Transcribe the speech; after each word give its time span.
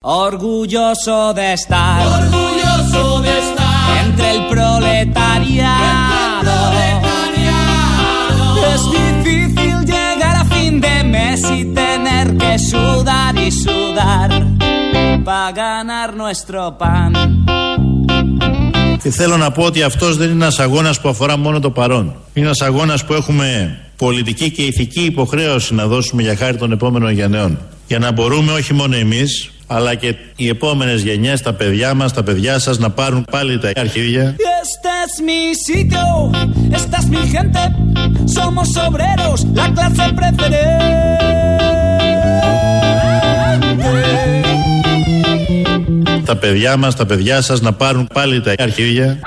Orgulloso 0.00 1.34
de 1.34 1.54
estar, 1.54 2.06
orgulloso 2.06 3.20
de 3.20 3.36
estar 3.36 4.04
entre 4.04 4.30
el 4.30 4.46
proletariado. 4.46 6.52
Es 8.72 8.82
difícil 8.92 9.84
llegar 9.84 10.36
a 10.36 10.44
fin 10.44 10.80
de 10.80 11.02
mes 11.02 11.42
y 11.50 11.64
tener 11.74 12.36
que 12.36 12.60
sudar 12.60 13.36
y 13.36 13.50
sudar 13.50 14.46
para 15.24 15.50
ganar 15.50 16.14
nuestro 16.14 16.78
pan. 16.78 17.12
Και 19.02 19.10
θέλω 19.10 19.36
να 19.36 19.50
πω 19.50 19.62
ότι 19.62 19.82
αυτός 19.82 20.16
δεν 20.16 20.30
είναι 20.30 20.44
ένας 20.44 20.58
αγώνας 20.58 21.00
που 21.00 21.08
αφορά 21.08 21.36
μόνο 21.36 21.60
το 21.60 21.70
παρόν. 21.70 22.14
Είναι 22.32 22.46
ένας 22.46 22.60
αγώνας 22.60 23.04
που 23.04 23.12
έχουμε 23.12 23.78
πολιτική 23.96 24.50
και 24.50 24.62
ηθική 24.62 25.04
υποχρέωση 25.04 25.74
να 25.74 25.86
δώσουμε 25.86 26.22
για 26.22 26.36
χάρη 26.36 26.56
των 26.56 26.72
επόμενων 26.72 27.10
γενναιών. 27.10 27.58
Για 27.86 27.98
να 27.98 28.12
μπορούμε 28.12 28.52
όχι 28.52 28.74
μόνο 28.74 28.96
εμείς, 28.96 29.50
αλλά 29.68 29.94
και 29.94 30.14
οι 30.36 30.48
επόμενες 30.48 31.02
γενιές, 31.02 31.42
τα 31.42 31.52
παιδιά 31.52 31.94
μας, 31.94 32.12
τα 32.12 32.22
παιδιά 32.22 32.58
σας 32.58 32.78
να 32.78 32.90
πάρουν 32.90 33.24
πάλι 33.30 33.58
τα 33.58 33.70
αρχίδια. 33.76 34.34
Este 34.62 34.90
es 35.04 35.14
mi 35.28 35.42
sitio, 35.66 36.06
esta 36.78 36.96
es 37.02 37.06
mi 37.14 37.22
gente, 37.34 37.60
somos 38.36 38.68
obreros, 38.86 39.38
la 39.58 39.66
clase 39.76 40.06
preferente. 40.18 40.62
Τα 46.24 46.36
παιδιά 46.36 46.76
μας, 46.76 46.96
τα 46.96 47.06
παιδιά 47.06 47.40
σας 47.40 47.60
να 47.60 47.72
πάρουν 47.72 48.08
πάλι 48.14 48.40
τα 48.40 48.54
αρχίδια. 48.58 49.18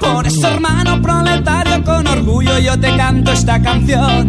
Por 0.00 0.26
eso, 0.30 0.46
hermano 0.54 0.92
proletario, 1.06 1.76
con 1.88 2.06
orgullo 2.06 2.54
yo 2.66 2.74
te 2.84 2.90
canto 3.00 3.32
esta 3.32 3.56
canción. 3.68 4.22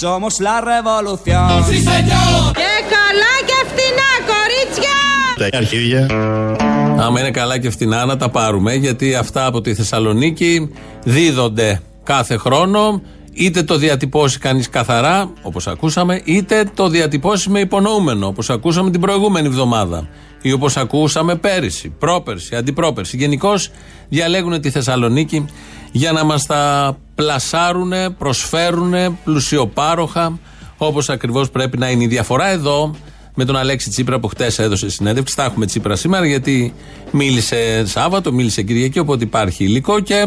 Somos 0.00 0.40
la 0.40 0.56
revolución. 0.60 1.64
Sí, 1.70 1.78
señor. 1.92 2.52
Και 2.60 2.72
καλά 2.94 3.34
και 3.48 3.58
φτηνά, 3.70 4.10
κορίτσια! 4.30 5.21
Τα 5.36 5.48
αρχίδια. 5.52 6.06
Άμα 6.98 7.20
είναι 7.20 7.30
καλά 7.30 7.58
και 7.58 7.70
φτηνά 7.70 8.04
να 8.04 8.16
τα 8.16 8.28
πάρουμε, 8.28 8.74
γιατί 8.74 9.14
αυτά 9.14 9.46
από 9.46 9.60
τη 9.60 9.74
Θεσσαλονίκη 9.74 10.70
δίδονται 11.04 11.80
κάθε 12.02 12.36
χρόνο. 12.36 13.02
Είτε 13.34 13.62
το 13.62 13.76
διατυπώσει 13.76 14.38
κανείς 14.38 14.68
καθαρά, 14.68 15.30
όπως 15.42 15.66
ακούσαμε, 15.66 16.20
είτε 16.24 16.70
το 16.74 16.88
διατυπώσει 16.88 17.50
με 17.50 17.60
υπονοούμενο, 17.60 18.26
όπως 18.26 18.50
ακούσαμε 18.50 18.90
την 18.90 19.00
προηγούμενη 19.00 19.46
εβδομάδα. 19.46 20.08
Ή 20.42 20.52
όπως 20.52 20.76
ακούσαμε 20.76 21.34
πέρυσι, 21.34 21.88
πρόπερσι, 21.98 22.56
αντιπρόπερσι. 22.56 23.16
Γενικώς 23.16 23.70
διαλέγουν 24.08 24.60
τη 24.60 24.70
Θεσσαλονίκη 24.70 25.44
για 25.92 26.12
να 26.12 26.24
μας 26.24 26.46
τα 26.46 26.96
πλασάρουν, 27.14 27.92
προσφέρουν 28.18 28.94
πλουσιοπάροχα, 29.24 30.38
όπως 30.76 31.08
ακριβώς 31.08 31.50
πρέπει 31.50 31.78
να 31.78 31.90
είναι. 31.90 32.04
Η 32.04 32.06
διαφορά 32.06 32.48
εδώ 32.48 32.94
με 33.34 33.44
τον 33.44 33.56
Αλέξη 33.56 33.90
Τσίπρα 33.90 34.20
που 34.20 34.28
χτες 34.28 34.58
έδωσε 34.58 34.90
συνέντευξη. 34.90 35.34
Θα 35.34 35.44
έχουμε 35.44 35.66
Τσίπρα 35.66 35.96
σήμερα 35.96 36.26
γιατί 36.26 36.74
μίλησε 37.10 37.86
Σάββατο, 37.86 38.32
μίλησε 38.32 38.62
Κυριακή, 38.62 38.98
οπότε 38.98 39.24
υπάρχει 39.24 39.64
υλικό 39.64 40.00
και 40.00 40.26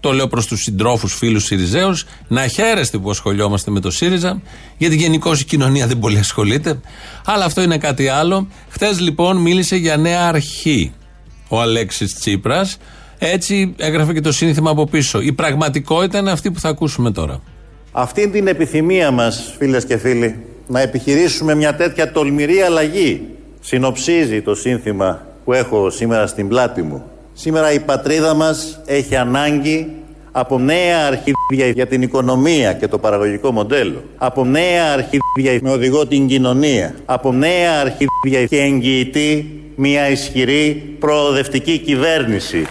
το 0.00 0.12
λέω 0.12 0.26
προς 0.26 0.46
τους 0.46 0.60
συντρόφους, 0.62 1.14
φίλους 1.14 1.44
Σιριζέους, 1.44 2.06
να 2.28 2.46
χαίρεστε 2.46 2.98
που 2.98 3.10
ασχολιόμαστε 3.10 3.70
με 3.70 3.80
το 3.80 3.90
ΣΥΡΙΖΑ, 3.90 4.42
γιατί 4.76 4.96
γενικώς 4.96 5.40
η 5.40 5.44
κοινωνία 5.44 5.86
δεν 5.86 5.98
πολύ 5.98 6.18
ασχολείται. 6.18 6.80
Αλλά 7.24 7.44
αυτό 7.44 7.62
είναι 7.62 7.78
κάτι 7.78 8.08
άλλο. 8.08 8.48
Χθε 8.68 8.92
λοιπόν 8.92 9.36
μίλησε 9.36 9.76
για 9.76 9.96
νέα 9.96 10.28
αρχή 10.28 10.92
ο 11.48 11.60
Αλέξης 11.60 12.14
Τσίπρας. 12.14 12.76
Έτσι 13.18 13.74
έγραφε 13.76 14.12
και 14.12 14.20
το 14.20 14.32
σύνθημα 14.32 14.70
από 14.70 14.86
πίσω. 14.86 15.20
Η 15.20 15.32
πραγματικότητα 15.32 16.18
είναι 16.18 16.30
αυτή 16.30 16.50
που 16.50 16.60
θα 16.60 16.68
ακούσουμε 16.68 17.10
τώρα. 17.10 17.40
Αυτή 17.92 18.28
την 18.28 18.46
επιθυμία 18.46 19.10
μας, 19.10 19.54
φίλες 19.58 19.84
και 19.84 19.96
φίλοι, 19.96 20.36
να 20.70 20.80
επιχειρήσουμε 20.80 21.54
μια 21.54 21.74
τέτοια 21.74 22.12
τολμηρή 22.12 22.60
αλλαγή, 22.60 23.28
συνοψίζει 23.60 24.42
το 24.42 24.54
σύνθημα 24.54 25.26
που 25.44 25.52
έχω 25.52 25.90
σήμερα 25.90 26.26
στην 26.26 26.48
πλάτη 26.48 26.82
μου. 26.82 27.04
Σήμερα 27.32 27.72
η 27.72 27.80
πατρίδα 27.80 28.34
μας 28.34 28.80
έχει 28.86 29.16
ανάγκη 29.16 29.88
από 30.32 30.58
νέα 30.58 31.06
αρχίδια 31.06 31.66
για 31.74 31.86
την 31.86 32.02
οικονομία 32.02 32.72
και 32.72 32.88
το 32.88 32.98
παραγωγικό 32.98 33.50
μοντέλο. 33.52 34.04
Από 34.18 34.44
νέα 34.44 34.92
αρχίδια 34.92 35.58
με 35.62 35.70
οδηγό 35.70 36.06
την 36.06 36.26
κοινωνία. 36.26 36.94
Από 37.04 37.32
νέα 37.32 37.80
αρχίδια 37.80 38.46
και 38.46 38.60
εγγυητή 38.60 39.60
μια 39.76 40.08
ισχυρή 40.08 40.96
προοδευτική 40.98 41.78
κυβέρνηση. 41.78 42.66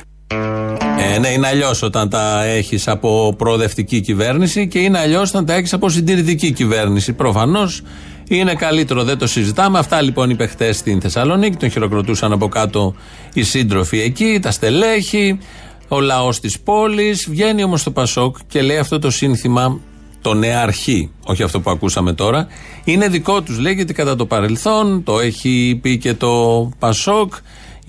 Ε, 1.13 1.19
ναι, 1.19 1.27
είναι 1.27 1.47
αλλιώς 1.47 1.81
όταν 1.81 2.09
τα 2.09 2.43
έχεις 2.43 2.87
από 2.87 3.35
προοδευτική 3.37 4.01
κυβέρνηση 4.01 4.67
και 4.67 4.79
είναι 4.79 4.99
αλλιώς 4.99 5.29
όταν 5.29 5.45
τα 5.45 5.53
έχεις 5.53 5.73
από 5.73 5.89
συντηρητική 5.89 6.51
κυβέρνηση. 6.51 7.13
Προφανώς 7.13 7.81
είναι 8.27 8.53
καλύτερο, 8.53 9.03
δεν 9.03 9.17
το 9.17 9.27
συζητάμε. 9.27 9.79
Αυτά 9.79 10.01
λοιπόν 10.01 10.29
είπε 10.29 10.47
χτες 10.47 10.77
στην 10.77 11.01
Θεσσαλονίκη. 11.01 11.57
Τον 11.57 11.69
χειροκροτούσαν 11.71 12.31
από 12.31 12.47
κάτω 12.47 12.95
οι 13.33 13.43
σύντροφοι 13.43 14.01
εκεί, 14.01 14.39
τα 14.41 14.51
στελέχη, 14.51 15.39
ο 15.87 15.99
λαός 15.99 16.39
της 16.39 16.59
πόλης. 16.59 17.27
Βγαίνει 17.29 17.63
όμως 17.63 17.83
το 17.83 17.91
Πασόκ 17.91 18.37
και 18.47 18.61
λέει 18.61 18.77
αυτό 18.77 18.99
το 18.99 19.09
σύνθημα 19.11 19.79
το 20.21 20.33
νέα 20.33 20.61
αρχή, 20.61 21.11
όχι 21.25 21.43
αυτό 21.43 21.59
που 21.59 21.69
ακούσαμε 21.69 22.13
τώρα, 22.13 22.47
είναι 22.83 23.07
δικό 23.07 23.41
τους. 23.41 23.59
Λέει 23.59 23.73
γιατί 23.73 23.93
κατά 23.93 24.15
το 24.15 24.25
παρελθόν 24.25 25.03
το 25.03 25.19
έχει 25.19 25.79
πει 25.81 25.97
και 25.97 26.13
το 26.13 26.69
Πασόκ. 26.79 27.33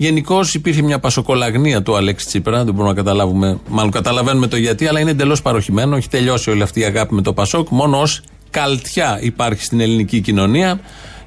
Γενικώς 0.01 0.53
υπήρχε 0.53 0.81
μια 0.81 0.99
πασοκολαγνία 0.99 1.81
του 1.81 1.95
Αλέξη 1.95 2.25
Τσίπρα. 2.25 2.63
Δεν 2.63 2.73
μπορούμε 2.73 2.89
να 2.89 2.95
καταλάβουμε, 2.95 3.59
μάλλον 3.69 3.91
καταλαβαίνουμε 3.91 4.47
το 4.47 4.57
γιατί, 4.57 4.87
αλλά 4.87 4.99
είναι 4.99 5.11
εντελώς 5.11 5.41
παρωχημένο. 5.41 5.95
Έχει 5.95 6.09
τελειώσει 6.09 6.49
όλη 6.49 6.61
αυτή 6.61 6.79
η 6.79 6.83
αγάπη 6.83 7.13
με 7.13 7.21
το 7.21 7.33
Πασόκ. 7.33 7.69
Μόνο 7.69 7.99
ως 8.01 8.21
καλτιά 8.49 9.19
υπάρχει 9.21 9.63
στην 9.63 9.79
ελληνική 9.79 10.21
κοινωνία 10.21 10.79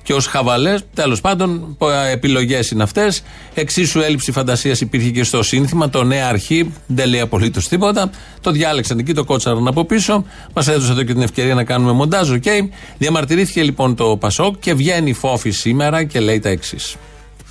και 0.02 0.12
ως 0.12 0.26
χαβαλές. 0.26 0.82
Τέλος 0.94 1.20
πάντων, 1.20 1.76
επιλογές 2.12 2.70
είναι 2.70 2.82
αυτές. 2.82 3.22
Εξίσου 3.54 4.00
έλλειψη 4.00 4.32
φαντασίας 4.32 4.80
υπήρχε 4.80 5.10
και 5.10 5.24
στο 5.24 5.42
σύνθημα. 5.42 5.90
Το 5.90 6.04
νέα 6.04 6.28
αρχή 6.28 6.72
δεν 6.86 7.08
λέει 7.08 7.20
απολύτως 7.20 7.68
τίποτα. 7.68 8.10
Το 8.40 8.50
διάλεξαν 8.50 8.98
εκεί, 8.98 9.12
το 9.12 9.24
κότσαραν 9.24 9.66
από 9.66 9.84
πίσω. 9.84 10.24
Μας 10.54 10.68
έδωσε 10.68 10.92
εδώ 10.92 11.02
και 11.02 11.12
την 11.12 11.22
ευκαιρία 11.22 11.54
να 11.54 11.64
κάνουμε 11.64 11.92
μοντάζ. 11.92 12.30
Οκ. 12.30 12.44
Διαμαρτυρήθηκε 12.98 13.62
λοιπόν 13.62 13.94
το 13.94 14.16
Πασόκ 14.16 14.54
και 14.60 14.74
βγαίνει 14.74 15.10
η 15.10 15.14
Φόφη 15.14 15.50
σήμερα 15.50 16.04
και 16.04 16.20
λέει 16.20 16.38
τα 16.38 16.48
εξής. 16.48 16.96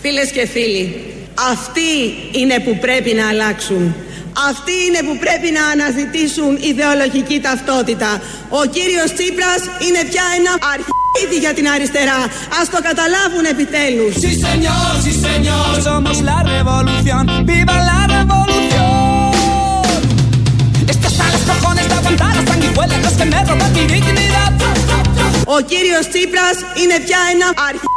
Φίλες 0.06 0.31
και 0.31 0.46
φίλοι, 0.53 0.86
αυτοί 1.52 1.91
είναι 2.40 2.58
που 2.66 2.78
πρέπει 2.86 3.12
να 3.19 3.25
αλλάξουν. 3.31 3.84
Αυτοί 4.50 4.75
είναι 4.88 5.02
που 5.08 5.16
πρέπει 5.24 5.50
να 5.58 5.64
αναζητήσουν 5.74 6.52
ιδεολογική 6.72 7.38
ταυτότητα. 7.47 8.12
Ο 8.59 8.62
κύριος 8.75 9.09
Τσίπρας 9.16 9.62
είναι 9.86 10.02
πια 10.09 10.25
ένα 10.38 10.53
αρχίδι 10.74 11.38
για 11.44 11.53
την 11.58 11.68
αριστερά. 11.75 12.19
Ας 12.59 12.68
το 12.74 12.80
καταλάβουν 12.88 13.46
επιτέλους. 13.53 14.14
Sí, 14.24 14.31
señor, 14.47 14.90
sí, 15.06 15.14
señor. 15.28 15.69
Somos 15.88 16.18
la 16.30 16.40
revolución. 16.53 17.24
¡Viva 17.50 17.78
la 17.91 18.02
revolución! 18.16 19.81
Esto 20.91 21.06
hasta 21.12 21.25
los 21.34 21.44
cojones 21.50 21.85
de 21.90 21.96
aguantar 22.00 22.31
las 22.38 22.46
sanguijuelas, 22.52 23.00
los 23.06 23.16
que 23.20 23.25
me 23.31 23.40
roban 23.50 23.72
mi 23.75 23.84
dignidad. 23.94 24.52
Ο 25.56 25.59
κύριος 25.72 26.06
Τσίπρας 26.12 26.58
είναι 26.81 26.97
πια 27.06 27.20
ένα 27.34 27.47
αρχίδι 27.70 27.92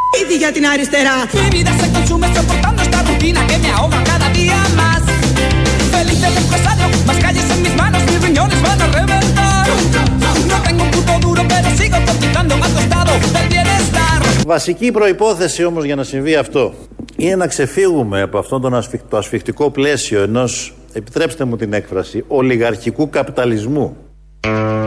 Βασική 14.47 14.91
προϋπόθεση 14.91 15.65
όμως 15.65 15.85
για 15.85 15.95
να 15.97 16.05
συμβεί 16.05 16.35
αυτό 16.35 16.75
είναι 17.17 17.37
να 17.37 17.47
ξεφύγουμε 17.47 18.23
από 18.23 18.39
αυτό 18.39 18.61
τον 18.61 18.75
ασφι... 18.75 19.01
το 19.09 19.17
ασφιχτικό 19.17 19.71
πλαίσιο 19.71 20.23
ενός, 20.23 20.75
επιτρέψτε 20.93 21.45
μου 21.45 21.57
την 21.57 21.73
έκφραση, 21.73 22.25
ολιγαρχικού 22.29 23.11
καπιταλισμού. 23.11 23.97
Το- 24.41 24.86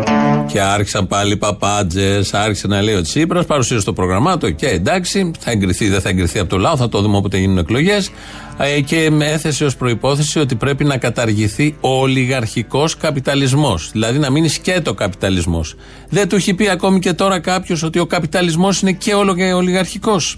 και 0.52 0.62
άρχισαν 0.62 1.08
πάλι 1.08 1.34
οι 1.34 1.38
παπάντζες, 1.38 2.34
άρχισε 2.34 2.68
να 2.68 2.82
λέει 2.82 2.96
ο 2.96 3.02
Τσίπρας, 3.02 3.46
παρουσίασε 3.46 3.86
το 3.86 3.94
πρόγραμμά 3.94 4.38
του. 4.38 4.56
Και 4.56 4.68
εντάξει, 4.68 5.32
θα 5.40 5.52
εγκριθεί, 5.52 5.90
δεν 5.90 6.02
θα 6.02 6.10
εγκριθεί 6.10 6.40
από 6.40 6.50
το 6.50 6.58
λαό, 6.58 6.78
θα 6.78 6.90
το 6.90 7.02
δούμε 7.02 7.18
όποτε 7.18 7.38
γίνουν 7.38 7.58
εκλογές. 7.58 8.12
Και 8.86 9.10
με 9.12 9.26
έθεσε 9.26 9.66
ως 9.66 9.76
προπόθεση 9.76 10.40
ότι 10.40 10.56
πρέπει 10.56 10.84
να 10.84 10.98
καταργηθεί 10.98 11.76
ο 11.80 11.90
ολιγαρχικός 12.00 12.98
καπιταλισμός. 12.98 13.90
Δηλαδή 13.92 14.20
να 14.20 14.30
μείνει 14.30 14.48
σκέτο 14.48 14.94
καπιταλισμός. 14.94 15.76
Δεν 16.10 16.30
του 16.30 16.36
έχει 16.36 16.54
πει 16.54 16.70
ακόμη 16.70 17.00
και 17.00 17.14
τώρα 17.14 17.40
κάποιος 17.40 17.84
ότι 17.84 18.00
ο 18.00 18.06
καπιταλισμός 18.06 18.82
είναι 18.82 18.92
και 18.92 19.14
όλο 19.14 19.36
και 19.36 19.54
ολιγαρχικός. 19.54 20.38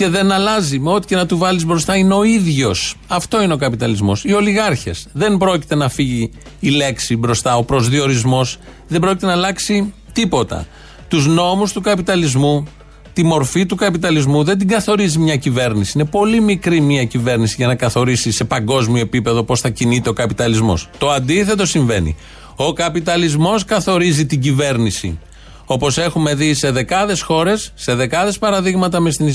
Και 0.00 0.08
δεν 0.08 0.32
αλλάζει. 0.32 0.78
Με 0.78 0.90
ό,τι 0.90 1.06
και 1.06 1.16
να 1.16 1.26
του 1.26 1.38
βάλεις 1.38 1.64
μπροστά 1.64 1.96
είναι 1.96 2.14
ο 2.14 2.22
ίδιος. 2.22 2.94
Αυτό 3.06 3.42
είναι 3.42 3.52
ο 3.52 3.56
καπιταλισμός. 3.56 4.24
Οι 4.24 4.32
ολιγάρχες. 4.32 5.06
Δεν 5.12 5.36
πρόκειται 5.36 5.74
να 5.74 5.88
φύγει 5.88 6.30
η 6.60 6.68
λέξη 6.68 7.16
μπροστά, 7.16 7.56
ο 7.56 7.62
προσδιορισμός. 7.62 8.58
Δεν 8.88 9.00
πρόκειται 9.00 9.26
να 9.26 9.32
αλλάξει 9.32 9.92
τίποτα. 10.12 10.66
Τους 11.08 11.26
νόμους 11.26 11.72
του 11.72 11.80
καπιταλισμού, 11.80 12.66
τη 13.12 13.22
μορφή 13.22 13.66
του 13.66 13.76
καπιταλισμού 13.76 14.44
δεν 14.44 14.58
την 14.58 14.68
καθορίζει 14.68 15.18
μια 15.18 15.36
κυβέρνηση. 15.36 15.92
Είναι 15.94 16.08
πολύ 16.08 16.40
μικρή 16.40 16.80
μια 16.80 17.04
κυβέρνηση 17.04 17.54
για 17.58 17.66
να 17.66 17.74
καθορίσει 17.74 18.30
σε 18.30 18.44
παγκόσμιο 18.44 19.00
επίπεδο 19.00 19.42
πώς 19.42 19.60
θα 19.60 19.68
κινείται 19.68 20.08
ο 20.08 20.12
καπιταλισμός. 20.12 20.88
Το 20.98 21.10
αντίθετο 21.10 21.66
συμβαίνει. 21.66 22.16
Ο 22.56 22.72
καπιταλισμός 22.72 23.64
καθορίζει 23.64 24.26
την 24.26 24.40
κυβέρνηση. 24.40 25.18
Όπως 25.64 25.98
έχουμε 25.98 26.34
δει 26.34 26.54
σε 26.54 26.70
δεκάδες 26.70 27.22
χώρες, 27.22 27.72
σε 27.74 27.94
δεκάδες 27.94 28.38
παραδείγματα 28.38 29.00
μες 29.00 29.14
στην 29.14 29.26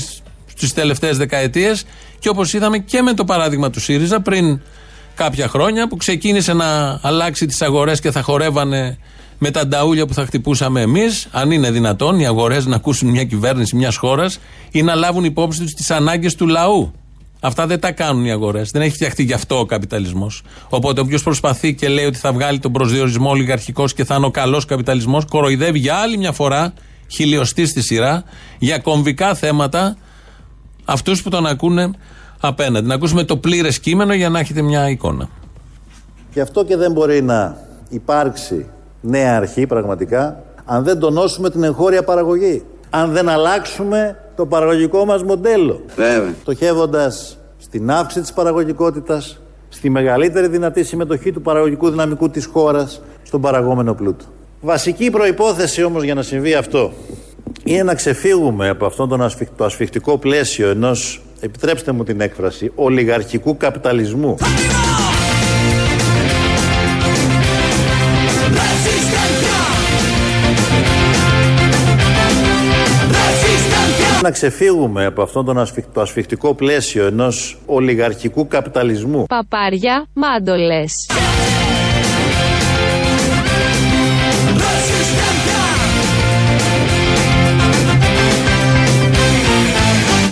τις 0.58 0.72
τελευταίες 0.72 1.16
δεκαετίες. 1.16 1.84
Και 2.18 2.28
όπως 2.28 2.52
είδαμε 2.52 2.78
και 2.78 3.02
με 3.02 3.12
το 3.12 3.24
παράδειγμα 3.24 3.70
του 3.70 3.80
ΣΥΡΙΖΑ 3.80 4.20
πριν 4.20 4.60
κάποια 5.14 5.48
χρόνια 5.48 5.88
που 5.88 5.96
ξεκίνησε 5.96 6.52
να 6.52 6.98
αλλάξει 7.02 7.46
τις 7.46 7.62
αγορές 7.62 8.00
και 8.00 8.10
θα 8.10 8.22
χορεύανε 8.22 8.98
με 9.38 9.50
τα 9.50 9.66
νταούλια 9.66 10.06
που 10.06 10.14
θα 10.14 10.26
χτυπούσαμε 10.26 10.80
εμείς, 10.80 11.28
αν 11.30 11.50
είναι 11.50 11.70
δυνατόν 11.70 12.18
οι 12.18 12.26
αγορές 12.26 12.66
να 12.66 12.76
ακούσουν 12.76 13.08
μια 13.08 13.24
κυβέρνηση 13.24 13.76
μιας 13.76 13.96
χώρας 13.96 14.38
ή 14.70 14.82
να 14.82 14.94
λάβουν 14.94 15.24
υπόψη 15.24 15.60
τους 15.60 15.72
τις 15.72 15.90
ανάγκες 15.90 16.34
του 16.34 16.46
λαού. 16.46 16.92
Αυτά 17.40 17.66
δεν 17.66 17.80
τα 17.80 17.92
κάνουν 17.92 18.24
οι 18.24 18.30
αγορές. 18.30 18.70
Δεν 18.70 18.82
έχει 18.82 18.94
φτιαχτεί 18.94 19.22
γι' 19.22 19.32
αυτό 19.32 19.58
ο 19.58 19.64
καπιταλισμός. 19.64 20.42
Οπότε 20.68 21.00
όποιος 21.00 21.22
προσπαθεί 21.22 21.74
και 21.74 21.88
λέει 21.88 22.04
ότι 22.04 22.18
θα 22.18 22.32
βγάλει 22.32 22.58
τον 22.58 22.72
προσδιορισμό 22.72 23.30
ολιγαρχικός 23.30 23.94
και 23.94 24.04
θα 24.04 24.14
είναι 24.14 24.26
ο 24.26 24.30
καλός 24.30 24.64
καπιταλισμός, 24.64 25.24
κοροϊδεύει 25.24 25.78
για 25.78 25.94
άλλη 25.94 26.16
μια 26.18 26.32
φορά, 26.32 26.72
χιλιοστή 27.08 27.66
στη 27.66 27.82
σειρά, 27.82 28.24
για 28.58 28.78
κομβικά 28.78 29.34
θέματα 29.34 29.96
αυτούς 30.86 31.22
που 31.22 31.30
τον 31.30 31.46
ακούνε 31.46 31.90
απέναντι. 32.40 32.86
Να 32.86 32.94
ακούσουμε 32.94 33.24
το 33.24 33.36
πλήρες 33.36 33.80
κείμενο 33.80 34.14
για 34.14 34.28
να 34.28 34.38
έχετε 34.38 34.62
μια 34.62 34.90
εικόνα. 34.90 35.28
Γι' 36.32 36.40
αυτό 36.40 36.64
και 36.64 36.76
δεν 36.76 36.92
μπορεί 36.92 37.22
να 37.22 37.56
υπάρξει 37.88 38.66
νέα 39.00 39.36
αρχή 39.36 39.66
πραγματικά 39.66 40.42
αν 40.64 40.84
δεν 40.84 40.98
τονώσουμε 40.98 41.50
την 41.50 41.62
εγχώρια 41.62 42.04
παραγωγή. 42.04 42.62
Αν 42.90 43.12
δεν 43.12 43.28
αλλάξουμε 43.28 44.18
το 44.36 44.46
παραγωγικό 44.46 45.04
μας 45.04 45.22
μοντέλο. 45.22 45.80
Βέβαια. 45.96 46.34
Στοχεύοντας 46.40 47.38
στην 47.58 47.90
αύξηση 47.90 48.20
της 48.20 48.32
παραγωγικότητας, 48.32 49.40
στη 49.68 49.90
μεγαλύτερη 49.90 50.48
δυνατή 50.48 50.84
συμμετοχή 50.84 51.32
του 51.32 51.42
παραγωγικού 51.42 51.90
δυναμικού 51.90 52.30
της 52.30 52.46
χώρας 52.46 53.00
στον 53.22 53.40
παραγόμενο 53.40 53.94
πλούτο. 53.94 54.24
Βασική 54.60 55.10
προϋπόθεση 55.10 55.82
όμως 55.82 56.02
για 56.02 56.14
να 56.14 56.22
συμβεί 56.22 56.54
αυτό 56.54 56.92
είναι 57.64 57.82
να 57.82 57.94
ξεφύγουμε 57.94 58.68
από 58.68 58.86
αυτόν 58.86 59.08
τον 59.08 59.22
ασφιχ... 59.22 59.48
το 59.56 59.64
ασφιχτικό 59.64 60.18
πλαίσιο 60.18 60.68
ενός, 60.68 61.22
επιτρέψτε 61.40 61.92
μου 61.92 62.04
την 62.04 62.20
έκφραση, 62.20 62.72
ολιγαρχικού 62.74 63.56
καπιταλισμού. 63.56 64.36
Να 74.22 74.30
ξεφύγουμε 74.30 75.04
από 75.04 75.22
αυτόν 75.22 75.44
τον 75.44 75.58
ασφιχ... 75.58 75.84
το 75.92 76.00
ασφιχτικό 76.00 76.54
πλαίσιο 76.54 77.06
ενός 77.06 77.58
ολιγαρχικού 77.66 78.46
καπιταλισμού. 78.46 79.26
Παπάρια, 79.26 80.06
μάντολες. 80.12 81.06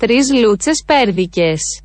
Τρεις 0.07 0.33
λούτσες 0.33 0.83
πέρδικες. 0.87 1.81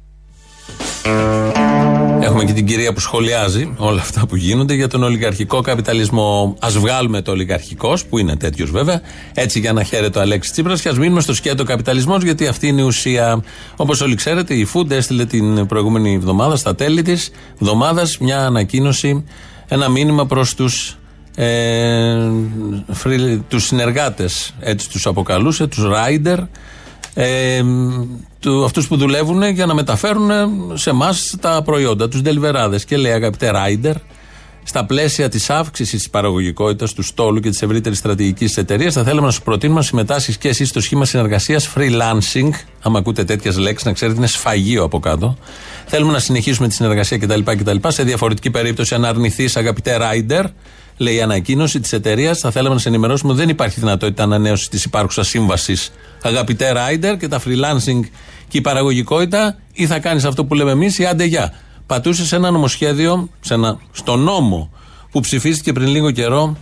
Έχουμε 2.21 2.43
και 2.43 2.53
την 2.53 2.65
κυρία 2.65 2.93
που 2.93 2.99
σχολιάζει 2.99 3.73
όλα 3.77 4.01
αυτά 4.01 4.25
που 4.27 4.35
γίνονται 4.35 4.73
για 4.73 4.87
τον 4.87 5.03
ολιγαρχικό 5.03 5.61
καπιταλισμό. 5.61 6.55
Α 6.59 6.69
βγάλουμε 6.69 7.21
το 7.21 7.31
ολιγαρχικός, 7.31 8.05
που 8.05 8.17
είναι 8.17 8.35
τέτοιος 8.35 8.71
βέβαια, 8.71 9.01
έτσι 9.33 9.59
για 9.59 9.73
να 9.73 9.83
χαίρεται 9.83 10.19
ο 10.19 10.21
Αλέξης 10.21 10.51
Τσίπρας, 10.51 10.81
και 10.81 10.89
ας 10.89 10.97
μείνουμε 10.97 11.21
στο 11.21 11.33
σκέτο 11.33 11.63
καπιταλισμός, 11.63 12.23
γιατί 12.23 12.47
αυτή 12.47 12.67
είναι 12.67 12.81
η 12.81 12.85
ουσία. 12.85 13.43
Όπως 13.75 14.01
όλοι 14.01 14.15
ξέρετε, 14.15 14.53
η 14.53 14.67
Food 14.73 14.91
έστειλε 14.91 15.25
την 15.25 15.65
προηγούμενη 15.65 16.13
εβδομάδα, 16.13 16.55
στα 16.55 16.75
τέλη 16.75 17.01
της 17.01 17.31
εβδομάδας, 17.53 18.17
μια 18.17 18.45
ανακοίνωση, 18.45 19.25
ένα 19.67 19.89
μήνυμα 19.89 20.25
προς 20.25 20.55
τους 20.55 20.97
ε, 21.35 22.29
τους 23.47 23.65
συνεργάτες 23.65 24.53
έτσι 24.59 24.89
τους 24.89 25.05
αποκαλούσε, 25.05 25.67
τους 25.67 25.83
rider 25.83 26.37
ε, 27.21 27.63
του, 28.39 28.63
αυτούς 28.63 28.87
που 28.87 28.97
δουλεύουν 28.97 29.43
για 29.43 29.65
να 29.65 29.73
μεταφέρουν 29.73 30.31
σε 30.73 30.89
εμάς 30.89 31.35
τα 31.39 31.61
προϊόντα, 31.65 32.07
τους 32.07 32.21
δελιβεράδες 32.21 32.85
και 32.85 32.97
λέει 32.97 33.11
αγαπητέ 33.11 33.51
rider 33.53 33.93
στα 34.63 34.85
πλαίσια 34.85 35.29
της 35.29 35.49
αύξησης 35.49 35.97
της 35.97 36.09
παραγωγικότητας 36.09 36.93
του 36.93 37.03
στόλου 37.03 37.39
και 37.39 37.49
της 37.49 37.61
ευρύτερης 37.61 37.97
στρατηγικής 37.97 38.47
της 38.47 38.57
εταιρείας, 38.57 38.93
θα 38.93 39.03
θέλαμε 39.03 39.25
να 39.25 39.31
σου 39.31 39.41
προτείνουμε 39.41 39.79
να 39.79 39.85
συμμετάσχεις 39.85 40.37
και 40.37 40.47
εσύ 40.47 40.65
στο 40.65 40.81
σχήμα 40.81 41.05
συνεργασίας 41.05 41.69
freelancing. 41.75 42.49
Αν 42.81 42.95
ακούτε 42.95 43.23
τέτοιες 43.23 43.57
λέξεις, 43.57 43.85
να 43.85 43.93
ξέρετε, 43.93 44.17
είναι 44.17 44.27
σφαγείο 44.27 44.83
από 44.83 44.99
κάτω. 44.99 45.37
Θέλουμε 45.85 46.11
να 46.11 46.19
συνεχίσουμε 46.19 46.67
τη 46.67 46.73
συνεργασία 46.73 47.17
κτλ. 47.17 47.41
κτλ. 47.43 47.77
Σε 47.87 48.03
διαφορετική 48.03 48.49
περίπτωση, 48.49 48.95
αν 48.95 49.05
αρνηθείς, 49.05 49.57
αγαπητέ 49.57 49.97
rider, 50.01 50.43
λέει 50.99 51.15
η 51.15 51.21
ανακοίνωση 51.21 51.79
της 51.79 51.93
εταιρείας, 51.93 52.39
θα 52.39 52.51
θέλαμε 52.51 52.73
να 52.73 52.81
σε 52.81 52.89
ενημερώσουμε 52.89 53.31
ότι 53.31 53.41
δεν 53.41 53.49
υπάρχει 53.49 53.79
δυνατότητα 53.79 54.23
ανανέωσης 54.23 54.67
της 54.67 54.83
υπάρχουσας 54.83 55.27
σύμβασης. 55.27 55.91
Αγαπητέ 56.21 56.73
rider 56.75 57.17
και 57.19 57.27
τα 57.27 57.41
freelancing 57.41 57.99
και 58.47 58.57
η 58.57 58.61
παραγωγικότητα, 58.61 59.59
ή 59.73 59.85
θα 59.85 59.99
κάνεις 59.99 60.25
αυτό 60.25 60.45
που 60.45 60.55
λέμε 60.55 60.71
εμείς, 60.71 60.97
ή 60.97 61.05
άντε 61.05 61.23
γεια 61.23 61.53
πατούσες 61.85 62.27
σε 62.27 62.35
ένα 62.35 62.51
νομοσχέδιο, 62.51 63.29
σε 63.39 63.53
ένα, 63.53 63.79
στο 63.91 64.15
νόμο 64.15 64.71
που 65.11 65.19
ψηφίστηκε 65.19 65.73
πριν 65.73 65.87
λίγο 65.87 66.11
καιρό, 66.11 66.57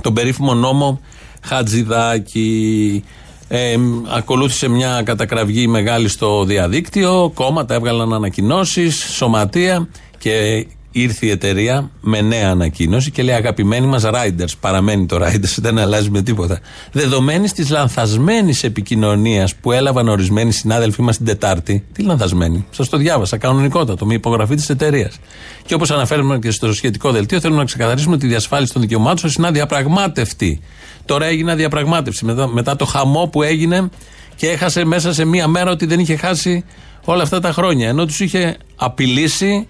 τον 0.00 0.14
περίφημο 0.14 0.54
νόμο 0.54 1.00
Χατζηδάκη. 1.42 3.04
Ε, 3.48 3.76
ακολούθησε 4.08 4.68
μια 4.68 5.02
κατακραυγή 5.04 5.66
μεγάλη 5.66 6.08
στο 6.08 6.44
διαδίκτυο, 6.44 7.30
κόμματα 7.34 7.74
έβγαλαν 7.74 8.12
ανακοινώσεις, 8.12 8.96
σωματεία 8.96 9.88
και 10.18 10.66
ήρθε 11.02 11.26
η 11.26 11.30
εταιρεία 11.30 11.90
με 12.00 12.20
νέα 12.20 12.50
ανακοίνωση 12.50 13.10
και 13.10 13.22
λέει: 13.22 13.34
Αγαπημένοι 13.34 13.86
μας 13.86 14.02
Riders, 14.04 14.52
παραμένει 14.60 15.06
το 15.06 15.16
Riders, 15.16 15.54
δεν 15.56 15.78
αλλάζει 15.78 16.10
με 16.10 16.22
τίποτα. 16.22 16.60
Δεδομένης 16.92 17.52
της 17.52 17.70
λανθασμένης 17.70 18.64
επικοινωνίας 18.64 19.54
που 19.54 19.72
έλαβαν 19.72 20.08
ορισμένοι 20.08 20.52
συνάδελφοί 20.52 21.02
μας 21.02 21.16
την 21.16 21.26
Τετάρτη. 21.26 21.84
Τι 21.92 22.02
λανθασμένη, 22.02 22.66
σας 22.70 22.88
το 22.88 22.96
διάβασα, 22.96 23.36
κανονικότατο, 23.36 24.06
με 24.06 24.14
υπογραφή 24.14 24.54
της 24.54 24.68
εταιρείας. 24.70 25.18
Και 25.66 25.74
όπως 25.74 25.90
αναφέρουμε 25.90 26.38
και 26.38 26.50
στο 26.50 26.72
σχετικό 26.72 27.10
δελτίο, 27.10 27.40
θέλουμε 27.40 27.58
να 27.58 27.64
ξεκαθαρίσουμε 27.64 28.14
ότι 28.14 28.26
η 28.26 28.28
διασφάλιση 28.28 28.72
των 28.72 28.82
δικαιωμάτων 28.82 29.18
σας 29.18 29.34
είναι 29.34 29.46
αδιαπραγμάτευτη. 29.46 30.60
Τώρα 31.04 31.26
έγινε 31.26 31.52
αδιαπραγμάτευση 31.52 32.24
μετά, 32.24 32.48
μετά 32.48 32.76
το 32.76 32.84
χαμό 32.84 33.26
που 33.26 33.42
έγινε 33.42 33.88
και 34.36 34.48
έχασε 34.48 34.84
μέσα 34.84 35.12
σε 35.12 35.24
μία 35.24 35.48
μέρα 35.48 35.70
ότι 35.70 35.86
δεν 35.86 36.00
είχε 36.00 36.16
χάσει 36.16 36.64
όλα 37.04 37.22
αυτά 37.22 37.40
τα 37.40 37.52
χρόνια. 37.52 37.88
Ενώ 37.88 38.06
τους 38.06 38.20
είχε 38.20 38.56
απειλήσει 38.76 39.68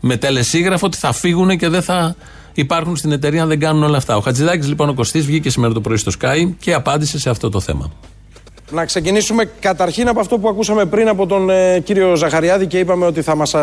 με 0.00 0.16
τελεσίγραφο 0.16 0.86
ότι 0.86 0.96
θα 0.96 1.12
φύγουν 1.12 1.58
και 1.58 1.68
δεν 1.68 1.82
θα 1.82 2.14
υπάρχουν 2.54 2.96
στην 2.96 3.12
εταιρεία 3.12 3.42
αν 3.42 3.48
δεν 3.48 3.60
κάνουν 3.60 3.82
όλα 3.82 3.96
αυτά. 3.96 4.16
Ο 4.16 4.20
Χατζηδάκης 4.20 4.68
λοιπόν 4.68 4.88
ο 4.88 4.94
Κωστής 4.94 5.26
βγήκε 5.26 5.50
σήμερα 5.50 5.72
το 5.72 5.80
πρωί 5.80 5.96
στο 5.96 6.12
Sky 6.20 6.52
και 6.58 6.74
απάντησε 6.74 7.18
σε 7.18 7.30
αυτό 7.30 7.48
το 7.48 7.60
θέμα. 7.60 7.90
Να 8.72 8.84
ξεκινήσουμε 8.84 9.50
καταρχήν 9.60 10.08
από 10.08 10.20
αυτό 10.20 10.38
που 10.38 10.48
ακούσαμε 10.48 10.84
πριν 10.84 11.08
από 11.08 11.26
τον 11.26 11.50
ε, 11.50 11.80
κύριο 11.80 12.14
Ζαχαριάδη 12.14 12.66
και 12.66 12.78
είπαμε 12.78 13.06
ότι 13.06 13.22
θα 13.22 13.34
μας 13.34 13.54
ε, 13.54 13.58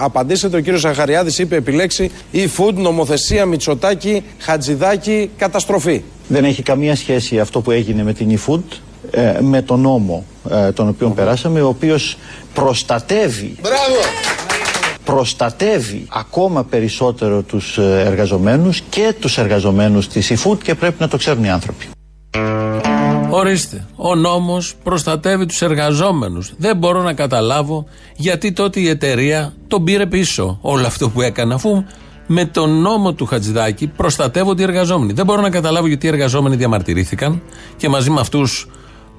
απαντήσετε. 0.00 0.56
Ο 0.56 0.60
κύριος 0.60 0.80
Ζαχαριάδης 0.80 1.38
είπε 1.38 1.56
επιλέξει 1.56 2.10
e-food, 2.32 2.74
νομοθεσία, 2.74 3.46
Μητσοτάκη, 3.46 4.24
Χατζηδάκη, 4.38 5.30
καταστροφή. 5.36 6.02
Δεν 6.28 6.44
έχει 6.44 6.62
καμία 6.62 6.96
σχέση 6.96 7.40
αυτό 7.40 7.60
που 7.60 7.70
έγινε 7.70 8.02
με 8.02 8.12
την 8.12 8.38
e-food 8.38 8.78
ε, 9.10 9.38
με 9.40 9.62
τον 9.62 9.80
νόμο 9.80 10.24
ε, 10.50 10.72
τον 10.72 10.88
οποίο 10.88 11.08
περάσαμε, 11.08 11.60
ο 11.60 11.68
οποίος 11.68 12.18
προστατεύει 12.54 13.56
προστατεύει 15.12 16.06
ακόμα 16.08 16.64
περισσότερο 16.64 17.42
τους 17.42 17.78
ε, 17.78 18.02
εργαζομένους 18.06 18.80
και 18.80 19.14
τους 19.20 19.38
εργαζομένους 19.38 20.08
της 20.08 20.32
eFood 20.32 20.58
και 20.62 20.74
πρέπει 20.74 20.94
να 20.98 21.08
το 21.08 21.16
ξέρουν 21.16 21.44
οι 21.44 21.50
άνθρωποι. 21.50 21.86
Ορίστε, 23.30 23.86
ο 23.96 24.14
νόμος 24.14 24.74
προστατεύει 24.82 25.46
τους 25.46 25.62
εργαζόμενους. 25.62 26.52
Δεν 26.56 26.76
μπορώ 26.76 27.02
να 27.02 27.12
καταλάβω 27.12 27.84
γιατί 28.16 28.52
τότε 28.52 28.80
η 28.80 28.88
εταιρεία 28.88 29.52
τον 29.66 29.84
πήρε 29.84 30.06
πίσω 30.06 30.58
όλο 30.60 30.86
αυτό 30.86 31.08
που 31.08 31.22
έκανε 31.22 31.54
αφού 31.54 31.84
με 32.26 32.44
τον 32.44 32.80
νόμο 32.80 33.12
του 33.12 33.26
Χατζηδάκη 33.26 33.86
προστατεύονται 33.86 34.62
οι 34.62 34.64
εργαζόμενοι. 34.64 35.12
Δεν 35.12 35.24
μπορώ 35.24 35.40
να 35.40 35.50
καταλάβω 35.50 35.86
γιατί 35.86 36.06
οι 36.06 36.08
εργαζόμενοι 36.08 36.56
διαμαρτυρήθηκαν 36.56 37.42
και 37.76 37.88
μαζί 37.88 38.10
με 38.10 38.20
αυτούς 38.20 38.68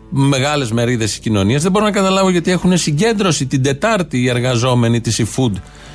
μεγάλες 0.09 0.71
μερίδες 0.71 1.09
της 1.09 1.19
κοινωνίας. 1.19 1.61
Δεν 1.61 1.71
μπορώ 1.71 1.85
να 1.85 1.91
καταλάβω 1.91 2.29
γιατί 2.29 2.51
έχουν 2.51 2.77
συγκέντρωση 2.77 3.45
την 3.45 3.63
Τετάρτη 3.63 4.21
οι 4.21 4.29
εργαζόμενοι 4.29 5.01
της 5.01 5.21
eFood 5.21 5.51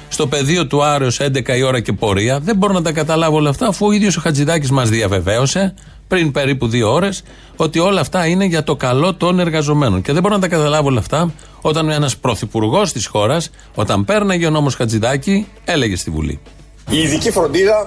στο 0.09 0.26
πεδίο 0.26 0.66
του 0.66 0.85
Άρεος 0.85 1.21
11 1.21 1.56
η 1.56 1.62
ώρα 1.62 1.80
και 1.80 1.92
πορεία. 1.92 2.40
Δεν 2.40 2.56
μπορώ 2.56 2.73
να 2.73 2.83
τα 2.83 2.92
καταλάβω 2.92 3.37
όλα 3.37 3.50
αυτά, 3.50 3.66
αφού 3.66 3.87
ο 3.87 3.92
ίδιος 3.92 4.16
ο 4.16 4.21
Χατζηδάκης 4.21 4.71
μας 4.71 4.88
διαβεβαίωσε 4.88 5.75
πριν 6.09 6.30
περίπου 6.30 6.66
δύο 6.68 6.92
ώρες 6.92 7.23
ότι 7.56 7.78
όλα 7.78 8.00
αυτά 8.00 8.26
είναι 8.26 8.44
για 8.44 8.64
το 8.64 8.76
καλό 8.76 9.14
των 9.14 9.40
εργαζομένων. 9.40 10.02
Και 10.02 10.12
δεν 10.12 10.23
μπορώ 10.23 10.35
να 10.35 10.40
τα 10.40 10.49
καταλάβω 10.49 10.88
όλα 10.88 10.99
αυτά 10.99 11.33
όταν 11.61 11.90
ένας 11.90 12.16
πρωθυπουργός 12.16 12.92
της 12.92 13.06
χώρας, 13.06 13.50
όταν 13.75 14.04
πέρναγε 14.04 14.47
ο 14.47 14.50
νόμος 14.50 14.75
Χατζηδάκη, 14.75 15.47
έλεγε 15.64 15.97
στη 15.97 16.11
Βουλή. 16.11 16.40
Η 16.91 16.99
ειδική 16.99 17.31
φροντίδα 17.31 17.87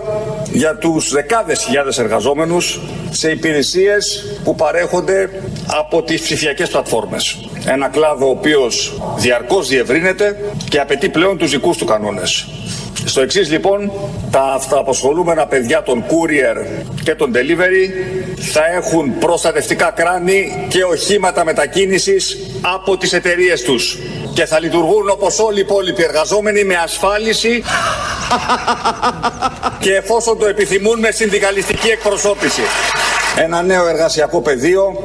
για 0.51 0.75
τους 0.77 1.12
δεκάδες 1.12 1.63
χιλιάδες 1.63 1.98
εργαζόμενους 1.98 2.80
σε 3.10 3.32
υπηρεσίες 3.32 4.24
που 4.44 4.56
παρέχονται 4.56 5.30
από 5.68 6.01
τις 6.04 6.22
ψηφιακές 6.22 6.70
πλατφόρμες. 6.70 7.38
Ένα 7.66 7.88
κλάδο 7.88 8.27
ο 8.27 8.30
οποίος 8.30 9.01
διαρκώς 9.18 9.68
διευρύνεται 9.68 10.39
και 10.70 10.80
απαιτεί 10.80 11.10
πλέον 11.10 11.38
τους 11.38 11.51
δικούς 11.51 11.77
του 11.77 11.86
κανόνες. 11.86 12.48
Στο 13.08 13.22
εξής 13.22 13.50
λοιπόν, 13.50 13.92
τα 14.32 14.42
αυτοαπασχολούμενα 14.42 15.48
παιδιά 15.48 15.84
των 15.84 16.04
courier 16.04 16.66
και 17.04 17.16
των 17.16 17.34
delivery 17.36 17.90
θα 18.54 18.62
έχουν 18.76 19.18
προστατευτικά 19.18 19.92
κράνη 19.96 20.66
και 20.68 20.84
οχήματα 20.84 21.46
μετακίνησης 21.46 22.38
από 22.62 22.98
τις 22.98 23.14
εταιρείες 23.14 23.62
τους 23.62 23.98
και 24.34 24.46
θα 24.46 24.60
λειτουργούν 24.60 25.10
όπως 25.10 25.40
όλοι 25.40 25.58
οι 25.58 25.62
υπόλοιποι 25.62 26.04
εργαζόμενοι 26.04 26.64
με 26.64 26.76
ασφάλιση 26.76 27.64
και 29.84 29.96
εφόσον 29.96 30.40
το 30.40 30.46
επιθυμούν 30.46 31.00
με 31.00 31.12
συνδικαλιστική 31.12 31.88
εκπροσώπηση. 31.88 32.62
Ένα 33.36 33.62
νέο 33.62 33.88
εργασιακό 33.88 34.42
πεδίο 34.42 34.96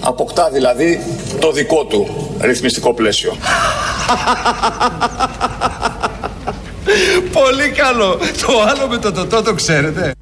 αποκτά 0.00 0.50
δηλαδή 0.52 1.00
το 1.40 1.52
δικό 1.52 1.84
του 1.84 2.30
ρυθμιστικό 2.40 2.94
πλαίσιο. 2.94 3.36
Πολύ 7.32 7.70
καλό. 7.76 8.18
Το 8.46 8.52
άλλο 8.68 8.88
με 8.88 8.96
το 8.96 9.12
τοτό 9.12 9.42
το 9.42 9.54
ξέρετε. 9.54 10.12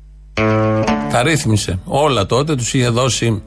Τα 1.10 1.22
ρύθμισε. 1.22 1.78
Όλα 1.84 2.26
τότε 2.26 2.54
τους 2.54 2.74
είχε 2.74 2.88
δώσει 2.88 3.42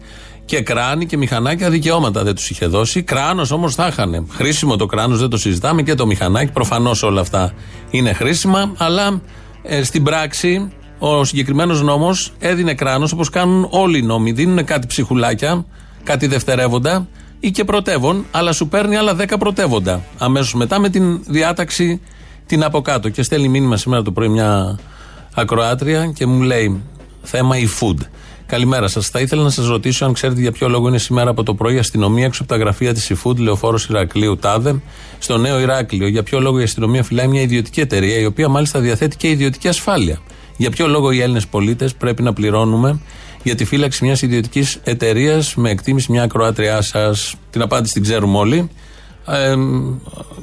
και 0.46 0.62
κράνη 0.62 1.06
και 1.06 1.18
μηχανάκια 1.18 1.70
δικαιώματα 1.70 2.24
δεν 2.24 2.36
τους 2.36 2.50
είχε 2.50 2.66
δώσει. 2.66 3.04
Κράνος 3.04 3.52
όμως 3.52 3.76
θα 3.76 3.88
είχαν. 3.88 4.28
Χρήσιμο 4.32 4.76
το 4.76 4.86
κράνος, 4.86 5.20
δεν 5.20 5.30
το 5.30 5.38
συζητάμε 5.38 5.82
και 5.82 5.96
το 5.96 6.06
μηχανάκι. 6.06 6.52
Προφανώς 6.52 7.04
όλα 7.04 7.22
αυτά 7.22 7.54
είναι 7.90 8.14
χρήσιμα, 8.14 8.74
αλλά 8.78 9.22
ε, 9.64 9.84
στην 9.84 10.04
πράξη 10.04 10.72
ο 11.00 11.24
συγκεκριμένος 11.24 11.82
νόμος 11.82 12.34
έδινε 12.40 12.74
κράνος 12.74 13.12
όπως 13.12 13.30
κάνουν 13.30 13.68
όλοι 13.70 13.98
οι 13.98 14.02
νόμοι. 14.02 14.32
Δίνουν 14.32 14.66
κάτι 14.66 14.88
ψυχουλάκια, 14.88 15.66
κάτι 16.04 16.28
δευτερεύοντα 16.28 17.08
ή 17.40 17.52
και 17.52 17.64
πρωτεύον, 17.64 18.26
αλλά 18.32 18.52
σου 18.52 18.68
παίρνει 18.68 18.96
άλλα 18.96 19.16
10 19.20 19.26
πρωτεύοντα. 19.40 20.04
Αμέσως 20.18 20.54
μετά 20.54 20.80
με 20.80 20.90
την 20.90 21.24
διάταξη 21.28 22.02
την 22.52 22.64
από 22.64 22.82
κάτω. 22.82 23.10
Και 23.10 23.24
στέλνει 23.24 23.48
μήνυμα 23.48 23.78
σήμερα 23.78 24.02
το 24.02 24.12
πρωί 24.12 24.28
μια 24.28 24.80
ακροάτρια 25.34 26.06
και 26.06 26.26
μου 26.26 26.42
λέει 26.42 26.82
θέμα 27.22 27.56
e-food. 27.56 27.98
Καλημέρα 28.46 28.88
σας. 28.88 29.08
Θα 29.08 29.20
ήθελα 29.20 29.44
να 29.44 29.50
σας 29.50 29.68
ρωτήσω 29.68 30.06
αν 30.06 30.14
ξέρετε 30.14 30.42
για 30.42 30.52
ποιο 30.52 30.70
λόγο 30.70 30.88
είναι 30.88 30.98
σήμερα 30.98 31.30
από 31.30 31.44
το 31.44 31.54
πρωί 31.54 31.76
η 31.76 31.78
αστυνομία 31.78 32.26
έξω 32.26 32.44
από 32.44 32.52
τα 32.52 32.58
γραφεία 32.58 32.94
της 32.94 33.12
eFood 33.14 33.38
Λεωφόρος 33.38 33.86
Ηρακλείου 33.86 34.38
Τάδε 34.38 34.82
στο 35.20 35.38
νέο 35.38 35.60
Ηράκλειο. 35.60 36.08
Για 36.08 36.24
ποιο 36.24 36.40
λόγο 36.40 36.60
η 36.60 36.64
αστυνομία 36.64 37.04
φυλάει 37.04 37.28
μια 37.28 37.42
ιδιωτική 37.42 37.80
εταιρεία 37.80 38.20
η 38.20 38.26
οποία 38.26 38.48
μάλιστα 38.50 38.80
διαθέτει 38.80 39.18
και 39.18 39.30
ιδιωτική 39.30 39.68
ασφάλεια. 39.68 40.20
Για 40.58 40.70
ποιο 40.70 40.88
λόγο 40.88 41.12
οι 41.12 41.22
Έλληνες 41.22 41.48
πολίτες 41.48 41.96
πρέπει 41.96 42.22
να 42.22 42.34
πληρώνουμε 42.34 43.00
για 43.44 43.56
τη 43.56 43.66
φύλαξη 43.66 44.06
μιας 44.06 44.22
ιδιωτικής 44.22 44.80
εταιρείας 44.84 45.56
με 45.56 45.70
εκτίμηση 45.70 46.12
μια 46.12 46.24
ακροάτριά 46.24 46.82
σας. 46.82 47.36
Την 47.50 47.62
απάντηση 47.62 47.94
την 47.94 48.02
ξέρουμε 48.02 48.38
όλοι. 48.38 48.70
Ε, 49.28 49.56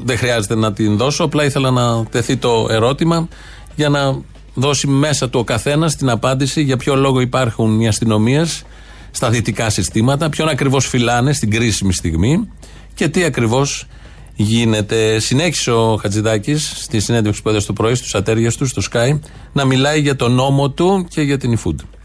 δεν 0.04 0.18
χρειάζεται 0.18 0.54
να 0.54 0.73
την 0.73 0.97
δώσω. 0.97 1.25
Απλά 1.25 1.44
ήθελα 1.44 1.70
να 1.70 2.04
τεθεί 2.04 2.37
το 2.37 2.66
ερώτημα 2.70 3.28
για 3.76 3.88
να 3.88 4.20
δώσει 4.54 4.87
μέσα 4.87 5.28
του 5.28 5.38
ο 5.40 5.44
καθένας 5.44 5.97
την 5.97 6.11
απάντηση 6.11 6.62
για 6.62 6.76
ποιο 6.76 6.94
λόγο 6.94 7.20
υπάρχουν 7.20 7.80
οι 7.80 7.88
αστυνομίες 7.88 8.62
στα 9.11 9.30
δυτικά 9.30 9.70
συστήματα, 9.70 10.28
ποιον 10.28 10.49
ακριβώς 10.49 10.87
φυλάνε 10.87 11.32
στην 11.32 11.50
κρίσιμη 11.50 11.92
στιγμή 11.92 12.49
και 12.94 13.08
τι 13.08 13.25
ακριβώς 13.25 13.87
γίνεται. 14.35 15.18
Συνέχισε 15.18 15.70
ο 15.70 15.97
Χατζηδάκης 15.97 16.73
στη 16.76 17.00
συνέντευξη 17.00 17.42
που 17.42 17.49
έδωσε 17.49 17.66
το 17.66 17.73
πρωί 17.73 17.94
στους 17.94 18.14
ατέρια 18.14 18.52
του, 18.52 18.66
στο 18.66 18.82
Sky, 18.92 19.18
να 19.52 19.64
μιλάει 19.64 20.00
για 20.00 20.16
τον 20.16 20.32
νόμο 20.32 20.70
του 20.70 21.06
και 21.11 21.23
για 21.23 21.38
την 21.38 21.58
eFood. 21.58 21.98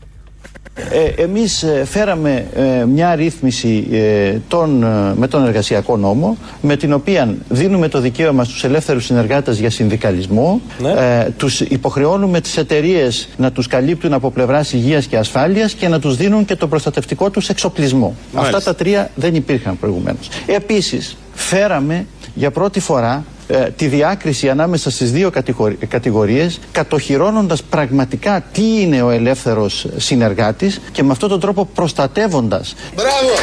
Ε, 0.75 1.21
εμείς 1.21 1.63
ε, 1.63 1.85
φέραμε 1.85 2.45
ε, 2.55 2.85
μια 2.85 3.15
ρύθμιση 3.15 3.87
ε, 3.91 4.37
τον, 4.47 4.83
ε, 4.83 5.13
με 5.15 5.27
τον 5.27 5.45
εργασιακό 5.45 5.97
νόμο 5.97 6.37
με 6.61 6.75
την 6.75 6.93
οποία 6.93 7.35
δίνουμε 7.49 7.87
το 7.87 7.99
δικαίωμα 7.99 8.43
στους 8.43 8.63
ελεύθερους 8.63 9.05
συνεργάτες 9.05 9.59
για 9.59 9.69
συνδικαλισμό 9.69 10.61
ε, 10.97 11.29
τους 11.37 11.59
υποχρεώνουμε 11.59 12.41
τις 12.41 12.57
εταιρείες 12.57 13.29
να 13.37 13.51
τους 13.51 13.67
καλύπτουν 13.67 14.13
από 14.13 14.31
πλευράς 14.31 14.73
υγείας 14.73 15.05
και 15.05 15.17
ασφάλειας 15.17 15.73
και 15.73 15.87
να 15.87 15.99
τους 15.99 16.15
δίνουν 16.15 16.45
και 16.45 16.55
το 16.55 16.67
προστατευτικό 16.67 17.29
τους 17.29 17.49
εξοπλισμό. 17.49 18.15
Αυτά 18.33 18.61
τα 18.61 18.75
τρία 18.75 19.09
δεν 19.15 19.35
υπήρχαν 19.35 19.79
προηγουμένως. 19.79 20.29
Επίσης 20.45 21.17
φέραμε 21.33 22.05
για 22.33 22.51
πρώτη 22.51 22.79
φορά 22.79 23.23
ε, 23.47 23.57
τη 23.75 23.87
διάκριση 23.87 24.49
ανάμεσα 24.49 24.91
στις 24.91 25.11
δύο 25.11 25.29
κατηγορι- 25.29 25.85
κατηγορίες 25.87 26.59
κατοχυρώνοντας 26.71 27.63
πραγματικά 27.63 28.43
τι 28.51 28.81
είναι 28.81 29.01
ο 29.01 29.09
ελεύθερος 29.09 29.87
συνεργάτης 29.97 30.79
και 30.91 31.03
με 31.03 31.11
αυτόν 31.11 31.29
τον 31.29 31.39
τρόπο 31.39 31.65
προστατεύοντας 31.65 32.75
Μπράβο! 32.95 33.33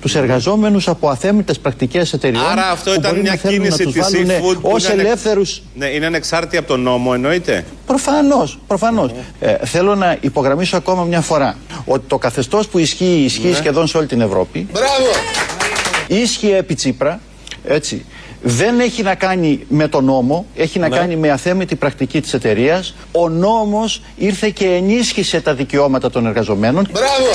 τους 0.00 0.14
εργαζόμενους 0.14 0.88
από 0.88 1.08
αθέμητες 1.08 1.58
πρακτικές 1.58 2.12
εταιριών 2.12 2.44
Άρα 2.50 2.70
αυτό 2.70 2.90
που 2.90 2.96
ήταν 2.98 3.10
μπορεί 3.10 3.22
μια 3.22 3.30
να 3.30 3.36
θέλουν 3.38 3.56
κίνηση 3.62 3.84
να 3.84 3.90
τους 3.90 3.92
της 3.92 4.02
βάλουν 4.12 4.28
eFood 4.30 4.60
που 4.60 4.70
ως 4.72 4.84
είναι- 4.88 5.02
ελεύθερους 5.02 5.62
Ναι, 5.74 5.86
είναι 5.86 6.06
ανεξάρτητη 6.06 6.56
από 6.56 6.66
τον 6.68 6.80
νόμο, 6.80 7.10
εννοείται. 7.14 7.64
Προφανώς, 7.86 8.58
προφανώς. 8.66 9.10
Ε, 9.40 9.56
θέλω 9.66 9.94
να 9.94 10.16
υπογραμμίσω 10.20 10.76
ακόμα 10.76 11.04
μια 11.04 11.20
φορά 11.20 11.56
ότι 11.84 12.04
το 12.08 12.18
καθεστώς 12.18 12.68
που 12.68 12.78
ισχύει, 12.78 13.22
ισχύει 13.24 13.54
σχεδόν 13.54 13.86
σε 13.86 13.96
όλη 13.96 14.06
την 14.06 14.20
Ευρώπη 14.20 14.66
Μπράβο! 14.72 15.10
ίσχυε 16.06 16.56
επί 16.56 16.74
Τσίπρα, 16.74 17.20
έτσι. 17.64 18.04
Δεν 18.42 18.80
έχει 18.80 19.02
να 19.02 19.14
κάνει 19.14 19.60
με 19.68 19.88
τον 19.88 20.04
νόμο, 20.04 20.46
έχει 20.56 20.78
να 20.78 20.88
κάνει 20.88 21.16
με 21.16 21.30
αθέμητη 21.30 21.76
πρακτική 21.76 22.20
της 22.20 22.34
εταιρείας. 22.34 22.94
Ο 23.12 23.28
νόμος 23.28 24.02
ήρθε 24.16 24.50
και 24.50 24.64
ενίσχυσε 24.66 25.40
τα 25.40 25.54
δικαιώματα 25.54 26.10
των 26.10 26.26
εργαζομένων 26.26 26.88
Μπράβο! 26.92 27.30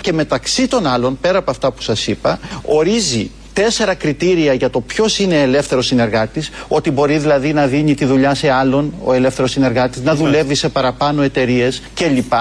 και 0.00 0.12
μεταξύ 0.12 0.68
των 0.68 0.86
άλλων, 0.86 1.18
πέρα 1.20 1.38
από 1.38 1.50
αυτά 1.50 1.70
που 1.72 1.82
σας 1.82 2.06
είπα, 2.06 2.38
ορίζει 2.62 3.30
τέσσερα 3.54 3.94
κριτήρια 3.94 4.52
για 4.52 4.70
το 4.70 4.80
ποιος 4.80 5.18
είναι 5.18 5.40
ελεύθερος 5.40 5.86
συνεργάτης, 5.86 6.50
ότι 6.68 6.90
μπορεί 6.90 7.18
δηλαδή 7.18 7.52
να 7.52 7.66
δίνει 7.66 7.94
τη 7.94 8.04
δουλειά 8.04 8.34
σε 8.34 8.50
άλλον 8.50 8.94
ο 9.04 9.12
ελεύθερος 9.12 9.50
συνεργάτης, 9.50 10.02
να 10.02 10.14
δουλεύει 10.14 10.54
σε 10.54 10.68
παραπάνω 10.68 11.22
εταιρείες 11.22 11.82
κλπ. 11.94 12.32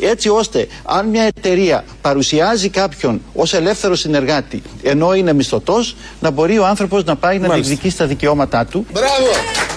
Έτσι 0.00 0.28
ώστε, 0.28 0.66
αν 0.84 1.08
μια 1.08 1.22
εταιρεία 1.22 1.84
παρουσιάζει 2.00 2.68
κάποιον 2.68 3.22
ως 3.34 3.54
ελεύθερο 3.54 3.94
συνεργάτη 3.94 4.62
ενώ 4.82 5.14
είναι 5.14 5.32
μισθωτός, 5.32 5.96
να 6.20 6.30
μπορεί 6.30 6.58
ο 6.58 6.66
άνθρωπος 6.66 7.04
να 7.04 7.16
πάει 7.16 7.38
να 7.38 7.48
διεκδικήσει 7.48 7.96
τα 7.96 8.06
δικαιώματά 8.06 8.64
του. 8.64 8.86
Μπράβο! 8.92 9.71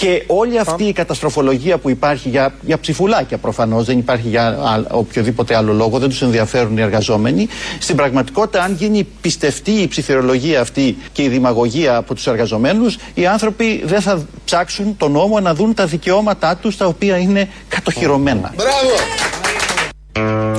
Και 0.00 0.22
όλη 0.26 0.58
αυτή 0.58 0.84
η 0.84 0.92
καταστροφολογία 0.92 1.78
που 1.78 1.90
υπάρχει 1.90 2.28
για, 2.28 2.52
για 2.60 2.78
ψηφουλάκια 2.78 3.38
προφανώς, 3.38 3.84
δεν 3.84 3.98
υπάρχει 3.98 4.28
για 4.28 4.46
α- 4.46 4.84
οποιοδήποτε 4.90 5.56
άλλο 5.56 5.72
λόγο, 5.72 5.98
δεν 5.98 6.08
τους 6.08 6.22
ενδιαφέρουν 6.22 6.76
οι 6.78 6.80
εργαζόμενοι. 6.80 7.48
Στην 7.78 7.96
πραγματικότητα, 7.96 8.62
αν 8.62 8.74
γίνει 8.78 9.06
πιστευτή 9.20 9.70
η 9.70 9.88
ψηφιολογία 9.88 10.60
αυτή 10.60 10.96
και 11.12 11.22
η 11.22 11.28
δημαγωγία 11.28 11.96
από 11.96 12.14
τους 12.14 12.26
εργαζομένους, 12.26 12.98
οι 13.14 13.26
άνθρωποι 13.26 13.82
δεν 13.84 14.00
θα 14.00 14.26
ψάξουν 14.44 14.96
τον 14.96 15.12
νόμο 15.12 15.40
να 15.40 15.54
δουν 15.54 15.74
τα 15.74 15.86
δικαιώματά 15.86 16.56
τους 16.56 16.76
τα 16.76 16.86
οποία 16.86 17.16
είναι 17.16 17.48
κατοχυρωμένα. 17.68 18.52
Μπράβο! 18.56 19.49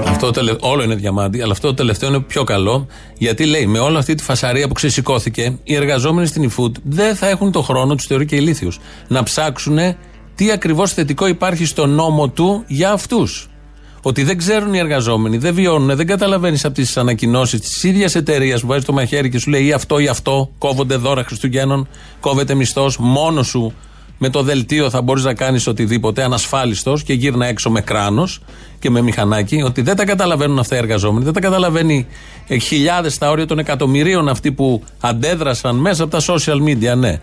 Αυτό 0.05 0.25
το 0.25 0.31
τελε... 0.31 0.55
Όλο 0.59 0.83
είναι 0.83 0.95
διαμάντι, 0.95 1.41
αλλά 1.41 1.51
αυτό 1.51 1.67
το 1.67 1.73
τελευταίο 1.73 2.09
είναι 2.09 2.19
πιο 2.19 2.43
καλό. 2.43 2.87
Γιατί 3.17 3.45
λέει, 3.45 3.65
με 3.65 3.79
όλη 3.79 3.97
αυτή 3.97 4.15
τη 4.15 4.23
φασαρία 4.23 4.67
που 4.67 4.73
ξεσηκώθηκε, 4.73 5.57
οι 5.63 5.75
εργαζόμενοι 5.75 6.27
στην 6.27 6.51
eFood 6.51 6.71
δεν 6.83 7.15
θα 7.15 7.27
έχουν 7.27 7.51
το 7.51 7.61
χρόνο, 7.61 7.95
τους 7.95 8.05
θεωρεί 8.05 8.25
και 8.25 8.35
ηλίθιους, 8.35 8.79
να 9.07 9.23
ψάξουν 9.23 9.77
τι 10.35 10.51
ακριβώς 10.51 10.93
θετικό 10.93 11.27
υπάρχει 11.27 11.65
στο 11.65 11.85
νόμο 11.85 12.29
του 12.29 12.63
για 12.67 12.91
αυτούς. 12.91 13.45
Ότι 14.03 14.23
δεν 14.23 14.37
ξέρουν 14.37 14.73
οι 14.73 14.77
εργαζόμενοι, 14.77 15.37
δεν 15.37 15.53
βιώνουν, 15.53 15.95
δεν 15.95 16.07
καταλαβαίνεις 16.07 16.65
από 16.65 16.73
τις 16.73 16.97
ανακοινώσεις 16.97 17.59
της 17.59 17.83
ίδιας 17.83 18.15
εταιρείας 18.15 18.61
που 18.61 18.67
βάζει 18.67 18.85
το 18.85 18.93
μαχαίρι 18.93 19.29
και 19.29 19.39
σου 19.39 19.49
λέει 19.49 19.65
ή 19.65 19.71
αυτό 19.71 19.99
ή 19.99 20.07
αυτό, 20.07 20.51
κόβονται 20.57 20.95
δώρα 20.95 21.23
Χριστουγέννων, 21.23 21.87
κόβεται 22.19 22.53
μισθός, 22.53 22.97
μόνος 22.97 23.47
σου 23.47 23.73
με 24.23 24.29
το 24.29 24.43
δελτίο 24.43 24.89
θα 24.89 25.01
μπορείς 25.01 25.23
να 25.23 25.33
κάνεις 25.33 25.67
οτιδήποτε 25.67 26.23
ανασφάλιστος 26.23 27.03
και 27.03 27.13
γύρνα 27.13 27.45
έξω 27.45 27.69
με 27.69 27.81
κράνος 27.81 28.41
και 28.79 28.89
με 28.89 29.01
μηχανάκι. 29.01 29.61
Ότι 29.61 29.81
δεν 29.81 29.95
τα 29.95 30.05
καταλαβαίνουν 30.05 30.59
αυτά 30.59 30.75
οι 30.75 30.77
εργαζόμενοι, 30.77 31.23
δεν 31.23 31.33
τα 31.33 31.39
καταλαβαίνει 31.39 32.07
χιλιάδες 32.61 33.13
στα 33.13 33.29
όρια 33.29 33.45
των 33.45 33.59
εκατομμυρίων 33.59 34.29
αυτοί 34.29 34.51
που 34.51 34.83
αντέδρασαν 34.99 35.75
μέσα 35.75 36.03
από 36.03 36.11
τα 36.11 36.21
social 36.27 36.55
media, 36.67 36.97
ναι, 36.97 37.19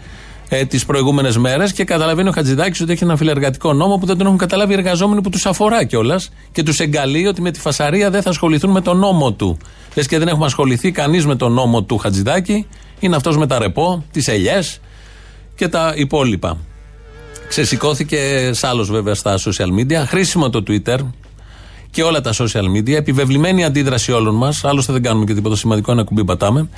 ε, 0.48 0.64
τις 0.64 0.84
προηγούμενες 0.84 1.36
μέρες 1.36 1.72
και 1.72 1.84
καταλαβαίνει 1.84 2.28
ο 2.28 2.32
Χατζηδάκης 2.32 2.80
ότι 2.80 2.92
έχει 2.92 3.04
ένα 3.04 3.16
φιλεργατικό 3.16 3.72
νόμο 3.72 3.96
που 3.96 4.06
δεν 4.06 4.16
τον 4.16 4.26
έχουν 4.26 4.38
καταλάβει 4.38 4.72
οι 4.72 4.76
εργαζόμενοι 4.76 5.20
που 5.20 5.30
τους 5.30 5.46
αφορά 5.46 5.84
κιόλας 5.84 6.30
και 6.52 6.62
τους 6.62 6.80
εγκαλεί 6.80 7.26
ότι 7.26 7.40
με 7.40 7.50
τη 7.50 7.60
φασαρία 7.60 8.10
δεν 8.10 8.22
θα 8.22 8.30
ασχοληθούν 8.30 8.70
με 8.70 8.80
τον 8.80 8.98
νόμο 8.98 9.32
του. 9.32 9.58
Λες 9.94 10.06
και 10.06 10.18
δεν 10.18 10.28
έχουμε 10.28 10.46
ασχοληθεί 10.46 10.90
κανείς 10.90 11.26
με 11.26 11.36
τον 11.36 11.52
νόμο 11.52 11.82
του 11.82 11.98
Χατζηδάκη, 11.98 12.66
είναι 13.00 13.16
αυτός 13.16 13.36
με 13.36 13.46
τα 13.46 13.58
ρεπό, 13.58 14.04
τις 14.12 14.28
ελιές 14.28 14.80
και 15.54 15.68
τα 15.68 15.92
υπόλοιπα. 15.96 16.58
Ξεσηκώθηκε 17.48 18.50
άλλος 18.62 18.90
βέβαια 18.90 19.14
στα 19.14 19.38
social 19.38 19.68
media. 19.80 20.04
Χρήσιμο 20.06 20.50
το 20.50 20.62
Twitter 20.68 20.98
και 21.90 22.02
όλα 22.02 22.20
τα 22.20 22.32
social 22.34 22.64
media. 22.76 22.92
Επιβεβλημένη 22.92 23.64
αντίδραση 23.64 24.12
όλων 24.12 24.34
μας. 24.34 24.64
Άλλωστε 24.64 24.92
δεν 24.92 25.02
κάνουμε 25.02 25.24
και 25.24 25.34
τίποτα 25.34 25.56
σημαντικό, 25.56 25.92
ένα 25.92 26.04
κουμπί 26.04 26.24
πατάμε. 26.24 26.68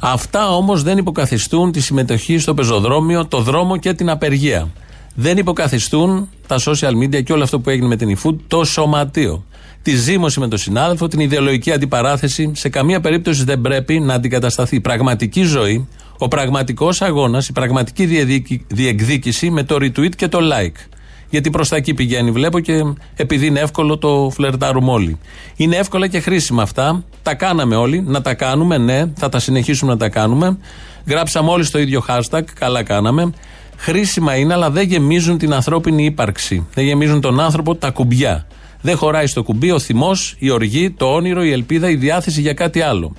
Αυτά 0.00 0.54
όμως 0.54 0.82
δεν 0.82 0.98
υποκαθιστούν 0.98 1.72
τη 1.72 1.80
συμμετοχή 1.80 2.38
στο 2.38 2.54
πεζοδρόμιο, 2.54 3.26
το 3.26 3.40
δρόμο 3.40 3.76
και 3.76 3.92
την 3.92 4.10
απεργία. 4.10 4.68
Δεν 5.14 5.36
υποκαθιστούν 5.38 6.28
τα 6.46 6.58
social 6.58 6.92
media 7.02 7.22
και 7.22 7.32
όλο 7.32 7.42
αυτό 7.42 7.60
που 7.60 7.70
έγινε 7.70 7.86
με 7.86 7.96
την 7.96 8.18
eFood 8.18 8.36
το 8.46 8.64
σωματείο. 8.64 9.44
Τη 9.82 9.96
ζήμωση 9.96 10.40
με 10.40 10.48
τον 10.48 10.58
συνάδελφο, 10.58 11.08
την 11.08 11.20
ιδεολογική 11.20 11.72
αντιπαράθεση, 11.72 12.52
σε 12.54 12.68
καμία 12.68 13.00
περίπτωση 13.00 13.44
δεν 13.44 13.60
πρέπει 13.60 14.00
να 14.00 14.14
αντικατασταθεί. 14.14 14.76
Η 14.76 14.80
πραγματική 14.80 15.42
ζωή, 15.42 15.88
ο 16.18 16.28
πραγματικός 16.28 17.02
αγώνας, 17.02 17.48
η 17.48 17.52
πραγματική 17.52 18.06
διεδίκη- 18.06 18.64
διεκδίκηση 18.66 19.50
με 19.50 19.62
το 19.62 19.76
retweet 19.80 20.14
και 20.16 20.28
το 20.28 20.38
like. 20.42 20.86
Γιατί 21.30 21.50
προς 21.50 21.68
τα 21.68 21.76
εκεί 21.76 21.94
πηγαίνει, 21.94 22.30
βλέπω 22.30 22.60
και 22.60 22.82
επειδή 23.16 23.46
είναι 23.46 23.60
εύκολο 23.60 23.98
το 23.98 24.30
φλερτάρουμε 24.34 24.90
όλοι. 24.90 25.18
Είναι 25.56 25.76
εύκολα 25.76 26.06
και 26.06 26.20
χρήσιμα 26.20 26.62
αυτά. 26.62 27.04
Τα 27.22 27.34
κάναμε 27.34 27.76
όλοι. 27.76 28.02
Να 28.06 28.22
τα 28.22 28.34
κάνουμε, 28.34 28.78
ναι, 28.78 29.04
θα 29.16 29.28
τα 29.28 29.38
συνεχίσουμε 29.38 29.92
να 29.92 29.98
τα 29.98 30.08
κάνουμε. 30.08 30.58
Γράψαμε 31.06 31.50
όλοι 31.50 31.64
στο 31.64 31.78
ίδιο 31.78 32.04
hashtag, 32.08 32.42
καλά 32.54 32.82
κάναμε. 32.82 33.32
Χρήσιμα 33.76 34.36
είναι, 34.36 34.52
αλλά 34.52 34.70
δεν 34.70 34.86
γεμίζουν 34.86 35.38
την 35.38 35.52
ανθρώπινη 35.54 36.04
ύπαρξη. 36.04 36.66
Δεν 36.74 36.84
γεμίζουν 36.84 37.20
τον 37.20 37.40
άνθρωπο 37.40 37.74
τα 37.74 37.90
κουμπιά. 37.90 38.46
Δεν 38.80 38.96
χωράει 38.96 39.26
στο 39.26 39.42
κουμπί 39.42 39.70
ο 39.70 39.78
θυμός, 39.78 40.36
η 40.38 40.50
οργή, 40.50 40.90
το 40.90 41.06
όνειρο, 41.14 41.44
η 41.44 41.52
ελπίδα, 41.52 41.90
η 41.90 41.94
διάθεση 41.96 42.40
για 42.40 42.52
κάτι 42.52 42.80
άλλο. 42.80 43.14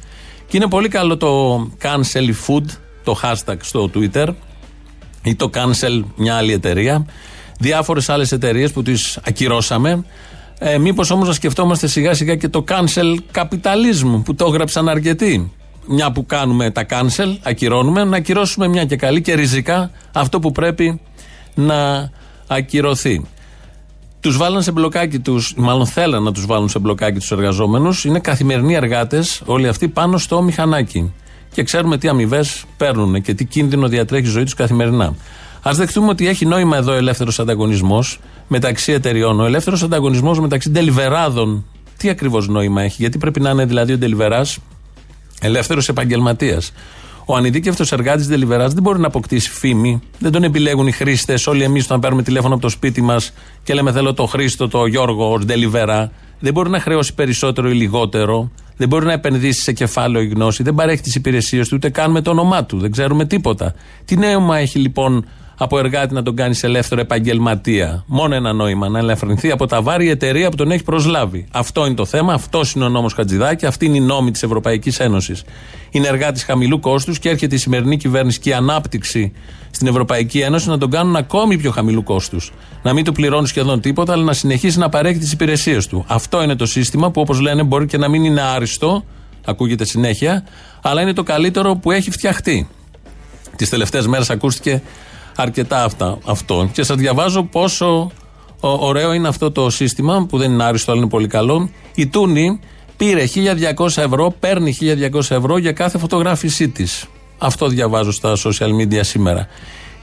Και 0.48 0.58
είναι 0.58 0.68
πολύ 0.68 0.88
καλό 0.88 1.18
το 1.18 1.58
cancel 1.82 2.30
food, 2.48 2.66
το 3.08 3.20
hashtag 3.24 3.56
στο 3.62 3.90
Twitter, 3.94 4.28
ή 5.24 5.36
το 5.36 5.50
cancel 5.54 6.04
μια 6.16 6.36
άλλη 6.36 6.54
εταιρεία. 6.54 7.06
Διάφορες 7.60 8.10
άλλες 8.10 8.32
εταιρείες 8.32 8.72
που 8.72 8.82
τις 8.82 9.20
ακυρώσαμε. 9.26 10.06
Ε, 10.60 10.78
Μήπως 10.78 11.12
όμως 11.12 11.28
να 11.28 11.34
σκεφτόμαστε 11.34 11.88
σιγά 11.88 12.14
σιγά 12.14 12.36
και 12.36 12.48
το 12.48 12.64
cancel 12.68 13.16
capitalism 13.34 14.22
που 14.24 14.36
το 14.36 14.46
έγραψαν 14.46 14.90
αρκετοί. 14.90 15.52
Μια 15.88 16.12
που 16.12 16.26
κάνουμε 16.26 16.72
τα 16.72 16.86
cancel, 16.90 17.38
ακυρώνουμε, 17.44 18.04
να 18.04 18.18
ακυρώσουμε 18.18 18.68
μια 18.68 18.86
και 18.86 18.96
καλή 18.96 19.22
και 19.22 19.34
ριζικά 19.34 19.92
αυτό 20.12 20.40
που 20.40 20.52
πρέπει 20.52 21.02
να 21.56 22.10
ακυρωθεί. 22.48 23.26
Τους 24.20 24.38
βάλαν 24.38 24.64
σε 24.64 24.72
μπλοκάκι 24.72 25.20
τους, 25.20 25.54
μάλλον 25.58 25.86
θέλαν 25.86 26.24
να 26.24 26.32
τους 26.32 26.46
βάλουν 26.46 26.70
σε 26.70 26.80
μπλοκάκι 26.80 27.20
τους 27.20 27.32
εργαζόμενους. 27.32 28.06
Είναι 28.06 28.20
καθημερινοί 28.20 28.74
εργάτες, 28.74 29.42
όλοι 29.46 29.68
αυτοί 29.68 29.88
πάνω 29.88 30.18
στο 30.18 30.42
μηχανάκι. 30.42 31.14
Και 31.51 31.63
ξέρουμε 31.63 31.98
τι 31.98 32.08
αμοιβές 32.08 32.66
παίρνουν 32.77 33.22
και 33.22 33.34
τι 33.34 33.46
κίνδυνο 33.46 33.88
διατρέχει 33.88 34.27
η 34.27 34.30
ζωή 34.30 34.44
τους 34.44 34.54
καθημερινά. 34.54 35.16
Α 35.68 35.72
δεχτούμε 35.74 36.10
ότι 36.10 36.27
έχει 36.27 36.46
νόημα 36.46 36.77
εδώ 36.77 36.94
ελεύθερος 36.94 37.39
ανταγωνισμός 37.39 38.20
μεταξύ 38.48 38.92
εταιριών. 38.92 39.39
Ο 39.39 39.46
ελεύθερος 39.46 39.84
ανταγωνισμός 39.84 40.39
μεταξύ 40.39 40.70
ντελιβεράδων. 40.70 41.66
Τι 41.98 42.10
ακριβώς 42.10 42.48
νόημα 42.48 42.82
έχει, 42.82 42.96
γιατί 43.00 43.18
πρέπει 43.18 43.39
να 43.39 43.50
είναι 43.50 43.66
δηλαδή 43.66 43.94
ο 43.94 43.98
ντελιβεράς 43.98 44.58
ελεύθερος 45.42 45.89
επαγγελματίας. 45.89 46.72
Ο 47.30 47.36
ανειδίκευτος 47.36 47.92
εργάτης 47.92 48.27
Deliverance 48.27 48.74
δεν 48.74 48.82
μπορεί 48.82 49.00
να 49.00 49.08
αποκτήσει 49.08 49.50
φήμη. 49.50 50.00
Δεν 50.20 50.32
τον 50.32 50.44
επιλέγουν 50.44 50.88
οι 50.88 50.92
χρήστες. 50.92 51.48
Όλοι 51.48 51.63
εμείς 51.63 51.86
όταν 51.86 52.00
παίρνουμε 52.00 52.24
τηλέφωνο 52.24 52.54
από 52.54 52.62
το 52.62 52.70
σπίτι 52.70 53.01
μας 53.01 53.34
και 53.63 53.74
λέμε 53.74 53.92
Θέλω 53.92 54.13
το 54.13 54.25
Χρήστο, 54.25 54.68
το 54.68 54.86
Γιώργο 54.86 55.34
ω 55.34 55.39
Deliverá. 55.48 56.08
Δεν 56.39 56.53
μπορεί 56.53 56.70
να 56.70 56.79
χρεώσει 56.79 57.13
περισσότερο 57.13 57.70
ή 57.70 57.74
λιγότερο. 57.74 58.51
Δεν 58.77 58.88
μπορεί 58.88 59.06
να 59.06 59.13
επενδύσει 59.13 59.62
σε 59.62 59.72
κεφάλαιο 59.72 60.24
ή 60.24 60.27
γνώση. 60.27 60.63
Δεν 60.63 60.75
παρέχει 60.75 61.01
τις 61.01 61.15
υπηρεσίες 61.15 61.67
του, 61.67 61.75
ούτε 61.75 61.89
καν 61.89 62.12
με 62.12 62.22
το 62.22 62.32
όνομά 62.32 62.65
του. 62.65 62.79
Δεν 62.79 62.91
ξέρουμε 62.91 63.25
τίποτα. 63.25 63.74
Τι 64.06 64.15
νόημα 64.17 64.58
έχει 64.58 64.79
λοιπόν 64.79 65.25
από 65.58 65.79
εργάτη 65.79 66.13
να 66.13 66.24
τον 66.24 66.36
κάνει 66.36 66.60
ελεύθερο 66.62 67.01
επαγγελματία; 67.01 68.03
Μόνο 68.08 68.36
ένα 68.36 68.53
νόημα, 68.53 68.89
να 68.89 69.00
ελευθερωθεί 69.00 69.51
από 69.51 69.65
τα 69.65 69.82
βάρη 69.82 70.06
η 70.06 70.10
εταιρεία 70.10 70.50
που 70.50 70.56
τον 70.56 70.72
έχει 70.72 70.84
προσλάβει. 70.84 71.48
Αυτό 71.51 71.86
είναι 71.86 71.96
το 71.96 72.06
θέμα, 72.06 72.34
αυτός 72.34 72.74
είναι 72.74 72.86
ο 72.86 72.89
νόμος 72.89 73.13
Χατζηδάκη, 73.13 73.65
αυτή 73.65 73.86
είναι 73.86 73.98
η 73.98 74.00
νόμη 74.00 74.32
της 74.32 74.44
Ευρωπαϊκής 74.44 75.00
Ένωσης. 75.00 75.44
Είναι 75.91 76.08
εργάτης 76.08 76.44
χαμηλού 76.44 76.79
κόστους 76.79 77.20
και 77.20 77.29
έρχεται 77.29 77.56
η 77.56 77.58
σημερινή 77.58 77.98
κυβέρνηση 77.98 78.39
και 78.39 78.50
η 78.50 78.53
ανάπτυξη 78.53 79.32
στην 79.72 79.88
Ευρωπαϊκή 79.88 80.39
Ένωση 80.39 80.70
να 80.70 80.77
τον 80.77 80.89
κάνουν 80.89 81.15
ακόμη 81.15 81.58
πιο 81.58 81.72
χαμηλού 81.72 82.03
κόστους. 82.03 82.51
Να 82.84 82.93
μην 82.93 83.03
του 83.03 83.12
πληρώνουν 83.12 83.46
σχεδόν 83.48 83.81
τίποτα, 83.81 84.13
αλλά 84.13 84.24
να 84.24 84.34
συνεχίσει 84.34 84.77
να 84.79 84.89
παρέχει 84.89 85.19
τις 85.19 85.31
υπηρεσίες 85.31 85.88
του. 85.88 86.03
Αυτό 86.07 86.43
είναι 86.43 86.55
το 86.55 86.65
σύστημα 86.65 87.12
που, 87.12 87.22
όπως 87.22 87.39
λένε, 87.39 87.63
μπορεί 87.63 87.86
και 87.86 87.98
να 87.98 88.07
μην 88.07 88.24
είναι 88.24 88.41
άριστο, 88.41 89.03
ακούγεται 89.46 89.86
συνέχεια, 89.86 90.43
αλλά 90.81 91.01
είναι 91.01 91.13
το 91.13 91.24
καλύτερο 91.24 91.75
που 91.75 91.91
έχει 91.91 92.12
φτιαχτεί. 92.12 92.67
Τις 93.55 93.69
τελευταίες 93.69 94.07
μέρες 94.07 94.29
ακούστηκε 94.29 94.81
αρκετά 95.36 95.84
αυτά, 95.84 96.17
αυτό. 96.25 96.69
Και 96.74 96.84
σας 96.84 96.98
διαβάζω 96.98 97.43
πόσο 97.43 98.12
ο- 98.60 98.86
ωραίο 98.88 99.13
είναι 99.13 99.27
αυτό 99.27 99.51
το 99.51 99.69
σύστημα, 99.69 100.25
που 100.29 100.38
δεν 100.38 100.51
είναι 100.51 100.63
άριστο, 100.63 100.91
αλλά 100.91 101.01
είναι 101.01 101.10
πολύ 101.10 101.27
καλό. 101.27 101.69
Η 101.96 102.07
Τούνη 102.07 102.60
πήρε 102.98 103.25
1200 103.25 104.01
ευρώ, 104.01 104.34
παίρνει 104.39 104.72
1200 104.72 105.36
ευρώ 105.36 105.57
για 105.57 105.72
κάθε 105.72 105.98
φωτογράφησή 105.98 106.69
της. 106.69 107.05
Αυτό 107.38 107.67
διαβάζω 107.67 108.12
στα 108.12 108.34
social 108.36 108.69
media 108.81 109.00
σήμερα. 109.01 109.48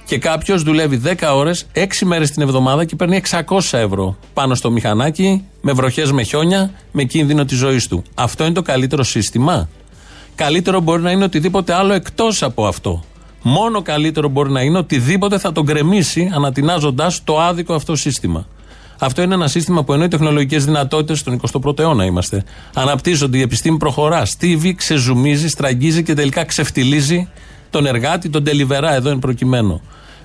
Και 0.04 0.18
κάποιος 0.18 0.62
δουλεύει 0.62 0.96
10 0.96 1.34
ώρες, 1.34 1.66
6 1.72 2.06
μέρες 2.06 2.30
την 2.30 2.42
εβδομάδα 2.42 2.84
και 2.84 2.96
παίρνει 2.96 3.16
600 3.16 3.78
ευρώ 3.78 4.16
πάνω 4.34 4.54
στο 4.54 4.70
μηχανάκι, 4.70 5.44
με 5.60 5.72
βροχές, 5.72 6.12
με 6.12 6.22
χιόνια, 6.22 6.70
με 6.92 7.04
κίνδυνο 7.04 7.44
της 7.44 7.58
ζωής 7.58 7.88
του. 7.88 8.02
Αυτό 8.14 8.44
είναι 8.44 8.52
το 8.52 8.62
καλύτερο 8.62 9.02
σύστημα. 9.02 9.68
Καλύτερο 10.34 10.80
μπορεί 10.80 11.02
να 11.02 11.10
είναι 11.10 11.24
οτιδήποτε 11.24 11.74
άλλο 11.74 11.92
εκτός 11.92 12.42
από 12.42 12.66
αυτό. 12.66 13.04
Μόνο 13.42 13.82
καλύτερο 13.82 14.28
μπορεί 14.28 14.50
να 14.50 14.60
είναι 14.60 14.78
οτιδήποτε 14.78 15.38
θα 15.38 15.52
τον 15.52 15.66
κρεμίσει 15.66 16.30
ανατινάζοντα 16.34 17.12
το 17.24 17.40
άδικο 17.40 17.74
αυτό 17.74 17.96
σύστημα. 17.96 18.46
Αυτό 18.98 19.22
είναι 19.22 19.34
ένα 19.34 19.48
σύστημα 19.48 19.84
που 19.84 19.92
ενώ 19.92 20.04
οι 20.04 20.08
τεχνολογικές 20.08 20.64
δυνατότητες 20.64 21.18
στον 21.18 21.40
21ο 21.50 21.78
αιώνα 21.78 22.04
είμαστε, 22.04 22.44
αναπτύσσονται, 22.74 23.38
η 23.38 23.40
επιστήμη 23.40 23.76
προχωρά, 23.76 24.24
στίβει, 24.24 24.74
ξεζουμίζει, 24.74 25.48
στραγγίζει 25.48 26.02
και 26.02 26.14
τελικά 26.14 26.44
ξεφτιλίζει 26.44 27.28
τον 27.74 27.86
εργάτη, 27.86 28.28
τον 28.28 28.44
τελιβερά 28.44 28.94
εδώ 28.94 29.10
εν 29.10 29.18
προκειμένου. 29.18 29.80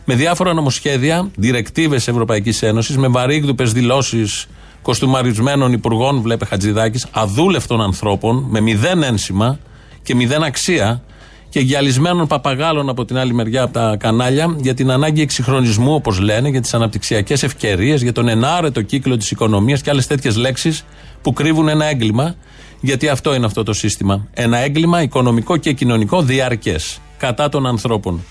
Με 0.06 0.16
διάφορα 0.16 0.54
νομοσχέδια, 0.54 1.30
διρεκτίβες 1.36 2.08
Ευρωπαϊκής 2.08 2.62
Ένωσης, 2.62 2.98
με 2.98 3.08
βαρύγδουπες 3.08 3.72
δηλώσεις 3.72 4.48
κοστούμαρισμένων 4.82 5.74
υπουργών, 5.74 6.22
βλέπε 6.22 6.46
Χατζηδάκης, 6.46 7.06
αδούλευτων 7.12 7.82
ανθρώπων, 7.82 8.46
με 8.50 8.60
μηδέν 8.60 9.04
ένσημα 9.04 9.60
και 10.04 10.16
μηδέν 10.16 10.44
αξία, 10.44 11.04
και 11.50 11.60
γυαλισμένων 11.60 12.28
παπαγάλων 12.28 12.90
από 12.90 13.06
την 13.06 13.18
άλλη 13.18 13.34
μεριά 13.34 13.64
από 13.64 13.74
τα 13.74 13.96
κανάλια 14.00 14.56
για 14.58 14.74
την 14.74 14.92
ανάγκη 14.92 15.22
εξυγχρονισμού, 15.22 15.94
όπως 15.94 16.20
λένε, 16.20 16.50
για 16.50 16.62
τις 16.62 16.74
αναπτυξιακές 16.74 17.44
ευκαιρίες, 17.44 18.02
για 18.02 18.12
τον 18.12 18.28
ενάρετο 18.28 18.82
κύκλο 18.82 19.18
της 19.18 19.32
οικονομίας 19.32 19.82
και 19.82 19.90
άλλες 19.90 20.08
τέτοιες 20.08 20.36
λέξεις 20.36 20.86
που 21.22 21.34
κρύβουν 21.34 21.68
ένα 21.68 21.86
έγκλημα. 21.86 22.36
Γιατί 22.82 23.08
αυτό 23.08 23.34
είναι 23.34 23.46
αυτό 23.46 23.64
το 23.64 23.74
σύστημα. 23.74 24.28
Ένα 24.34 24.58
έγκλημα 24.58 25.02
οικονομικό 25.02 25.58
και 25.58 25.74
κοινωνικό 25.74 26.22
διαρκές 26.22 27.00
κατά 27.20 27.50
των 27.50 27.66
ανθρώπων. 27.68 28.24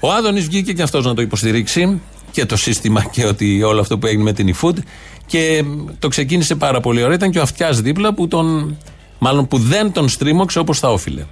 Ο 0.00 0.12
Άδωνης 0.12 0.44
βγήκε 0.46 0.72
και 0.72 0.82
αυτός 0.82 1.04
να 1.04 1.14
το 1.14 1.22
υποστηρίξει 1.22 2.00
και 2.30 2.46
το 2.46 2.56
σύστημα 2.56 3.04
και 3.10 3.26
ότι 3.26 3.62
όλο 3.62 3.80
αυτό 3.80 3.98
που 3.98 4.06
έγινε 4.06 4.22
με 4.22 4.32
την 4.32 4.54
eFood 4.56 4.76
και 5.26 5.64
το 5.98 6.08
ξεκίνησε 6.08 6.54
πάρα 6.54 6.80
πολύ 6.80 7.02
ωραία. 7.02 7.14
Ήταν 7.14 7.30
και 7.30 7.38
ο 7.38 7.42
Αυτιάς 7.42 7.80
δίπλα 7.80 8.14
που 8.14 8.28
τον. 8.28 8.76
Μάλλον 9.18 9.48
που 9.48 9.58
δεν 9.58 9.92
τον 9.92 10.08
στρίμωξε 10.08 10.58
όπως 10.58 10.78
θα 10.78 10.88
όφιλε. 10.92 11.24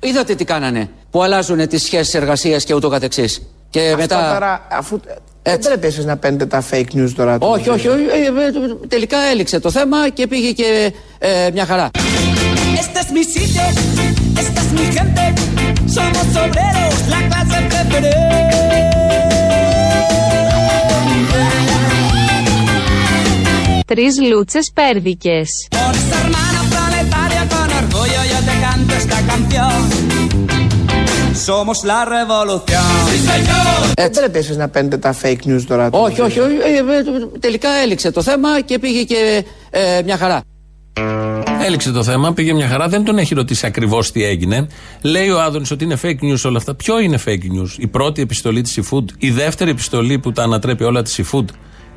Είδατε 0.00 0.34
τι 0.34 0.44
κάνανε, 0.44 0.90
που 1.10 1.22
αλλάζουν 1.22 1.68
τις 1.68 1.82
σχέσεις 1.82 2.14
εργασίας 2.14 2.64
και 2.64 2.74
ούτω 2.74 2.88
καθεξής. 2.88 3.42
Και 3.70 3.80
Αυτό 3.80 3.96
μετά... 3.96 4.32
τώρα, 4.32 4.66
αφού. 4.70 5.00
Δεν 5.42 5.58
πρέπει 5.58 5.86
εσείς 5.86 6.04
να 6.04 6.16
παίρνετε 6.16 6.46
τα 6.46 6.64
fake 6.70 6.94
news 6.96 7.10
τώρα. 7.16 7.38
του- 7.38 7.48
Όχι, 7.50 7.68
όχι, 7.68 7.88
όχι, 7.88 8.02
ε, 8.02 8.26
ε, 8.26 8.86
τελικά 8.88 9.18
έληξε 9.18 9.60
το 9.60 9.70
θέμα 9.70 10.08
και 10.08 10.26
πήγε 10.26 10.52
και 10.52 10.92
ε, 11.18 11.50
μια 11.52 11.66
χαρά. 11.66 11.90
Este 12.82 12.98
es 13.04 13.10
mi 13.16 13.24
sitio, 13.24 13.62
esta 14.42 14.60
es 14.64 14.70
mi 14.78 14.86
gente. 14.96 15.24
Somos 15.96 16.26
obreros, 16.44 16.98
la 17.12 17.20
clase 17.28 17.58
preferente. 17.70 18.80
Τρεις 23.86 24.20
λούτσες 24.20 24.70
πέρδικες. 24.74 25.48
Por 25.70 25.94
esta 26.00 26.16
hermana 26.24 26.60
planetaria 26.72 27.42
con 27.52 27.68
orgullo 27.82 28.20
yo 28.32 28.38
te 28.48 28.54
canto 28.64 28.92
esta 29.02 29.18
canción. 29.30 29.78
Somos 31.48 31.78
la 31.90 32.00
revolución. 32.16 32.90
Δεν 33.94 34.10
πρέπει 34.10 34.38
εσείς 34.38 34.56
να 34.56 34.68
παίρνετε 34.68 34.96
τα 34.98 35.14
fake 35.22 35.46
news 35.48 35.62
τώρα. 35.66 35.90
του- 35.90 35.98
Όχι, 36.02 36.20
όχι, 36.20 36.40
όχι, 36.40 36.54
ε, 36.54 36.76
ε, 36.78 36.82
τελικά 37.40 37.68
έληξε 37.70 38.10
το 38.10 38.22
θέμα 38.22 38.60
και 38.60 38.78
πήγε 38.78 39.02
και 39.02 39.44
ε, 39.70 40.02
μια 40.04 40.16
χαρά. 40.16 40.40
Έληξε 41.66 41.92
το 41.92 42.02
θέμα, 42.02 42.32
πήγε 42.32 42.52
μια 42.52 42.68
χαρά, 42.68 42.88
δεν 42.88 43.04
τον 43.04 43.18
έχει 43.18 43.34
ρωτήσει 43.34 43.66
ακριβώς 43.66 44.12
τι 44.12 44.24
έγινε. 44.24 44.66
Λέει 45.02 45.28
ο 45.28 45.40
Άδωνης 45.40 45.70
ότι 45.70 45.84
είναι 45.84 45.98
fake 46.02 46.20
news 46.20 46.40
όλα 46.44 46.56
αυτά. 46.58 46.74
Ποιο 46.74 47.00
είναι 47.00 47.18
fake 47.24 47.30
news, 47.30 47.78
η 47.78 47.86
πρώτη 47.86 48.22
επιστολή 48.22 48.60
της 48.60 48.80
eFood, 48.80 49.04
η 49.18 49.30
δεύτερη 49.30 49.70
επιστολή 49.70 50.18
που 50.18 50.32
τα 50.32 50.42
ανατρέπει 50.42 50.84
όλα 50.84 51.02
της 51.02 51.20
eFood, 51.22 51.44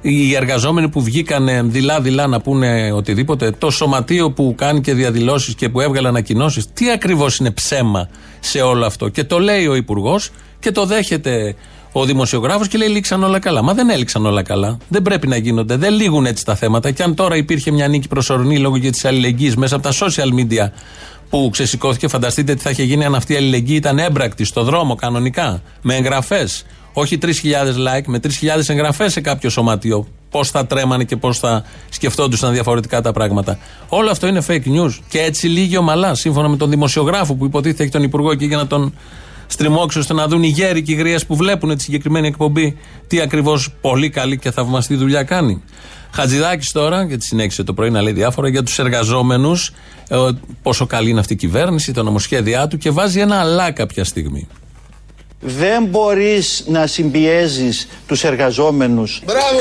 οι 0.01 0.35
εργαζόμενοι 0.35 0.89
που 0.89 1.01
βγήκαν 1.01 1.71
δειλά-δειλά 1.71 2.27
να 2.27 2.41
πούνε 2.41 2.91
οτιδήποτε, 2.91 3.51
το 3.51 3.69
σωματείο 3.69 4.31
που 4.31 4.53
κάνει 4.57 4.81
και 4.81 4.93
διαδηλώσεις 4.93 5.55
και 5.55 5.69
που 5.69 5.81
έβγαλε 5.81 6.07
ανακοινώσεις; 6.07 6.73
Τι 6.73 6.91
ακριβώς 6.91 7.37
είναι 7.37 7.51
ψέμα 7.51 8.09
σε 8.39 8.61
όλο 8.61 8.85
αυτό; 8.85 9.07
Και 9.07 9.23
το 9.23 9.39
λέει 9.39 9.67
ο 9.67 9.75
Υπουργός 9.75 10.29
και 10.59 10.71
το 10.71 10.85
δέχεται 10.85 11.55
ο 11.91 12.05
δημοσιογράφος 12.05 12.67
και 12.67 12.77
λέει: 12.77 12.87
Λήξαν 12.87 13.23
όλα 13.23 13.39
καλά. 13.39 13.61
Μα 13.61 13.73
δεν 13.73 13.89
έληξαν 13.89 14.25
όλα 14.25 14.43
καλά. 14.43 14.77
Δεν 14.87 15.01
πρέπει 15.01 15.27
να 15.27 15.37
γίνονται. 15.37 15.75
Δεν 15.75 15.93
λήγουν 15.93 16.25
έτσι 16.25 16.45
τα 16.45 16.55
θέματα. 16.55 16.91
Και 16.91 17.03
αν 17.03 17.15
τώρα 17.15 17.35
υπήρχε 17.35 17.71
μια 17.71 17.87
νίκη 17.87 18.07
προσωρινή 18.07 18.59
λόγω 18.59 18.77
και 18.77 18.89
της 18.89 19.05
αλληλεγγύης 19.05 19.55
μέσα 19.55 19.75
από 19.75 19.83
τα 19.83 19.93
social 19.93 20.39
media 20.39 20.69
που 21.29 21.49
ξεσηκώθηκε, 21.51 22.07
φανταστείτε 22.07 22.53
τι 22.55 22.61
θα 22.61 22.69
είχε 22.69 22.83
γίνει 22.83 23.05
αν 23.05 23.15
αυτή 23.15 23.33
η 23.33 23.35
αλληλεγγύη 23.35 23.75
ήταν 23.79 23.99
έμπρακτη 23.99 24.43
στο 24.43 24.63
δρόμο 24.63 24.95
κανονικά, 24.95 25.61
με 25.81 25.95
εγγραφές. 25.95 26.65
Όχι 26.93 27.17
3.000 27.21 27.27
like, 27.27 28.03
με 28.05 28.19
3.000 28.23 28.29
εγγραφές 28.67 29.11
σε 29.11 29.21
κάποιο 29.21 29.49
σωματείο. 29.49 30.07
Πώς 30.29 30.49
θα 30.49 30.65
τρέμανε 30.65 31.03
και 31.03 31.17
πώς 31.17 31.39
θα 31.39 31.63
σκεφτόντουσαν 31.89 32.53
διαφορετικά 32.53 33.01
τα 33.01 33.11
πράγματα. 33.11 33.57
Όλο 33.89 34.09
αυτό 34.09 34.27
είναι 34.27 34.43
fake 34.47 34.65
news. 34.65 34.99
Και 35.09 35.19
έτσι 35.19 35.47
λύγει 35.47 35.77
ομαλά, 35.77 36.15
σύμφωνα 36.15 36.47
με 36.47 36.57
τον 36.57 36.69
δημοσιογράφο 36.69 37.35
που 37.35 37.45
υποτίθεται 37.45 37.83
έχει 37.83 37.91
τον 37.91 38.03
υπουργό 38.03 38.31
εκεί 38.31 38.45
για 38.45 38.57
να 38.57 38.67
τον 38.67 38.93
στριμώξει 39.51 39.99
ώστε 39.99 40.13
να 40.13 40.27
δουν 40.27 40.43
οι 40.43 40.47
γέροι 40.47 40.81
και 40.81 40.91
οι 40.91 40.95
γριές 40.95 41.25
που 41.25 41.35
βλέπουν 41.35 41.77
τη 41.77 41.83
συγκεκριμένη 41.83 42.27
εκπομπή 42.27 42.77
τι 43.07 43.21
ακριβώς 43.21 43.69
πολύ 43.81 44.09
καλή 44.09 44.37
και 44.37 44.51
θαυμαστή 44.51 44.95
δουλειά 44.95 45.23
κάνει. 45.23 45.63
Χατζηδάκης 46.11 46.71
τώρα, 46.71 47.03
γιατί 47.03 47.25
συνέχισε 47.25 47.63
το 47.63 47.73
πρωί 47.73 47.89
να 47.89 48.01
λέει 48.01 48.13
διάφορα 48.13 48.49
για 48.49 48.63
τους 48.63 48.79
εργαζόμενους, 48.79 49.73
πόσο 50.61 50.85
καλή 50.85 51.09
είναι 51.09 51.19
αυτή 51.19 51.33
η 51.33 51.35
κυβέρνηση, 51.35 51.93
τα 51.93 52.03
νομοσχέδιά 52.03 52.67
του 52.67 52.77
και 52.77 52.89
βάζει 52.89 53.19
ένα 53.19 53.39
αλλά 53.39 53.71
κάποια 53.71 54.03
στιγμή. 54.03 54.47
Δεν 55.41 55.85
μπορείς 55.85 56.63
να 56.67 56.87
συμπιέζεις 56.87 57.87
τους 58.07 58.23
εργαζόμενους 58.23 59.21
Μπράβο! 59.25 59.59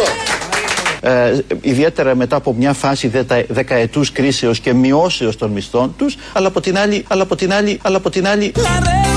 ε, 1.00 1.38
ιδιαίτερα 1.60 2.14
μετά 2.14 2.36
από 2.36 2.54
μια 2.54 2.72
φάση 2.72 3.08
δετα, 3.08 3.44
δεκαετούς 3.48 4.12
κρίσεως 4.12 4.60
και 4.60 4.72
μειώσεως 4.72 5.36
των 5.36 5.50
μισθών 5.50 5.94
τους 5.98 6.16
αλλά 6.32 6.46
από 6.46 6.60
την 6.60 6.78
άλλη, 6.78 7.04
αλλά 7.08 7.22
από 7.22 7.36
την 7.36 7.52
άλλη, 7.52 7.78
αλλά 7.82 7.96
από 7.96 8.10
την 8.10 8.26
άλλη 8.26 8.52
La 8.54 9.07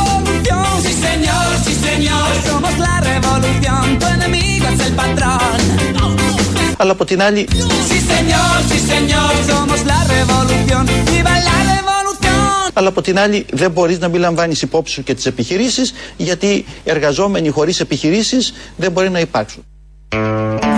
αλλά 6.82 6.92
από 6.92 7.06
την 7.06 7.22
άλλη 7.22 7.48
Sí 7.90 8.00
señor, 8.14 8.56
sí 8.70 8.80
señor, 8.94 9.32
somos 9.52 9.80
la 9.92 10.00
revolución, 10.16 10.84
viva 11.12 11.36
la 11.50 11.58
revolución. 11.72 12.72
αλλά 12.74 12.88
από 12.88 13.02
την 13.02 13.20
άλλη 13.20 13.46
δεν 13.52 13.72
μπορείς 13.72 14.00
να 14.00 14.08
μην 14.08 14.20
λαμβάνεις 14.20 14.62
υπόψη 14.62 14.94
σου 14.94 15.04
και 15.04 15.14
τις 15.14 15.26
επιχειρήσεις 15.26 15.94
γιατί 16.18 16.66
εργαζόμενοι 16.84 17.50
χωρίς 17.50 17.80
επιχειρήσεις 17.80 18.54
δεν 18.76 18.92
μπορεί 18.92 19.10
να 19.10 19.20
υπάρξουν. 19.20 19.64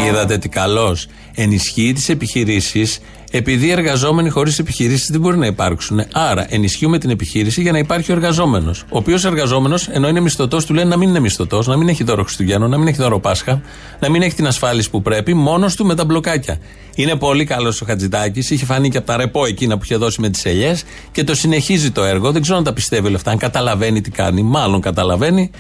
Είδατε 0.08 0.38
τι 0.38 0.49
καλός. 0.49 1.08
Ενισχύει 1.36 1.93
τις 1.93 2.10
επιχειρήσεις 2.10 2.99
επειδή 3.36 3.67
οι 3.67 3.72
εργαζόμενοι 3.72 4.30
χωρίς 4.30 4.60
επιχειρήσεις 4.60 5.10
δεν 5.12 5.19
μπορεί 5.19 5.38
να 5.38 5.46
υπάρξουν. 5.46 6.04
Άρα 6.12 6.46
ενισχύουμε 6.50 6.98
την 6.98 7.10
επιχείρηση 7.10 7.62
για 7.62 7.72
να 7.72 7.78
υπάρχει 7.78 8.12
ο 8.12 8.15
εργαζόμενος. 8.15 8.82
Ο 8.82 8.98
οποίος 8.98 9.26
εργαζόμενος, 9.26 9.88
ενώ 9.88 10.08
είναι 10.08 10.19
μισθωτός, 10.19 10.65
του 10.65 10.74
λένε 10.74 10.89
να 10.89 10.98
μην 10.98 11.10
είναι 11.10 11.19
μισθωτός, 11.19 11.67
να 11.67 11.78
μην 11.78 11.88
έχει 11.88 12.04
δώρο 12.04 12.24
Χριστουγέννων, 12.24 12.69
να 12.69 12.78
μην 12.78 12.88
έχει 12.88 12.98
δώρο 12.98 13.19
Πάσχα, 13.19 13.62
να 14.00 14.10
μην 14.10 14.22
έχει 14.22 14.36
την 14.36 14.48
ασφάλιση 14.48 14.89
που 14.89 15.02
πρέπει, 15.02 15.34
μόνος 15.34 15.76
του 15.76 15.86
με 15.86 15.96
τα 15.96 16.06
μπλοκάκια. 16.06 16.58
Είναι 16.96 17.15
πολύ 17.15 17.46
καλός 17.46 17.82
ο 17.82 17.86
Χατζητάκη, 17.86 18.39
είχε 18.39 18.65
φανεί 18.65 18.89
και 18.89 18.98
από 18.98 19.08
τα 19.08 19.17
ρεπό 19.17 19.46
εκείνα 19.46 19.78
που 19.78 19.84
είχε 19.84 19.96
δώσει 19.96 20.22
με 20.22 20.30
τις 20.30 20.46
ελιές 20.46 20.84
και 21.12 21.24
το 21.24 21.36
συνεχίζει 21.36 21.91
το 21.91 22.04
έργο. 22.04 22.32
Δεν 22.32 22.41
ξέρω 22.41 22.58
αν 22.58 22.63
τα 22.63 22.74
πιστεύει 22.74 23.08
όλα 23.08 23.15
αυτά, 23.15 23.32
αν 23.32 23.38
καταλαβαίνει 23.38 24.02
τι 24.02 24.12
κάνει. 24.12 24.41
Μάλλον 24.41 24.82
καταλαβαίνει. 24.82 25.52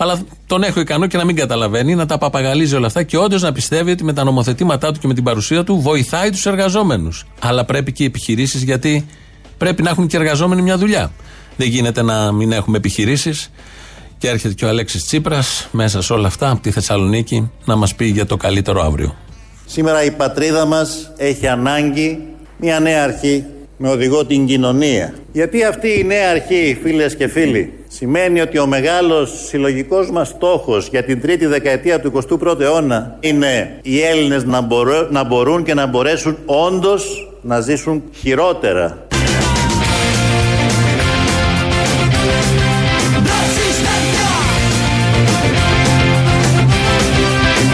Αλλά 0.00 0.20
τον 0.46 0.62
έχω 0.62 0.80
ικανό 0.80 1.06
και 1.06 1.16
να 1.16 1.24
μην 1.24 1.36
καταλαβαίνει, 1.36 1.94
να 1.94 2.06
τα 2.06 2.18
παπαγαλίζει 2.18 2.74
όλα 2.74 2.86
αυτά 2.86 3.02
και 3.02 3.16
όντως 3.16 3.42
να 3.42 3.52
πιστεύει 3.52 3.90
ότι 3.90 4.04
με 4.04 4.12
τα 4.12 4.24
νομοθετήματά 4.24 4.92
του 4.92 5.00
και 5.00 5.06
με 5.06 5.14
την 5.14 5.24
παρουσία 5.24 5.64
του 5.64 5.80
βοηθάει 5.80 6.30
τους 6.30 6.46
εργαζόμενους. 6.46 7.26
Αλλά 7.40 7.64
πρέπει 7.64 7.92
και 7.92 8.02
οι 8.02 8.06
επιχειρήσεις 8.06 8.62
γιατί 8.62 9.06
πρέπει 9.58 9.82
να 9.82 9.90
έχουν 9.90 10.06
και 10.06 10.16
οι 10.16 10.20
εργαζόμενοι 10.20 10.62
μια 10.62 10.78
δουλειά. 10.78 11.12
Δεν 11.56 11.68
γίνεται 11.68 12.02
να 12.02 12.32
μην 12.32 12.52
έχουμε 12.52 12.76
επιχειρήσεις. 12.76 13.50
Και 14.18 14.28
έρχεται 14.28 14.54
και 14.54 14.64
ο 14.64 14.68
Αλέξης 14.68 15.04
Τσίπρας 15.04 15.68
μέσα 15.70 16.02
σε 16.02 16.12
όλα 16.12 16.26
αυτά 16.26 16.50
από 16.50 16.62
τη 16.62 16.70
Θεσσαλονίκη 16.70 17.50
να 17.64 17.76
μας 17.76 17.94
πει 17.94 18.04
για 18.04 18.26
το 18.26 18.36
καλύτερο 18.36 18.82
αύριο. 18.82 19.16
Σήμερα 19.66 20.04
η 20.04 20.10
πατρίδα 20.10 20.64
μας 20.64 21.12
έχει 21.16 21.46
ανάγκη 21.46 22.18
μια 22.56 22.80
νέα 22.80 23.02
αρχή 23.02 23.44
με 23.80 23.88
οδηγό 23.88 24.24
την 24.24 24.46
κοινωνία. 24.46 25.14
Γιατί 25.32 25.64
αυτή 25.64 25.88
η 25.98 26.04
νέα 26.04 26.30
αρχή, 26.30 26.78
φίλες 26.82 27.16
και 27.16 27.28
φίλοι, 27.28 27.72
σημαίνει 27.88 28.40
ότι 28.40 28.58
ο 28.58 28.66
μεγάλος 28.66 29.30
συλλογικός 29.46 30.10
μας 30.10 30.28
στόχος 30.28 30.88
για 30.88 31.02
την 31.04 31.20
τρίτη 31.20 31.46
δεκαετία 31.46 32.00
του 32.00 32.12
21ου 32.40 32.60
αιώνα 32.60 33.16
είναι 33.20 33.78
οι 33.82 34.00
Έλληνες 34.00 34.44
να, 34.44 34.60
μπορώ- 34.60 35.08
να 35.10 35.24
μπορούν 35.24 35.62
και 35.64 35.74
να 35.74 35.86
μπορέσουν 35.86 36.36
όντως 36.46 37.28
να 37.42 37.60
ζήσουν 37.60 38.02
χειρότερα. 38.14 39.06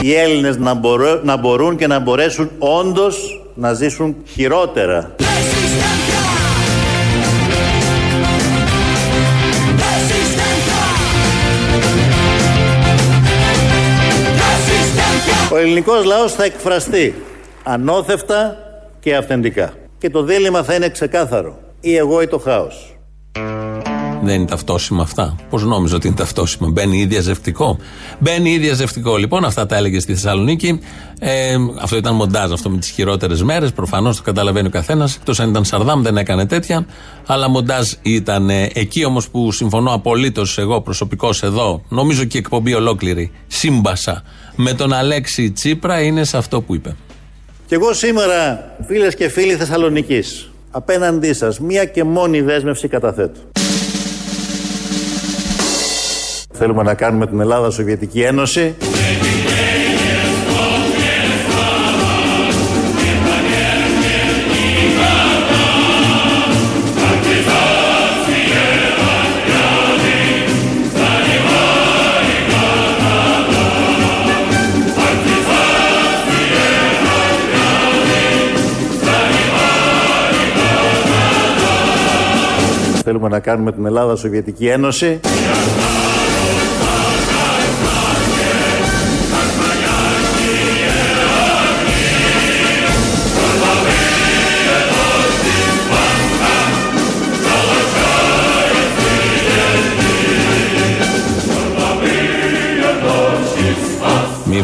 Οι 0.03 0.14
Έλληνες 0.14 0.57
να, 0.57 0.75
μπορώ- 0.75 1.21
να 1.25 1.37
μπορούν 1.37 1.77
και 1.77 1.87
να 1.87 1.99
μπορέσουν 1.99 2.51
όντως 2.59 3.40
να 3.55 3.73
ζήσουν 3.73 4.17
χειρότερα. 4.33 5.14
Ο 15.55 15.57
ελληνικός 15.57 16.05
λαός 16.05 16.33
θα 16.33 16.45
εκφραστεί 16.45 17.14
ανώθευτα 17.62 18.57
και 19.01 19.17
αυθεντικά. 19.17 19.73
Και 19.99 20.11
το 20.11 20.23
δίλημα 20.23 20.62
θα 20.62 20.75
είναι 20.75 20.88
ξεκάθαρο. 20.88 21.59
Ή 21.81 21.97
εγώ 21.97 22.23
ή 22.23 22.27
το 22.27 22.38
χάος. 22.38 22.97
Δεν 24.23 24.35
είναι 24.35 24.45
ταυτόσιμα 24.45 25.03
αυτά. 25.03 25.37
Πώς 25.51 25.62
νόμιζα 25.62 25.97
ότι 25.97 26.07
είναι 26.07 26.17
ταυτόσιμα; 26.17 26.69
Μπαίνει 26.69 26.99
ή 26.99 27.07
διαζευτικό. 27.07 27.79
Μπαίνει 28.19 28.51
ή 28.51 28.59
διαζευτικό. 28.59 29.17
Λοιπόν, 29.17 29.45
αυτά 29.45 29.67
τα 29.67 29.77
έλεγε 29.77 30.01
στη 30.01 30.12
Θεσσαλονίκη. 30.12 30.81
Ε, 31.19 31.57
αυτό 31.81 31.97
ήταν 31.97 32.14
μοντάζ 32.14 32.53
αυτό 32.53 32.71
με 32.71 32.79
τις 32.79 32.90
χειρότερες 32.90 33.43
μέρες. 33.43 33.73
Προφανώς 33.73 34.17
το 34.17 34.23
καταλαβαίνει 34.23 34.67
ο 34.67 34.71
καθένας. 34.71 35.17
Εκτός 35.17 35.40
αν 35.40 35.49
ήταν 35.49 35.64
Σαρδάμ 35.64 36.03
δεν 36.03 36.17
έκανε 36.17 36.47
τέτοια. 36.47 36.87
Αλλά 37.27 37.49
μοντάζ 37.49 37.93
ήταν 38.03 38.51
ε, 38.51 38.71
εκεί 38.75 39.05
όμως 39.05 39.29
που 39.29 39.53
συμφωνώ 39.53 39.93
απολύτως 39.93 40.59
εγώ 40.59 40.81
προσωπικώς 40.81 41.43
εδώ. 41.43 41.83
Νομίζω 41.88 42.25
και 42.25 42.37
η 42.37 42.40
εκπομπή 42.40 42.75
ολόκληρη. 42.75 43.31
Σύμπασα 43.47 44.23
με 44.57 44.73
τον 44.73 44.93
Αλέξη 44.93 45.51
Τσίπρα 45.51 46.01
είναι 46.01 46.25
σε 46.25 46.37
αυτό 46.37 46.61
που 46.61 46.75
είπε. 46.75 46.97
Και 47.67 47.75
εγώ 47.75 47.93
σήμερα, 47.93 48.75
φίλες 48.87 49.14
και 49.14 49.29
φίλοι 49.29 49.55
Θεσσαλονικής, 49.55 50.51
απέναντί 50.71 51.33
σας 51.33 51.61
μία 51.61 51.85
και 51.85 52.05
μόνη 52.05 52.40
δέσμευση 52.40 52.88
καταθέτω. 52.88 53.40
Θέλουμε 56.53 56.83
να 56.83 56.95
κάνουμε 56.95 57.27
την 57.27 57.40
Ελλάδα 57.40 57.71
Σοβιετική 57.71 58.21
Ένωση. 58.21 58.75
Θέλουμε 83.05 83.29
να 83.29 83.40
κάνουμε 83.40 83.73
την 83.73 83.87
Ελλάδα 83.87 84.17
Σοβιετική 84.17 84.67
Ένωση. 84.67 85.21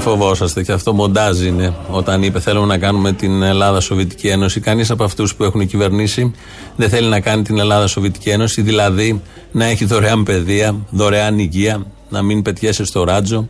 Φοβόσαστε 0.00 0.62
και 0.62 0.72
αυτό 0.72 0.92
μοντάζ 0.92 1.40
είναι. 1.40 1.74
Όταν 1.90 2.22
είπε 2.22 2.40
θέλουμε 2.40 2.66
να 2.66 2.78
κάνουμε 2.78 3.12
την 3.12 3.42
Ελλάδα 3.42 3.80
Σοβιετική 3.80 4.28
Ένωση, 4.28 4.60
κανείς 4.60 4.90
από 4.90 5.04
αυτούς 5.04 5.34
που 5.34 5.44
έχουν 5.44 5.66
κυβερνήσει 5.66 6.32
δεν 6.76 6.88
θέλει 6.88 7.08
να 7.08 7.20
κάνει 7.20 7.42
την 7.42 7.58
Ελλάδα 7.58 7.86
Σοβιετική 7.86 8.28
Ένωση, 8.28 8.62
δηλαδή 8.62 9.22
να 9.52 9.64
έχει 9.64 9.84
δωρεάν 9.84 10.22
παιδεία, 10.22 10.76
δωρεάν 10.90 11.38
υγεία, 11.38 11.86
να 12.08 12.22
μην 12.22 12.42
πετιέσαι 12.42 12.84
στο 12.84 13.04
ράτζο, 13.04 13.48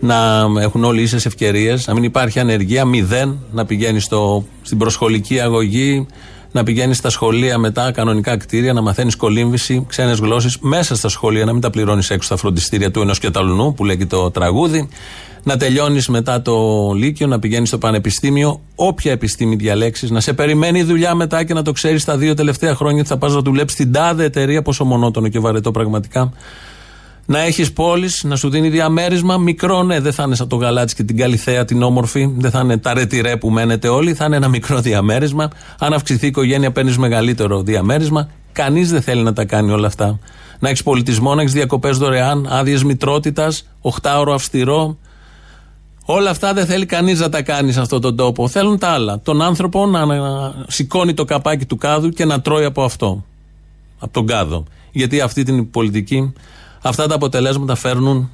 να 0.00 0.46
έχουν 0.60 0.84
όλοι 0.84 1.02
ίσες 1.02 1.26
ευκαιρίες, 1.26 1.86
να 1.86 1.94
μην 1.94 2.02
υπάρχει 2.02 2.38
ανεργία, 2.38 2.84
μηδέn, 2.84 3.36
να 3.52 3.64
πηγαίνεις 3.64 4.04
στο, 4.04 4.44
στην 4.62 4.78
προσχολική 4.78 5.40
αγωγή, 5.40 6.06
να 6.52 6.62
πηγαίνεις 6.62 6.96
στα 6.96 7.10
σχολεία 7.10 7.58
μετά, 7.58 7.92
κανονικά 7.92 8.36
κτίρια, 8.36 8.72
να 8.72 8.82
μαθαίνεις 8.82 9.16
κολύμβηση, 9.16 9.84
ξένες 9.88 10.18
γλώσσες, 10.18 10.58
μέσα 10.60 10.94
στα 10.94 11.08
σχολεία, 11.08 11.44
να 11.44 11.52
μην 11.52 11.60
τα 11.60 11.70
πληρώνεις 11.70 12.10
έξω 12.10 12.26
στα 12.26 12.36
φροντιστήρια 12.36 12.90
του 12.90 13.00
ενός 13.00 13.18
και 13.18 13.30
ταλουνού, 13.30 13.74
που 13.74 13.84
λέγει 13.84 14.06
το 14.06 14.30
τραγούδι. 14.30 14.88
Να 15.44 15.56
τελειώνεις 15.56 16.08
μετά 16.08 16.42
το 16.42 16.54
Λύκειο, 16.96 17.26
να 17.26 17.38
πηγαίνεις 17.38 17.68
στο 17.68 17.78
Πανεπιστήμιο, 17.78 18.60
όποια 18.74 19.12
επιστήμη 19.12 19.56
διαλέξεις, 19.56 20.10
να 20.10 20.20
σε 20.20 20.32
περιμένει 20.32 20.78
η 20.78 20.82
δουλειά 20.82 21.14
μετά 21.14 21.44
και 21.44 21.54
να 21.54 21.62
το 21.62 21.72
ξέρεις 21.72 22.04
τα 22.04 22.16
δύο 22.16 22.34
τελευταία 22.34 22.74
χρόνια 22.74 23.00
ότι 23.00 23.08
θα 23.08 23.18
πας 23.18 23.34
να 23.34 23.40
δουλέψεις 23.40 23.78
στην 23.78 23.92
τάδε 23.92 24.24
εταιρεία, 24.24 24.62
πόσο 24.62 24.84
μονότονο 24.84 25.28
και 25.28 25.38
βαρετό 25.38 25.70
πραγματικά. 25.70 26.32
Να 27.26 27.38
έχεις 27.38 27.72
πόλεις, 27.72 28.24
να 28.24 28.36
σου 28.36 28.48
δίνει 28.48 28.68
διαμέρισμα. 28.68 29.36
Μικρό, 29.36 29.82
ναι, 29.82 30.00
δεν 30.00 30.12
θα 30.12 30.22
είναι 30.22 30.34
σαν 30.34 30.48
το 30.48 30.56
γαλάτσι 30.56 30.94
και 30.94 31.02
την 31.02 31.16
καλυθέα 31.16 31.64
την 31.64 31.82
όμορφη. 31.82 32.34
Δεν 32.36 32.50
θα 32.50 32.60
είναι 32.60 32.76
τα 32.76 32.94
ρετυρέ 32.94 33.36
που 33.36 33.50
μένετε 33.50 33.88
όλοι. 33.88 34.14
Θα 34.14 34.24
είναι 34.24 34.36
ένα 34.36 34.48
μικρό 34.48 34.80
διαμέρισμα. 34.80 35.50
Αν 35.78 35.92
αυξηθεί 35.92 36.24
η 36.24 36.28
οικογένεια, 36.28 36.72
παίρνεις 36.72 36.98
μεγαλύτερο 36.98 37.62
διαμέρισμα. 37.62 38.28
Κανείς 38.52 38.90
δεν 38.90 39.02
θέλει 39.02 39.22
να 39.22 39.32
τα 39.32 39.44
κάνει 39.44 39.70
όλα 39.70 39.86
αυτά. 39.86 40.18
Να 40.58 40.68
έχεις 40.68 40.82
πολιτισμό, 40.82 41.34
να 41.34 41.40
έχεις 41.40 41.52
διακοπές 41.52 41.96
δωρεάν, 41.98 42.46
άδειες 42.50 42.84
μητρότητας, 42.84 43.68
οχτάωρο 43.80 44.34
αυστηρό. 44.34 44.96
Όλα 46.04 46.30
αυτά 46.30 46.52
δεν 46.52 46.66
θέλει 46.66 46.86
κανείς 46.86 47.20
να 47.20 47.28
τα 47.28 47.42
κάνει 47.42 47.72
σε 47.72 47.80
αυτόν 47.80 48.00
τον 48.00 48.16
τόπο. 48.16 48.48
Θέλουν 48.48 48.78
τα 48.78 48.88
άλλα. 48.88 49.20
Τον 49.20 49.42
άνθρωπο 49.42 49.86
να, 49.86 50.04
να 50.04 50.54
σηκώνει 50.66 51.14
το 51.14 51.24
καπάκι 51.24 51.66
του 51.66 51.76
κάδου 51.76 52.08
και 52.08 52.24
να 52.24 52.40
τρώει 52.40 52.64
από 52.64 52.82
αυτό. 52.82 53.24
Από 53.98 54.12
τον 54.12 54.26
κάδο. 54.26 54.64
Γιατί 54.92 55.20
αυτή 55.20 55.42
την 55.42 55.70
πολιτική 55.70 56.32
Αυτά 56.82 57.06
τα 57.06 57.14
αποτελέσματα 57.14 57.74
φέρνουν 57.74 58.30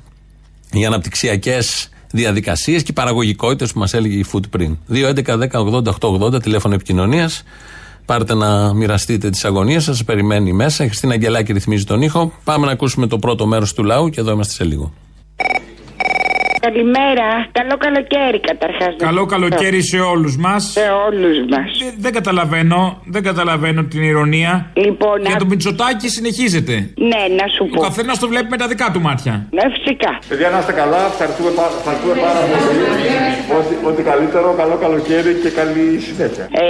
οι 0.73 0.87
αναπτυξιακές 0.87 1.89
διαδικασίες 2.11 2.83
και 2.83 2.91
οι 2.91 2.95
παραγωγικότητες 2.95 3.73
που 3.73 3.79
μας 3.79 3.95
έλεγε 3.95 4.17
η 4.17 4.25
Food 4.33 4.51
πριν. 4.51 4.79
2.11.10.80.880 4.93 6.43
τηλέφωνο 6.43 6.75
επικοινωνίας. 6.75 7.43
Πάρτε 8.05 8.35
να 8.35 8.75
μοιραστείτε 8.75 9.31
τις 9.31 9.45
αγωνίες 9.45 9.85
σας. 9.85 10.05
Περιμένει 10.05 10.53
μέσα. 10.53 10.85
Η 10.85 10.87
Χριστίνα 10.87 11.13
Αγγελάκη 11.13 11.53
ρυθμίζει 11.53 11.85
τον 11.85 12.03
ήχο. 12.03 12.33
Πάμε 12.45 12.67
να 12.67 12.73
ακούσουμε 12.73 13.07
το 13.07 13.19
πρώτο 13.19 13.47
μέρος 13.47 13.75
του 13.75 13.85
λαού 13.85 14.09
και 14.09 14.21
εδώ 14.21 14.33
είμαστε 14.33 14.53
σε 14.53 14.65
λίγο. 14.65 14.93
Καλημέρα. 16.61 17.29
Καλό 17.53 17.77
καλοκαίρι 17.87 18.41
καταρχάς. 18.41 18.95
Καλό 18.99 19.27
καλοκαίρι 19.27 19.83
σε 19.83 19.99
όλους 20.01 20.37
μας. 20.37 20.63
Σε 20.65 20.81
όλους 21.07 21.37
μας. 21.53 21.71
Δεν 21.99 22.13
καταλαβαίνω, 22.13 23.03
δεν 23.15 23.23
καταλαβαίνω 23.23 23.83
την 23.85 24.03
ηρωνία. 24.03 24.71
Λοιπόν, 24.75 25.21
Για 25.21 25.35
α- 25.35 25.39
το 25.39 25.47
Μητσοτάκι 25.47 26.09
συνεχίζεται. 26.09 26.75
Ναι, 27.11 27.23
να 27.41 27.47
σου 27.55 27.63
Ο 27.73 27.75
πω. 27.75 27.81
καθένας 27.81 28.19
το 28.19 28.29
βλέπει 28.29 28.49
με 28.51 28.57
τα 28.57 28.67
δικά 28.73 28.91
του 28.93 29.01
μάτια. 29.01 29.47
Ναι, 29.51 29.63
φυσικά. 29.75 30.19
Παιδιά 30.29 30.49
να 30.51 30.59
είστε 30.59 30.73
καλά, 30.73 31.01
ευχαριστούμε, 31.13 31.51
πά- 31.59 31.75
ευχαριστούμε 31.81 32.15
πάρα 32.27 32.41
πολύ. 32.51 32.83
Ό,τι, 33.59 33.75
ό,τι 33.89 34.03
καλύτερο, 34.11 34.49
καλό 34.63 34.77
καλοκαίρι 34.85 35.33
και 35.43 35.51
καλή 35.61 35.87
συνέχεια. 36.07 36.45
Ε, 36.53 36.67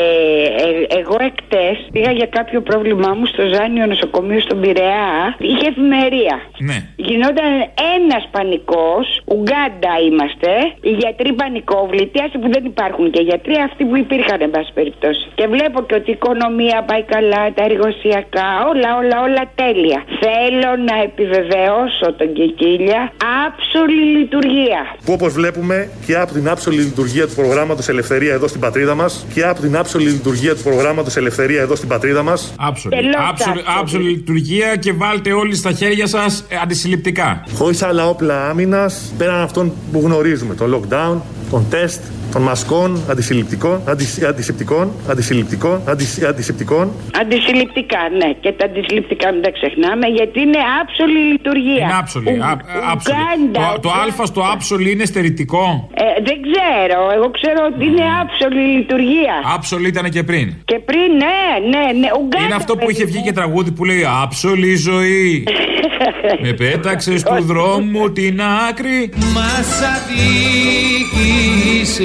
ε, 0.65 0.99
εγώ 1.01 1.17
εκτές 1.31 1.75
πήγα 1.93 2.11
για 2.21 2.29
κάποιο 2.39 2.59
πρόβλημά 2.71 3.11
μου 3.17 3.27
στο 3.33 3.43
Ζάνιο 3.55 3.87
νοσοκομείο 3.87 4.41
στον 4.47 4.59
Πειραιά. 4.63 5.11
Είχε 5.51 5.67
εφημερία. 5.73 6.37
Ναι. 6.69 6.79
Γινόταν 7.07 7.51
ένας 7.97 8.23
πανικός, 8.35 9.07
Ουγγάντα 9.35 9.77
είμαστε, 10.07 10.51
οι 10.89 10.93
γιατροί 11.03 11.31
πανικόβλητοι, 11.41 12.17
άσε 12.25 12.37
που 12.43 12.49
δεν 12.55 12.65
υπάρχουν 12.73 13.07
και 13.15 13.23
γιατροί, 13.29 13.55
αυτοί 13.69 13.83
που 13.89 13.97
υπήρχαν, 14.05 14.39
εν 14.47 14.51
πάση 14.55 14.71
περιπτώσει. 14.79 15.25
Και 15.39 15.47
βλέπω 15.55 15.79
και 15.89 15.95
ότι 16.01 16.11
η 16.11 16.17
οικονομία 16.19 16.79
πάει 16.89 17.05
καλά, 17.15 17.43
τα 17.57 17.63
εργοσιακά, 17.71 18.49
όλα, 18.71 18.91
όλα, 19.01 19.17
όλα 19.27 19.43
τέλεια. 19.63 19.99
Θέλω 20.25 20.71
να 20.89 20.95
επιβεβαιώσω 21.09 22.07
τον 22.21 22.29
Κικίλια 22.37 23.01
άψολη 23.45 24.03
λειτουργία. 24.19 24.81
Που 25.05 25.13
όπως 25.19 25.33
βλέπουμε 25.33 25.77
και 26.07 26.15
από 26.17 26.33
την 26.33 26.49
άψολη 26.49 26.81
λειτουργία 26.89 27.27
του 27.29 27.35
προγράμματος 27.35 27.89
Ελευθερία 27.89 28.33
εδώ 28.33 28.47
στην 28.49 28.61
πατρίδα 28.61 28.95
μας 28.95 29.27
και 29.35 29.43
από 29.45 29.61
την 29.61 29.77
άψολη 29.77 30.09
λειτουργία 30.11 30.55
του 30.57 30.63
προγράμματος 30.63 31.17
Ελευθερία 31.17 31.61
εδώ 31.61 31.75
στην 31.75 31.89
πατρίδα 31.89 32.23
μας. 32.23 32.55
Άψολη. 32.59 32.95
Τελώς 32.95 33.15
Άψολη, 33.31 33.59
άψολη. 33.59 33.79
άψολη 33.81 34.09
λειτουργία 34.09 34.77
και 34.77 34.93
βάλτε 34.93 35.33
όλοι 35.33 35.55
στα 35.55 35.73
χέρια 35.73 36.07
σας 36.07 36.47
αντισυλληπτικά. 36.63 37.45
Χωρίς 37.55 37.83
άλλα 37.83 38.09
όπλα 38.09 38.49
άμυνας 38.49 39.13
πέραν 39.19 39.41
αυτών 39.41 39.68
που 39.93 40.01
γνωρίζουμε. 40.05 40.55
Το 40.55 40.65
lockdown, 40.65 41.17
τον 41.51 41.65
τεστ, 41.71 42.01
των 42.33 42.43
μασκών, 42.43 43.03
αντισυλληπτικών, 43.11 43.81
αντι- 43.89 44.25
αντισηπτικών, 44.29 44.91
αντισυλληπτικών, 45.11 45.81
αντι- 45.89 46.25
αντισηπτικών. 46.31 46.91
Αντισυλληπτικά, 47.21 47.99
ναι. 48.19 48.33
Και 48.41 48.53
τα 48.53 48.65
αντισυλληπτικά 48.65 49.33
μην 49.33 49.43
τα 49.43 49.51
ξεχνάμε, 49.51 50.07
γιατί 50.19 50.41
είναι 50.41 50.59
άψολη 50.81 51.19
λειτουργία. 51.33 51.85
Είναι 51.85 51.99
άψολη. 52.03 52.27
Ου- 52.37 52.43
α- 52.43 52.91
άψολη. 52.93 53.17
Ουγκάντα, 53.17 53.73
Το, 53.75 53.81
το 53.81 53.91
α 54.23 54.27
στο 54.27 54.43
άψολη 54.53 54.91
είναι 54.91 55.05
στερητικό. 55.05 55.89
Ε, 55.95 56.05
δεν 56.29 56.37
ξέρω. 56.49 57.01
Εγώ 57.17 57.27
ξέρω 57.39 57.61
ότι 57.71 57.85
είναι 57.91 58.05
άψολη 58.23 58.61
λειτουργία. 58.79 59.35
Άψολη 59.55 59.89
ήταν 59.89 60.11
και 60.11 60.23
πριν. 60.23 60.47
Και 60.65 60.79
πριν, 60.89 61.09
ναι, 61.25 61.41
ναι, 61.73 61.85
ναι. 62.01 62.09
Ουγκάντα, 62.21 62.45
Είναι 62.45 62.55
αυτό 62.63 62.73
που 62.73 62.79
παιδί 62.79 62.93
είχε 62.93 63.05
μου. 63.05 63.11
βγει 63.13 63.21
και 63.23 63.33
τραγούδι 63.33 63.71
που 63.77 63.85
λέει 63.85 64.03
Άψολη 64.23 64.75
ζωή. 64.77 65.45
Με 66.45 66.53
πέταξες 66.53 67.23
του 67.23 67.43
δρόμου 67.43 68.13
την 68.13 68.41
άκρη. 68.69 69.11
Μας 69.35 69.69
αδίκησε 69.95 72.05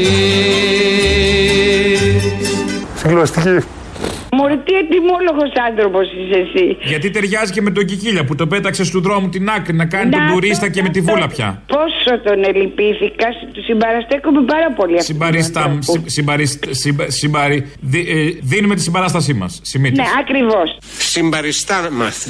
Συγκλωστική. 2.95 3.65
Μωρέ, 4.36 4.56
τι 4.65 4.73
ετοιμόλογος 4.73 5.52
άνθρωπος 5.69 6.06
είσαι 6.12 6.39
εσύ. 6.39 6.78
Γιατί 6.84 7.10
ταιριάζει 7.10 7.52
και 7.52 7.62
με 7.62 7.71
τον 7.71 7.86
Κικίλια 7.86 8.23
που 8.26 8.36
το 8.36 8.47
πέταξε 8.47 8.91
του 8.91 9.02
δρόμου 9.02 9.30
την 9.30 9.49
άκρη 9.49 9.73
να 9.76 9.86
κάνει 9.86 10.10
Να 10.10 10.17
τον 10.17 10.28
το- 10.28 10.34
τουρίστα 10.34 10.69
και 10.69 10.82
με 10.82 10.89
τη 10.89 11.02
βούλα 11.02 11.28
πια. 11.28 11.62
Πόσο 11.67 12.19
τον 12.23 12.43
ελυπήθηκα, 12.43 13.28
του 13.54 13.63
συμπαραστέκομαι 13.63 14.41
πάρα 14.41 14.71
πολύ. 14.71 14.97
αυτόν 14.97 15.17
τον 15.17 15.28
Συμπαριστά, 15.28 15.60
άνθρωπο. 15.62 15.91
συ- 15.91 16.10
συμπαρισ- 16.10 16.65
συμπα- 16.69 17.10
συμπαρι- 17.10 17.65
δι- 17.82 18.08
ε, 18.10 18.13
δίνουμε 18.41 18.76
τη 18.76 18.82
συμπαράστασή 18.82 19.34
μας. 19.34 19.60
Σημείτη. 19.63 19.95
Ναι, 19.95 20.06
ακριβώς. 20.19 20.78
Συμπαριστά 20.97 21.89
μας. 21.91 22.28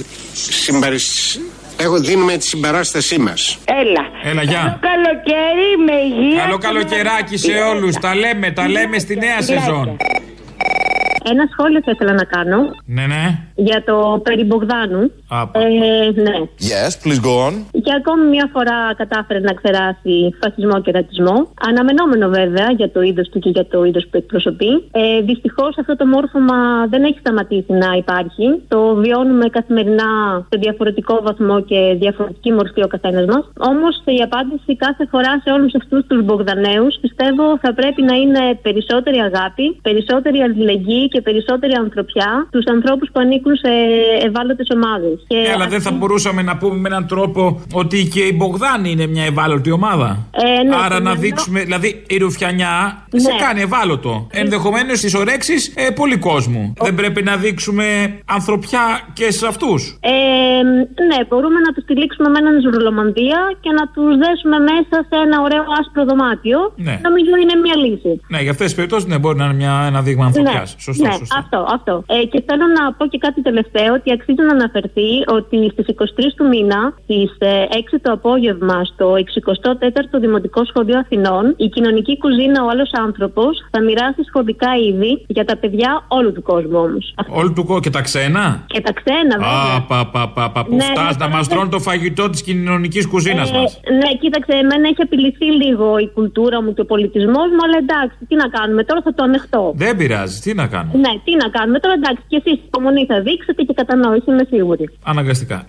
Συμπαρισ... 1.77 1.85
Έχω 1.85 1.97
δίνουμε 1.99 2.37
τη 2.37 2.43
συμπαράστασή 2.45 3.19
μας. 3.19 3.57
Έλα. 3.65 4.31
Έλα, 4.31 4.43
γεια. 4.43 4.79
Καλό 4.81 5.03
καλοκαίρι 5.03 5.77
με 5.85 5.95
υγεία. 5.95 6.41
Καλό 6.43 6.57
και 6.57 6.65
καλοκαιράκι 6.67 7.37
σε 7.37 7.51
με- 7.51 7.61
όλους. 7.61 7.95
Τα 7.95 8.15
λέμε, 8.15 8.51
τα 8.51 8.67
λέμε 8.69 8.99
στη 8.99 9.15
νέα 9.15 9.41
σεζόν. 9.41 9.97
Ένα 11.25 11.43
σχόλιο 11.51 11.81
θα 11.85 11.91
ήθελα 11.91 12.13
να 12.13 12.23
κάνω 12.23 12.57
Ναι, 12.85 13.05
ναι. 13.05 13.39
Για 13.55 13.83
το 13.85 14.21
περί 14.23 14.43
Μπογδάνου. 14.43 15.11
Άπα. 15.27 15.59
Ε, 15.59 15.67
ναι. 16.15 16.35
Yes, 16.71 16.91
please 17.03 17.21
go 17.27 17.33
on. 17.47 17.53
Και 17.85 17.93
ακόμη 17.99 18.25
μια 18.27 18.49
φορά 18.53 18.77
κατάφερε 18.97 19.39
να 19.39 19.53
ξεράσει 19.53 20.35
φασισμό 20.41 20.81
και 20.81 20.91
ρατσισμό. 20.91 21.47
Αναμενόμενο 21.69 22.27
βέβαια 22.29 22.71
για 22.71 22.91
το 22.91 23.01
είδος 23.01 23.29
του 23.29 23.39
και 23.39 23.49
για 23.49 23.65
το 23.65 23.83
είδος 23.83 24.03
που 24.09 24.17
εκπροσωπεί. 24.17 24.71
Ε, 24.91 25.21
Δυστυχώς 25.21 25.77
αυτό 25.77 25.95
το 25.95 26.05
μόρφωμα 26.05 26.87
δεν 26.87 27.03
έχει 27.03 27.19
σταματήσει 27.19 27.73
να 27.73 27.89
υπάρχει. 27.97 28.61
Το 28.67 28.95
βιώνουμε 28.95 29.45
καθημερινά 29.49 30.09
σε 30.49 30.59
διαφορετικό 30.59 31.19
βαθμό 31.23 31.61
και 31.61 31.95
διαφορετική 31.99 32.51
μορφή 32.51 32.83
ο 32.83 32.87
καθένας 32.87 33.25
μας. 33.25 33.43
Όμως 33.57 34.01
η 34.05 34.21
απάντηση 34.21 34.75
κάθε 34.75 35.05
φορά 35.11 35.31
σε 35.43 35.49
όλους 35.51 35.73
αυτούς 35.75 36.01
τους 36.07 36.23
Μπογδανέους 36.23 36.97
πιστεύω 37.01 37.57
θα 37.61 37.73
πρέπει 37.73 38.01
να 38.01 38.15
είναι 38.15 38.59
περισσότερη 38.61 39.17
αγάπη, 39.17 39.79
περισσότερη 39.81 40.39
αλληλεγγύη 40.39 41.07
και 41.07 41.21
περισσότερη 41.21 41.73
ανθρωπιά 41.73 42.45
στους 42.47 42.65
ανθρώπους 42.65 43.09
που 43.13 43.19
ανήκουν 43.19 43.42
σε 43.51 43.71
ευάλωτες 44.27 44.67
ομάδες. 44.75 45.25
Ε, 45.27 45.51
αλλά 45.53 45.67
δεν 45.67 45.81
θα 45.81 45.91
μπορούσαμε 45.91 46.41
να 46.41 46.57
πούμε 46.57 46.75
με 46.75 46.87
έναν 46.87 47.07
τρόπο 47.07 47.61
ότι 47.73 48.07
και 48.13 48.21
η 48.21 48.33
Μπογδάνη 48.35 48.91
είναι 48.91 49.07
μια 49.07 49.23
ευάλωτη 49.25 49.71
ομάδα. 49.71 50.27
Ε, 50.31 50.63
ναι, 50.63 50.75
Άρα 50.75 50.95
και 50.97 51.03
να 51.03 51.09
ενώ- 51.11 51.19
δείξουμε, 51.21 51.59
δηλαδή 51.63 52.03
η 52.07 52.17
ρουφιανιά 52.17 53.05
σε 53.15 53.31
Ναι. 53.31 53.37
κάνει 53.45 53.61
ευάλωτο. 53.61 54.27
Ενδεχομένως 54.31 54.97
στις 54.97 55.13
ωρέξεις 55.15 55.73
ε, 55.75 55.89
πολύ 55.89 56.17
κόσμου. 56.17 56.73
Δεν 56.81 56.95
πρέπει 56.95 57.23
να 57.23 57.35
δείξουμε 57.35 57.85
ανθρωπιά 58.25 58.83
και 59.13 59.31
σε 59.31 59.47
αυτούς. 59.47 59.97
Ε, 60.01 60.11
ναι, 61.09 61.19
μπορούμε 61.29 61.59
να 61.67 61.71
τους 61.73 61.83
τυλίξουμε 61.85 62.29
με 62.29 62.37
έναν 62.43 62.61
ζουρλομανδία 62.61 63.39
και 63.63 63.69
να 63.79 63.83
τους 63.93 64.11
δέσουμε 64.23 64.57
μέσα 64.59 64.95
σε 65.09 65.15
ένα 65.25 65.37
ωραίο 65.45 65.63
άσπρο 65.79 66.03
δωμάτιο. 66.09 66.59
Ναι. 66.75 66.95
Νομίζω 67.07 67.31
είναι 67.41 67.55
μια 67.65 67.75
λύση. 67.83 68.13
Ναι, 68.33 68.39
για 68.41 68.51
αυτές 68.51 68.65
τις 68.67 68.75
περιπτώσεις 68.75 69.05
ναι, 69.11 69.17
μπορεί 69.21 69.37
να 69.37 69.45
είναι 69.45 69.53
μια, 69.63 69.73
ένα 69.91 70.01
δείγμα 70.01 70.25
ανθρωπιάς. 70.25 70.69
Ναι, 70.75 70.81
Σωστό, 70.87 71.05
ναι, 71.07 71.13
σωστό. 71.21 71.35
αυτό, 71.41 71.59
αυτό. 71.77 71.93
Ε, 72.07 72.25
και 72.31 72.39
θέλω 72.47 72.65
να 72.79 72.83
πω 72.97 73.03
και 73.11 73.17
κάτι 73.25 73.32
τελευταίο, 73.41 73.93
ότι 73.93 74.11
αξίζει 74.11 74.41
να 74.47 74.51
αναφερθεί 74.57 75.09
ότι 75.37 75.69
στις 75.71 75.85
23 75.87 76.33
του 76.37 76.47
μήνα, 76.47 76.93
στις 77.03 77.31
ε, 77.39 77.65
6 77.93 77.99
το 78.01 78.11
απόγευμα, 78.11 78.83
στο 78.93 79.13
64ο 79.13 80.19
Δημοτικό 80.19 80.65
Σχολείο 80.65 80.97
Αθηνών, 80.99 81.53
η 81.57 81.67
κοινωνική 81.69 82.17
κουζίνα 82.17 82.63
Ο 82.63 82.69
Άλλος 82.69 82.89
Άνθρωπος 83.05 83.51
θα 83.71 83.81
μοιράσει 83.81 84.23
σχολικά 84.23 84.69
είδη 84.87 85.25
για 85.27 85.45
τα 85.45 85.57
παιδιά 85.57 86.03
όλου 86.07 86.31
του 86.31 86.41
κόσμου 86.41 86.77
όμως. 86.79 87.13
Όλου 87.29 87.53
του 87.53 87.65
κο 87.65 87.79
και 87.79 87.89
τα 87.89 88.01
ξένα; 88.01 88.63
Και 88.67 88.81
τα 88.81 88.93
ξένα, 88.99 89.35
βέβαια. 89.37 89.75
Α, 89.75 89.81
πα, 89.81 89.99
πα, 90.13 90.29
πα, 90.35 90.51
πα, 90.51 90.63
που 90.65 90.75
Ναι, 90.75 90.83
φτάσει 90.83 91.17
ναι, 91.19 91.25
να 91.25 91.27
μας 91.35 91.47
ναι. 91.47 91.53
τρώνε 91.55 91.69
το 91.69 91.79
φαγητό 91.79 92.29
της 92.29 92.41
κοινωνικής 92.43 93.07
κουζίνας 93.07 93.49
Ε, 93.51 93.53
μας. 93.57 93.79
ναι, 94.01 94.09
κοίταξε, 94.21 94.51
εμένα 94.63 94.87
έχει 94.91 95.01
απειληθεί 95.01 95.45
λίγο 95.45 95.97
η 95.97 96.07
κουλτούρα 96.15 96.63
μου 96.63 96.73
και 96.73 96.81
ο 96.81 96.85
πολιτισμός 96.85 97.47
μου, 97.53 97.61
αλλά 97.65 97.77
εντάξει, 97.85 98.17
τι 98.27 98.35
να 98.35 98.47
κάνουμε 98.57 98.83
τώρα, 98.83 99.01
θα 99.03 99.13
το 99.13 99.23
ανεχτώ. 99.23 99.73
Δεν 99.75 99.97
πειράζει, 99.97 100.39
τι 100.39 100.53
να 100.53 100.67
κάνω. 100.67 100.89
Ναι, 100.93 101.11
τι 101.25 101.31
να 101.43 101.47
κάνουμε 101.49 101.79
τώρα, 101.79 101.93
εντάξει, 101.93 102.23
και 102.27 102.41
εσείς 102.45 102.59
υπομονή 102.67 103.05
θα 103.05 103.21
δείξετε 103.23 103.63
και 103.63 103.73
κατανόηση, 103.73 104.23
είμαι 104.27 104.45
σίγουρη. 104.49 104.89
Αναγκαστικά. 105.03 105.65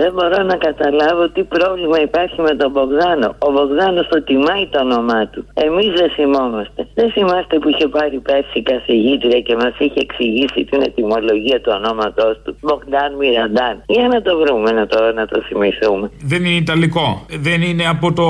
Δεν 0.00 0.10
μπορώ 0.14 0.40
να 0.50 0.56
καταλάβω 0.66 1.24
τι 1.34 1.42
πρόβλημα 1.54 1.98
υπάρχει 2.08 2.40
με 2.40 2.54
τον 2.60 2.70
Μπογδάνο. 2.70 3.28
Ο 3.46 3.48
Μπογδάνος 3.54 4.06
το 4.12 4.18
τιμάει 4.28 4.64
το 4.72 4.78
όνομά 4.86 5.20
του. 5.32 5.40
Εμείς 5.66 5.90
δεν 6.00 6.08
θυμόμαστε. 6.16 6.80
Δεν 6.94 7.08
θυμάστε 7.14 7.54
που 7.58 7.68
είχε 7.68 7.86
πάρει 7.88 8.18
πέρσι 8.28 8.58
η 8.62 8.62
καθηγήτρια 8.62 9.40
και 9.46 9.54
μας 9.62 9.74
είχε 9.78 10.00
εξηγήσει 10.06 10.60
την 10.70 10.80
ετοιμολογία 10.88 11.58
του 11.60 11.72
ονόματός 11.78 12.34
του. 12.44 12.56
Μπογδάν 12.60 13.10
Μιραντάν. 13.20 13.74
Για 13.86 14.08
να 14.08 14.22
το 14.22 14.32
βρούμε, 14.42 14.70
να 14.70 14.86
το, 14.86 14.98
να 15.14 15.26
το 15.26 15.36
θυμηθούμε. 15.48 16.10
Δεν 16.32 16.44
είναι 16.44 16.56
Ιταλικό. 16.66 17.26
Δεν 17.46 17.62
είναι 17.62 17.84
από 17.94 18.12
το 18.12 18.26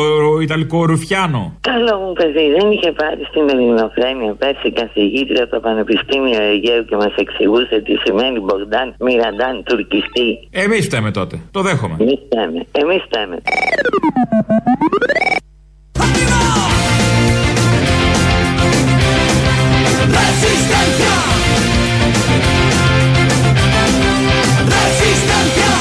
ο, 0.00 0.02
ο, 0.34 0.40
Ιταλικό 0.40 0.84
Ρουφιάνο. 0.84 1.42
Καλό 1.60 1.94
μου 2.02 2.12
παιδί, 2.12 2.46
δεν 2.56 2.70
είχε 2.70 2.92
πάρει 2.92 3.22
στην 3.30 3.44
Ελληνοφρένεια 3.54 4.34
πέρσι 4.34 4.66
η 4.66 4.72
καθηγήτρια 4.72 5.42
από 5.42 5.52
το 5.54 5.60
Πανεπιστήμιο 5.60 6.42
Αιγαίου 6.42 6.84
και 6.84 6.96
μας 6.96 7.14
εξηγούσε 7.16 7.80
τι 7.86 7.94
σημαίνει 8.04 8.38
Μπογδάν 8.40 8.94
Μιραντάν 8.98 9.62
τουρκιστή. 9.68 10.28
Εμείς 10.50 10.88
φταίμε 11.00 11.10
τότε. 11.10 11.40
Το 11.50 11.62
δέχομαι. 11.62 11.96
Εμείς 11.98 12.18
φταίμε. 12.26 12.66
Εμείς 12.72 13.02
φταίμε. 13.02 13.38
Resistencia. 20.16 21.16
Resistencia. 24.74 25.72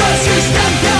Resistencia. 0.00 0.96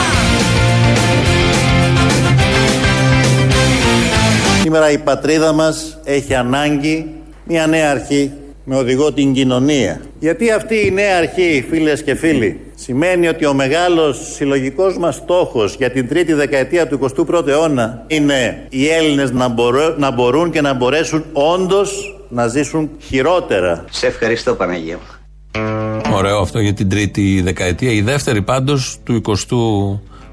Σήμερα 4.62 4.90
η 4.90 4.98
πατρίδα 4.98 5.52
μας 5.52 5.98
έχει 6.04 6.34
ανάγκη 6.34 7.14
μια 7.44 7.66
νέα 7.66 7.90
αρχή, 7.90 8.32
με 8.70 8.76
οδηγό 8.76 9.12
την 9.12 9.32
κοινωνία. 9.32 10.00
Γιατί 10.18 10.50
αυτή 10.50 10.86
η 10.86 10.90
νέα 10.90 11.16
αρχή, 11.16 11.66
φίλες 11.70 12.02
και 12.02 12.14
φίλοι, 12.14 12.60
σημαίνει 12.74 13.28
ότι 13.28 13.46
ο 13.46 13.54
μεγάλος 13.54 14.32
συλλογικός 14.34 14.98
μας 14.98 15.14
στόχος 15.14 15.74
για 15.74 15.90
την 15.90 16.08
τρίτη 16.08 16.32
δεκαετία 16.32 16.86
του 16.86 17.10
21ου 17.28 17.46
αιώνα 17.46 18.04
είναι 18.06 18.66
οι 18.68 18.88
Έλληνες 18.88 19.30
να, 19.30 19.48
μπορώ, 19.48 19.94
να 19.98 20.10
μπορούν 20.10 20.50
και 20.50 20.60
να 20.60 20.74
μπορέσουν 20.74 21.24
όντως 21.32 22.18
να 22.28 22.46
ζήσουν 22.46 22.90
χειρότερα. 22.98 23.84
Σε 23.90 24.06
ευχαριστώ 24.06 24.54
Παναγία 24.54 24.96
μου. 24.96 25.18
Ωραίο 26.14 26.38
αυτό 26.38 26.60
για 26.60 26.74
την 26.74 26.88
τρίτη 26.88 27.40
δεκαετία. 27.40 27.92
Η 27.92 28.00
δεύτερη 28.00 28.42
πάντως 28.42 28.98
του 29.04 29.14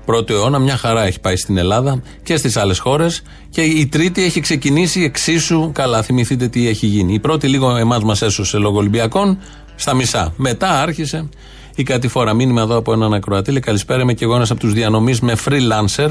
21ου 0.06 0.30
αιώνα 0.30 0.60
μια 0.60 0.78
χαρά 0.78 1.06
έχει 1.06 1.20
πάει 1.20 1.36
στην 1.36 1.58
Ελλάδα 1.58 2.02
και 2.24 2.38
στις 2.38 2.58
άλλες 2.58 2.80
χώρες. 2.80 3.22
Και 3.50 3.62
η 3.62 3.88
τρίτη 3.88 4.24
έχει 4.24 4.40
ξεκινήσει 4.40 5.02
εξίσου 5.02 5.72
καλά. 5.74 6.02
Θυμηθείτε 6.02 6.48
τι 6.48 6.68
έχει 6.68 6.86
γίνει. 6.86 7.14
Η 7.14 7.20
πρώτη 7.20 7.48
λίγο 7.48 7.76
εμάς 7.76 8.04
μας 8.04 8.22
έσωσε 8.22 8.58
λόγω 8.58 8.78
Ολυμπιακών 8.78 9.38
στα 9.76 9.94
μισά. 9.94 10.34
Μετά 10.38 10.82
άρχισε 10.82 11.30
η 11.76 11.84
κατηφόρα. 11.84 12.34
Μήνυμα 12.34 12.62
εδώ 12.62 12.78
από 12.78 12.94
έναν 12.94 13.14
ακροατή. 13.14 13.52
Λέει 13.52 13.60
καλησπέρα, 13.60 14.02
είμαι 14.02 14.14
και 14.14 14.24
εγώ 14.24 14.36
ένας 14.36 14.52
από 14.52 14.60
τους 14.60 14.74
διανομής 14.74 15.20
με 15.20 15.36
freelancer. 15.46 16.10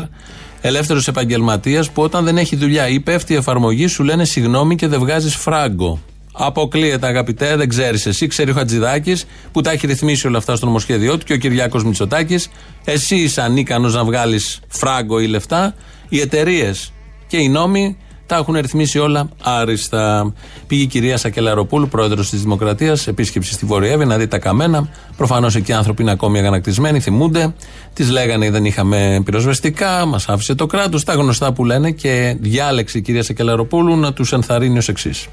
Ελεύθερος 0.60 1.08
επαγγελματίας 1.08 1.90
που 1.90 2.02
όταν 2.02 2.24
δεν 2.24 2.38
έχει 2.38 2.56
δουλειά 2.56 2.88
ή 2.88 3.00
πέφτει 3.00 3.32
η 3.32 3.36
εφαρμογή 3.36 3.86
σου 3.86 4.02
λένε 4.02 4.24
συγγνώμη 4.24 4.74
και 4.74 4.86
δεν 4.86 5.00
βγάζεις 5.00 5.36
φράγκο. 5.36 6.00
Αποκλείεται, 6.36 7.06
αγαπητέ, 7.06 7.56
δεν 7.56 7.68
ξέρεις 7.68 8.06
εσύ. 8.06 8.26
Ξέρει 8.26 8.50
ο 8.50 8.54
Χατζηδάκης 8.54 9.26
που 9.52 9.60
τα 9.60 9.70
έχει 9.70 9.86
ρυθμίσει 9.86 10.26
όλα 10.26 10.38
αυτά 10.38 10.56
στο 10.56 10.66
νομοσχέδιό 10.66 11.18
του 11.18 11.24
και 11.24 11.32
ο 11.32 11.36
Κυριάκος 11.36 11.84
Μητσοτάκης. 11.84 12.48
Εσύ 12.84 13.16
είσαι 13.16 13.42
ανίκανος 13.42 13.94
να 13.94 14.04
βγάλεις 14.04 14.60
φράγκο 14.68 15.20
ή 15.20 15.26
λεφτά. 15.26 15.74
Οι 16.08 16.20
εταιρείες 16.20 16.92
και 17.26 17.36
οι 17.36 17.48
νόμοι 17.48 17.96
τα 18.26 18.36
έχουν 18.36 18.54
ρυθμίσει 18.54 18.98
όλα 18.98 19.28
άριστα. 19.42 20.32
Πήγε 20.66 20.82
η 20.82 20.86
κυρία 20.86 21.16
Σακελαροπούλου, 21.16 21.88
πρόεδρος 21.88 22.30
της 22.30 22.42
Δημοκρατίας, 22.42 23.06
επίσκεψη 23.06 23.52
στη 23.52 23.66
Βορειεύη 23.66 24.04
να 24.04 24.16
δει 24.16 24.26
τα 24.26 24.38
καμένα. 24.38 24.88
Προφανώς 25.16 25.54
εκεί 25.54 25.70
οι 25.70 25.74
άνθρωποι 25.74 26.02
είναι 26.02 26.10
ακόμη 26.10 26.38
αγανακτισμένοι, 26.38 27.00
θυμούνται. 27.00 27.54
Της 27.92 28.10
λέγανε 28.10 28.50
δεν 28.50 28.64
είχαμε 28.64 29.22
πυροσβεστικά, 29.24 30.06
μας 30.06 30.28
άφησε 30.28 30.54
το 30.54 30.66
κράτος. 30.66 31.04
Τα 31.04 31.12
γνωστά 31.12 31.52
που 31.52 31.64
λένε 31.64 31.90
και 31.90 32.36
διάλεξε 32.40 32.98
η 32.98 33.00
κυρία 33.00 33.22
Σακελαροπούλου 33.22 33.96
να 33.96 34.12
τους 34.12 34.32
ενθαρρύνει 34.32 34.78
ως 34.78 34.88
εξής. 34.88 35.26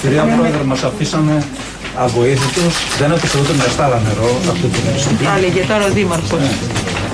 Κυρία 0.00 0.22
Πρόεδρε, 0.22 0.62
μας 0.62 0.82
αφήσανε 0.82 1.44
αβοήθητου. 1.96 2.60
Δεν 2.98 3.10
έπεσε 3.10 3.38
ούτε 3.38 3.52
μια 3.52 3.68
στάλα 3.68 3.98
νερό 4.06 4.28
αυτή 4.50 4.66
την 4.66 4.88
επιστολή. 4.88 5.16
Τα 5.16 5.36
έλεγε 5.36 5.60
τώρα 5.68 5.84
ο 5.84 5.90
Δήμαρχος. 5.90 6.40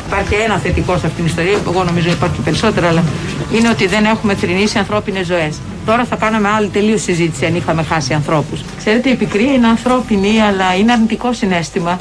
Υπάρχει 0.06 0.34
ένα 0.34 0.58
θετικό 0.58 0.92
σε 0.98 1.06
αυτήν 1.06 1.14
την 1.14 1.26
ιστορία, 1.26 1.58
εγώ 1.66 1.84
νομίζω 1.84 2.10
υπάρχει 2.10 2.34
και 2.34 2.40
περισσότερα, 2.42 2.88
αλλά 2.88 3.04
είναι 3.54 3.68
ότι 3.68 3.86
δεν 3.86 4.04
έχουμε 4.04 4.34
θρυνήσει 4.34 4.78
ανθρώπινες 4.78 5.26
ζωές. 5.26 5.56
Τώρα 5.86 6.04
θα 6.04 6.16
κάναμε 6.16 6.48
άλλη 6.48 6.68
τελείως 6.68 7.02
συζήτηση 7.02 7.46
αν 7.46 7.54
είχαμε 7.56 7.82
χάσει 7.82 8.12
ανθρώπους. 8.14 8.60
Ξέρετε, 8.78 9.10
η 9.10 9.14
πικρία 9.14 9.52
είναι 9.52 9.66
ανθρώπινη, 9.66 10.40
αλλά 10.42 10.74
είναι 10.74 10.92
αρνητικό 10.92 11.32
συνέστημα. 11.32 12.00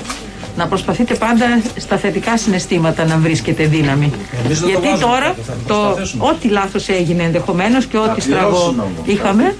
Να 0.58 0.68
προσπαθείτε 0.68 1.16
πάντα 1.16 1.46
στα 1.78 1.98
θετικά 1.98 2.38
συναισθήματα 2.38 3.06
να 3.06 3.18
βρίσκετε 3.18 3.66
δύναμη. 3.66 4.12
Εμείς 4.46 4.60
δεν 4.60 4.62
το 4.62 4.68
Γιατί 4.68 4.88
βάζουμε 4.88 5.06
τώρα, 5.06 5.30
αυτό, 5.30 5.42
θα 5.44 5.54
το, 5.68 5.74
προσπαθήσουμε. 5.74 6.26
ό,τι 6.26 6.48
λάθος 6.48 6.88
έγινε 6.90 7.24
ενδεχομένως 7.24 7.86
και 7.86 7.98
ό,τι 7.98 8.22
στραβό 8.22 8.48
πληρώσουν 8.50 8.80
όμως. 8.80 8.92
είχαμε, 9.06 9.56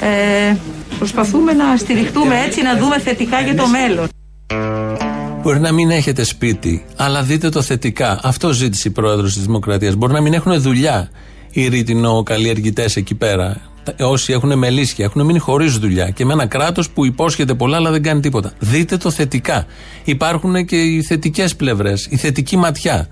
ε, 0.00 0.56
προσπαθούμε 0.98 1.52
να 1.52 1.76
στηριχτούμε 1.76 2.42
έτσι, 2.46 2.62
να 2.62 2.76
δούμε 2.76 2.98
θετικά 2.98 3.40
για 3.40 3.54
το 3.56 3.66
μέλλον. 3.66 4.08
Μπορεί 5.42 5.60
να 5.60 5.72
μην 5.72 5.90
έχετε 5.90 6.24
σπίτι, 6.24 6.84
αλλά 6.96 7.22
δείτε 7.22 7.48
το 7.48 7.62
θετικά. 7.62 8.20
Αυτό 8.22 8.52
ζήτησε 8.52 8.88
η 8.88 8.90
πρόεδρος 8.90 9.32
της 9.34 9.42
Δημοκρατίας. 9.42 9.94
Μπορεί 9.94 10.12
να 10.12 10.20
μην 10.20 10.32
έχουν 10.32 10.60
δουλειά 10.60 11.10
οι 11.50 11.68
ρήτινο 11.68 12.22
καλλιεργητέ 12.22 12.88
εκεί 12.94 13.14
πέρα. 13.14 13.56
Τα- 13.94 14.06
Όσοι 14.06 14.32
έχουν 14.32 14.58
μελίσια, 14.58 15.04
έχουν 15.04 15.24
μείνει 15.24 15.38
χωρίς 15.38 15.78
δουλειά 15.78 16.10
και 16.10 16.24
με 16.24 16.32
ένα 16.32 16.46
κράτος 16.46 16.90
που 16.90 17.04
υπόσχεται 17.06 17.54
πολλά 17.54 17.76
αλλά 17.76 17.90
δεν 17.90 18.02
κάνει 18.02 18.20
τίποτα. 18.20 18.52
Δείτε 18.58 18.96
το 18.96 19.10
θετικά. 19.10 19.66
Υπάρχουν 20.04 20.64
και 20.66 20.76
οι 20.76 21.02
θετικές 21.02 21.56
πλευρές, 21.56 22.06
η 22.10 22.16
θετική 22.16 22.56
ματιά. 22.56 23.08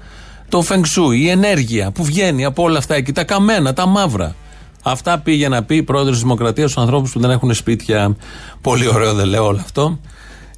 Το 0.49 0.63
φεγγσού, 0.63 1.11
η 1.11 1.29
ενέργεια 1.29 1.91
που 1.91 2.05
βγαίνει 2.05 2.45
από 2.45 2.63
όλα 2.63 2.79
αυτά 2.79 2.95
εκεί, 2.95 3.13
τα 3.13 3.25
καμένα, 3.25 3.73
τα 3.73 3.87
μαύρα. 3.87 4.35
Αυτά 4.83 5.19
πήγε 5.19 5.49
να 5.49 5.63
πει 5.63 5.77
η 5.77 5.83
πρόεδρος 5.83 6.13
της 6.15 6.23
Δημοκρατίας 6.23 6.71
στους 6.71 6.83
ανθρώπους 6.83 7.13
που 7.13 7.21
δεν 7.21 7.31
έχουν 7.31 7.55
σπίτια. 7.55 8.17
Πολύ 8.61 8.89
ωραίο, 8.89 9.13
δεν 9.15 9.27
λέω 9.27 9.45
όλο 9.47 9.61
αυτό. 9.61 9.99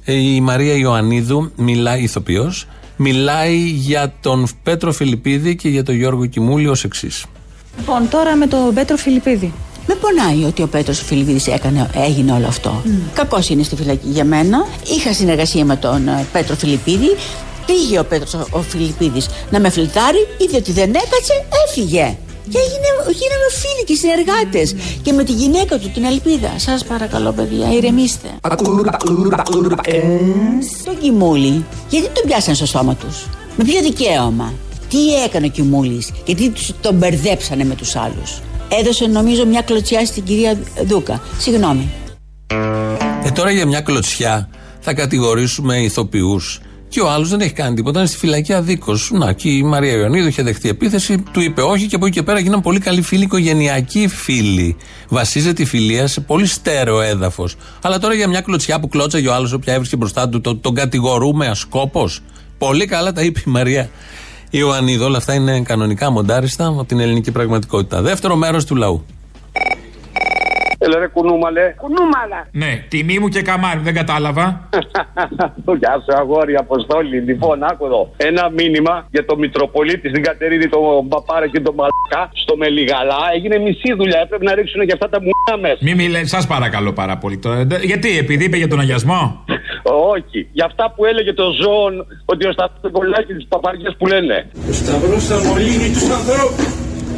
Ε, 0.03 0.13
Η 0.13 0.41
Μαρία 0.41 0.73
Ιωαννίδου 0.73 1.51
μιλάει, 1.55 2.01
ηθοποιός, 2.01 2.65
μιλάει 2.95 3.57
για 3.57 4.13
τον 4.21 4.47
Πέτρο 4.63 4.91
Φιλιππίδη 4.91 5.55
και 5.55 5.69
για 5.69 5.83
τον 5.83 5.95
Γιώργο 5.95 6.25
Κιμούλη 6.25 6.67
ως 6.67 6.83
εξής. 6.83 7.25
Λοιπόν, 7.77 8.09
τώρα 8.09 8.35
με 8.35 8.47
τον 8.47 8.73
Πέτρο 8.73 8.97
Φιλιππίδη. 8.97 9.53
Με 9.87 9.95
πονάει 9.95 10.43
ότι 10.43 10.61
ο 10.61 10.67
Πέτρος 10.67 11.01
Φιλιππίδης 11.01 11.47
έκανε, 11.47 11.89
έγινε 11.93 12.31
όλο 12.31 12.47
αυτό. 12.47 12.81
Mm. 12.85 12.89
Κακός 13.13 13.49
είναι 13.49 13.63
στη 13.63 13.75
φυλακή 13.75 14.07
για 14.07 14.25
μένα. 14.25 14.65
Είχα 14.95 15.13
συνεργασία 15.13 15.65
με 15.65 15.75
τον 15.75 16.07
ε, 16.07 16.25
Πέτρο 16.31 16.55
Φιλιππίδη. 16.55 17.15
Πήγε 17.65 17.99
ο 17.99 18.05
Πέτρος 18.05 18.33
ο, 18.33 18.47
ο 18.51 18.61
Φιλιππίδης 18.61 19.27
να 19.49 19.59
με 19.59 19.69
φλιτάρει, 19.69 20.27
είδε 20.37 20.57
ότι 20.57 20.71
δεν 20.71 20.89
έκατσε, 20.89 21.45
έφυγε. 21.67 22.17
Και 22.49 22.57
έγινε, 22.57 22.87
γίναμε 23.05 23.47
φίλοι 23.49 23.83
και 23.85 23.95
συνεργάτες. 23.95 24.75
Και 25.01 25.13
με 25.13 25.23
τη 25.23 25.31
γυναίκα 25.31 25.77
του, 25.77 25.89
την 25.93 26.03
Ελπίδα. 26.03 26.51
Σας 26.55 26.83
παρακαλώ, 26.83 27.31
παιδιά, 27.31 27.73
ηρεμήστε. 27.73 28.27
Τον 30.85 30.97
Κιμούλη, 30.99 31.65
γιατί 31.89 32.09
τον 32.13 32.23
πιάσαν 32.25 32.55
στο 32.55 32.65
σώμα 32.65 32.95
τους; 32.95 33.25
Με 33.57 33.63
ποιο 33.63 33.81
δικαίωμα; 33.81 34.53
Τι 34.89 35.23
έκανε 35.25 35.45
ο 35.45 35.49
Κιμούλης, 35.49 36.11
γιατί 36.25 36.49
τους 36.49 36.71
τον 36.81 36.95
μπερδέψανε 36.95 37.63
με 37.63 37.75
τους 37.75 37.95
άλλους; 37.95 38.41
Έδωσε 38.69 39.05
νομίζω 39.05 39.45
μια 39.45 39.61
κλωτσιά 39.61 40.05
στην 40.05 40.23
κυρία 40.23 40.59
Δούκα. 40.85 41.21
Συγγνώμη. 41.37 41.89
Ε, 43.23 43.31
τώρα 43.31 43.51
για 43.51 43.65
μια 43.65 43.81
κλωτσιά 43.81 44.49
θα 44.79 44.93
κατηγορήσουμε 44.93 45.77
ηθοποιούς. 45.77 46.59
Και 46.89 47.01
ο 47.01 47.09
άλλος 47.09 47.29
δεν 47.29 47.41
έχει 47.41 47.53
κάνει 47.53 47.75
τίποτα, 47.75 47.99
είναι 47.99 48.07
στη 48.07 48.17
φυλακή 48.17 48.53
αδίκως. 48.53 49.11
Να, 49.13 49.33
και 49.33 49.49
η 49.49 49.63
Μαρία 49.63 49.91
Ιωαννίδου 49.91 50.27
είχε 50.27 50.43
δεχτεί 50.43 50.69
επίθεση, 50.69 51.23
του 51.31 51.41
είπε 51.41 51.61
όχι 51.61 51.85
και 51.85 51.95
από 51.95 52.05
εκεί 52.05 52.15
και 52.15 52.23
πέρα 52.23 52.39
γίναν 52.39 52.61
πολύ 52.61 52.79
καλοί 52.79 53.01
φίλοι, 53.01 53.23
οικογενειακοί 53.23 54.07
φίλοι. 54.07 54.75
Βασίζεται 55.09 55.61
η 55.61 55.65
φιλία 55.65 56.07
σε 56.07 56.21
πολύ 56.21 56.45
στέρεο 56.45 57.01
έδαφος. 57.01 57.55
Αλλά 57.81 57.99
τώρα 57.99 58.13
για 58.13 58.27
μια 58.27 58.41
κλωτσιά 58.41 58.79
που 58.79 58.87
κλώτσαγε 58.87 59.27
ο 59.27 59.33
άλλος, 59.33 59.53
όποια 59.53 59.73
έβρισκε 59.73 59.95
μπροστά 59.95 60.29
του, 60.29 60.41
το, 60.41 60.55
τον 60.55 60.75
κατηγορούμε 60.75 61.47
ασκόπως. 61.47 62.21
Πολύ 62.57 62.85
καλά 62.85 63.13
τα 63.13 63.21
είπε 63.21 63.39
η 63.39 63.49
Μαρία 63.49 63.89
Ιωαννίδου. 64.49 65.05
Όλα 65.05 65.17
αυτά 65.17 65.33
είναι 65.33 65.61
κανονικά 65.61 66.09
μοντάριστα 66.09 66.67
από 66.67 66.85
την 66.85 66.99
ελληνική 66.99 67.31
πραγματικότητα. 67.31 68.01
Δεύτερο 68.01 68.35
μέρος 68.35 68.65
του 68.65 68.75
λαού. 68.75 69.05
Έλα 70.87 70.99
ρε 70.99 71.07
κουνούμαλε. 71.07 71.73
Κουνούμαλα. 71.83 72.39
Ναι, 72.51 72.71
τιμή 72.87 73.19
μου 73.19 73.27
και 73.27 73.41
καμάρι, 73.41 73.79
δεν 73.87 73.93
κατάλαβα. 73.93 74.45
Γεια 75.81 75.93
σου 76.03 76.17
αγόρι 76.21 76.55
Αποστόλη. 76.55 77.19
Λοιπόν, 77.19 77.63
άκου 77.63 77.85
εδώ. 77.85 78.01
Ένα 78.17 78.49
μήνυμα 78.49 79.07
για 79.11 79.25
το 79.25 79.37
Μητροπολίτη 79.37 80.09
στην 80.09 80.23
Κατερίνη, 80.23 80.67
τον 80.67 81.07
Παπάρα 81.07 81.47
και 81.47 81.59
τον 81.59 81.73
Μαλακά 81.79 82.31
στο 82.43 82.57
Μελιγαλά. 82.57 83.17
Έγινε 83.35 83.57
μισή 83.57 83.93
δουλειά. 83.97 84.19
Έπρεπε 84.23 84.43
να 84.43 84.53
ρίξουν 84.55 84.85
και 84.87 84.93
αυτά 84.93 85.09
τα 85.09 85.19
μουνά 85.25 85.61
μέσα. 85.61 85.77
Μη 85.81 85.93
μιλέ, 85.95 86.25
σας 86.25 86.47
παρακαλώ 86.47 86.93
πάρα 86.93 87.17
πολύ 87.17 87.37
τώρα. 87.37 87.65
Ντε- 87.65 87.83
Γιατί, 87.83 88.17
επειδή 88.17 88.43
είπε 88.43 88.57
για 88.57 88.67
τον 88.67 88.79
αγιασμό; 88.79 89.43
Όχι. 90.15 90.47
Για 90.51 90.65
αυτά 90.65 90.93
που 90.95 91.05
έλεγε 91.05 91.33
το 91.33 91.43
Ζώον 91.61 92.05
ότι 92.25 92.47
ο 92.47 92.51
Σταυρό 92.51 92.89
κολλάκι 92.91 93.33
τι 93.33 93.45
παπαριές 93.49 93.95
που 93.97 94.05
λένε. 94.07 94.47
Ο 94.69 94.71
Σταυρός 94.71 95.23
θα 95.25 95.37
μολύνει 95.47 95.89
τους 95.93 96.09
ανθρώπους. 96.17 96.65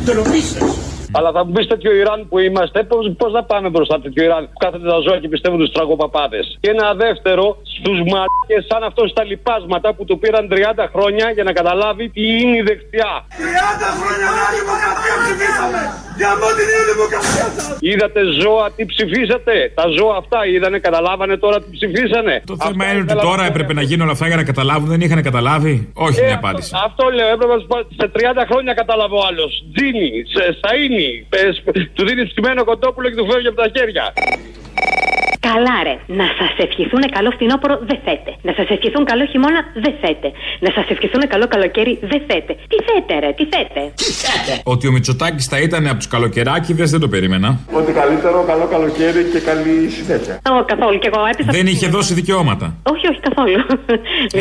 Τροπή 0.05 0.39
σας. 0.39 0.98
Αλλά 1.17 1.31
θα 1.31 1.45
μου 1.45 1.51
πεις 1.51 1.67
τέτοιο 1.67 1.91
Ιράν 2.01 2.19
που 2.29 2.37
είμαστε, 2.39 2.83
πώς 3.17 3.31
θα 3.33 3.43
πάμε 3.43 3.69
μπροστά 3.69 3.93
από 3.95 4.03
τέτοιο 4.03 4.23
Ιράν 4.23 4.43
που 4.51 4.57
κάθεται 4.63 4.87
τα 4.93 4.99
ζώα 5.05 5.17
και 5.19 5.27
πιστεύουν 5.27 5.59
τους 5.59 5.71
τραγωπαπάδε. 5.71 6.39
Και 6.59 6.69
ένα 6.69 6.93
δεύτερο, 6.93 7.45
στους 7.77 7.97
μαλάκες 8.11 8.61
σαν 8.69 8.83
αυτός 8.89 9.09
στα 9.09 9.23
λοιπάσματα 9.23 9.93
που 9.95 10.03
του 10.05 10.19
πήραν 10.21 10.45
30 10.51 10.85
χρόνια 10.93 11.25
για 11.35 11.43
να 11.43 11.51
καταλάβει 11.59 12.09
τι 12.09 12.21
είναι 12.41 12.57
η 12.57 12.63
δεξιά. 12.69 13.11
30 13.27 13.89
χρόνια 13.99 14.27
άλλη 14.47 14.57
δημοκρατία 14.63 15.13
ψηφίσαμε. 15.23 15.81
Για 16.21 16.31
μόνο 16.41 16.53
την 16.59 16.67
ίδια 16.71 16.85
δημοκρατία 16.93 17.47
σας. 17.55 17.77
Είδατε 17.91 18.21
ζώα 18.43 18.65
τι 18.75 18.83
ψηφίσατε; 18.91 19.53
Τα 19.79 19.85
ζώα 19.97 20.15
αυτά 20.23 20.39
είδανε, 20.53 20.77
καταλάβανε 20.87 21.35
τώρα 21.43 21.57
τι 21.63 21.69
ψηφίσανε. 21.77 22.33
Το 22.51 22.55
θέμα 22.65 22.83
είναι 22.91 23.01
ότι 23.07 23.15
τώρα 23.29 23.43
έπρεπε 23.51 23.73
να 23.79 23.81
γίνουν 23.81 24.03
όλα 24.07 24.15
αυτά 24.17 24.27
για 24.31 24.35
να 24.41 24.43
καταλάβουν, 24.51 24.87
δεν 24.93 25.01
είχαν 25.01 25.21
καταλάβει. 25.29 25.73
Όχι, 26.05 26.19
Ε, 26.19 26.23
είναι 26.23 26.33
αυτό- 26.33 26.47
απάντηση. 26.47 26.71
Αυτό 26.87 27.03
λέω, 27.17 27.27
έπρεπε 27.35 27.53
να 27.55 27.59
σου 27.61 27.67
πω, 27.71 27.77
σε 28.01 28.07
30 28.15 28.43
χρόνια 28.49 28.73
κατάλαβε 28.81 29.15
ο 29.21 29.23
άλλος. 29.29 29.51
Τζίνι, 29.73 30.09
σε 30.35 30.43
σαΐνι. 30.99 31.25
πες, 31.29 31.63
του 31.93 32.05
δίνεις 32.05 32.33
ψημένο 32.33 32.63
κοτόπουλο 32.63 33.09
και 33.09 33.15
του 33.15 33.31
φεύγει 33.31 33.47
από 33.47 33.57
τα 33.57 33.71
χέρια. 33.77 34.13
Καλά, 35.51 35.77
ρε. 35.87 35.95
Να 36.21 36.27
σας 36.39 36.51
ευχηθούν 36.65 37.01
καλό 37.17 37.29
φθινόπωρο, 37.35 37.75
δεν 37.89 37.99
θέτε. 38.05 38.31
Να 38.47 38.53
σας 38.57 38.67
ευχηθούν 38.75 39.03
καλό 39.11 39.23
χειμώνα, 39.31 39.59
δεν 39.83 39.93
θέτε. 40.01 40.29
Να 40.65 40.69
σας 40.75 40.85
ευχηθούν 40.93 41.21
καλό 41.33 41.47
καλοκαίρι, 41.53 41.93
δεν 42.11 42.21
θέτε. 42.29 42.53
Τι 42.71 42.77
θέτε, 42.87 43.13
ρε, 43.23 43.29
τι 43.37 43.45
θέτε. 43.53 43.81
Ότι 44.73 44.87
ο 44.87 44.91
Μητσοτάκης 44.91 45.45
θα 45.51 45.59
ήταν 45.67 45.87
από 45.87 45.97
τους 45.97 46.07
καλοκαιράκιδε 46.07 46.83
δεν 46.93 46.99
το 46.99 47.07
περίμενα. 47.07 47.49
Ότι 47.79 47.91
καλύτερο, 47.91 48.43
καλό 48.51 48.65
καλοκαίρι 48.75 49.21
και 49.33 49.39
καλή 49.49 49.75
συνέχεια. 49.97 50.33
Όχι, 50.55 50.65
καθόλου. 50.73 50.99
Και 50.99 51.09
εγώ 51.13 51.21
έπεσα. 51.31 51.51
Δεν 51.51 51.67
είχε 51.67 51.87
δώσει 51.87 52.13
δικαιώματα. 52.13 52.65
Όχι, 52.93 53.07
όχι, 53.11 53.19
καθόλου. 53.27 53.59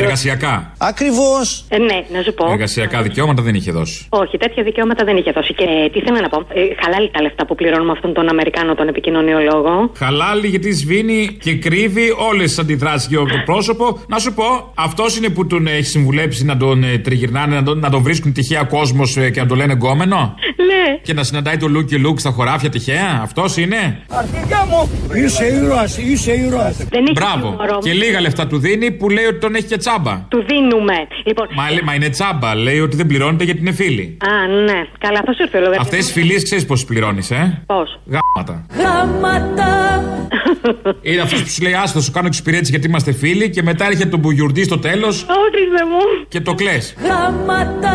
Εργασιακά. 0.03 0.73
Ακριβώς. 0.79 1.65
Ε, 1.69 1.79
ναι, 1.79 1.99
να 2.15 2.23
σου 2.23 2.35
πω. 2.35 2.45
Εργασιακά 2.51 3.03
δικαιώματα 3.03 3.43
δεν 3.43 3.55
είχε 3.55 3.71
δώσει. 3.73 4.07
Όχι, 4.09 4.37
τέτοια 4.37 4.63
δικαιώματα 4.63 5.05
δεν 5.05 5.17
είχε 5.17 5.31
δώσει. 5.31 5.55
Και 5.55 5.65
ε, 5.65 5.89
τι 5.93 6.01
θέλω 6.01 6.21
να 6.21 6.29
πω. 6.29 6.39
Ε, 6.39 6.61
χαλάλη 6.83 7.11
τα 7.11 7.23
λεφτά 7.23 7.47
που 7.47 7.55
πληρώνουμε 7.55 7.93
αυτόν 7.93 8.13
τον 8.13 8.29
Αμερικάνο 8.29 8.75
τον 8.75 8.89
επικοινωνιολόγο. 8.89 9.91
Χαλάλι 9.97 10.47
γιατί 10.47 10.73
σβήνει 10.73 10.98
δίνει 11.03 11.37
και 11.41 11.55
κρύβει 11.55 12.15
όλες 12.31 12.49
τις 12.49 12.59
αντιδράσεις 12.59 13.09
για 13.09 13.19
το 13.19 13.43
πρόσωπο. 13.45 13.99
Να 14.09 14.19
σου 14.19 14.35
πω, 14.35 14.73
αυτός 14.75 15.17
είναι 15.17 15.29
που 15.29 15.47
τον 15.47 15.67
έχει 15.67 15.83
συμβουλέψει 15.83 16.45
να 16.45 16.57
τον 16.57 16.83
ε, 16.85 16.99
τριγυρνάνε, 16.99 17.55
να 17.55 17.63
τον, 17.63 17.79
να 17.79 17.91
τον 17.91 18.03
βρίσκουν 18.03 18.33
τυχαία 18.33 18.65
κόσμος 18.65 19.17
ε, 19.17 19.31
και 19.31 19.41
να 19.41 19.47
τον 19.47 19.57
λένε 19.57 19.73
γκόμενο; 19.73 20.35
Ναι. 20.57 20.99
Και 21.03 21.13
να 21.13 21.23
συναντάει 21.23 21.57
το 21.57 21.69
Λουκ 21.69 21.89
και 21.89 21.97
Λουκ 21.99 22.19
στα 22.19 22.31
χωράφια 22.31 22.71
τυχαία; 22.71 23.21
Αυτός 23.23 23.57
είναι; 23.57 24.03
Αρχίδια 24.11 24.67
μου! 24.71 24.91
Είσαι 25.25 25.45
ήρωας, 25.47 25.99
είσαι 25.99 26.33
ήρωας. 26.33 26.77
Δεν 26.77 27.03
έχει 27.03 27.13
Μπράβο. 27.13 27.39
χιούμορ 27.49 27.67
Και 27.67 27.91
όμως. 27.91 27.93
λίγα 28.05 28.21
λεφτά 28.21 28.47
του 28.47 28.59
δίνει 28.59 28.91
που 28.91 29.09
λέει 29.11 29.25
ότι 29.25 29.39
τον 29.39 29.55
έχει 29.55 29.65
και 29.67 29.77
τσάμπα. 29.77 30.15
Του 30.29 30.45
δίνουμε. 30.49 30.95
Λοιπόν. 31.27 31.47
Μα, 31.57 31.71
λέ- 31.71 31.83
μα 31.83 31.95
είναι 31.95 32.09
τσάμπα. 32.09 32.55
Λέει 32.55 32.81
ότι 32.81 32.97
δεν 32.97 33.07
πληρώνεται 33.07 33.45
γιατί 33.45 33.61
είναι 33.61 33.73
φίλη. 33.73 34.17
Α, 34.21 34.47
ναι. 34.63 34.81
Καλά, 34.99 35.23
θα 35.27 35.33
σου 35.33 35.43
έρθει 35.43 35.57
ο 35.57 35.61
λογαριασμός. 35.61 35.87
Αυτές 35.87 36.07
τι 36.07 36.13
φιλίες 36.21 36.43
ξέρεις 36.43 36.67
πώς 36.67 36.85
πληρώνεις, 36.85 37.31
ε; 37.31 37.63
Πώς; 37.67 38.01
Γάματα. 38.07 38.67
Γράμματα. 38.79 40.03
Είναι 41.03 41.21
αυτός 41.21 41.43
που 41.43 41.49
σου 41.49 41.63
λέει 41.63 41.75
Άστο, 41.75 42.01
σου 42.01 42.13
κάνω 42.13 42.27
εξυπηρέτηση 42.27 42.71
γιατί 42.71 42.87
είμαστε 42.87 43.13
φίλοι 43.13 43.51
και 43.51 43.63
μετά 43.63 43.85
έρχεται 43.87 44.09
τον 44.09 44.19
μπουγιουρντή 44.21 44.63
στο 44.65 44.79
τέλος 44.79 45.23
Όχι, 45.23 45.51
Χριστέ 45.51 45.85
μου. 45.91 46.25
και 46.29 46.41
το 46.41 46.55
κλε. 46.55 46.77
Γράμματα. 47.05 47.95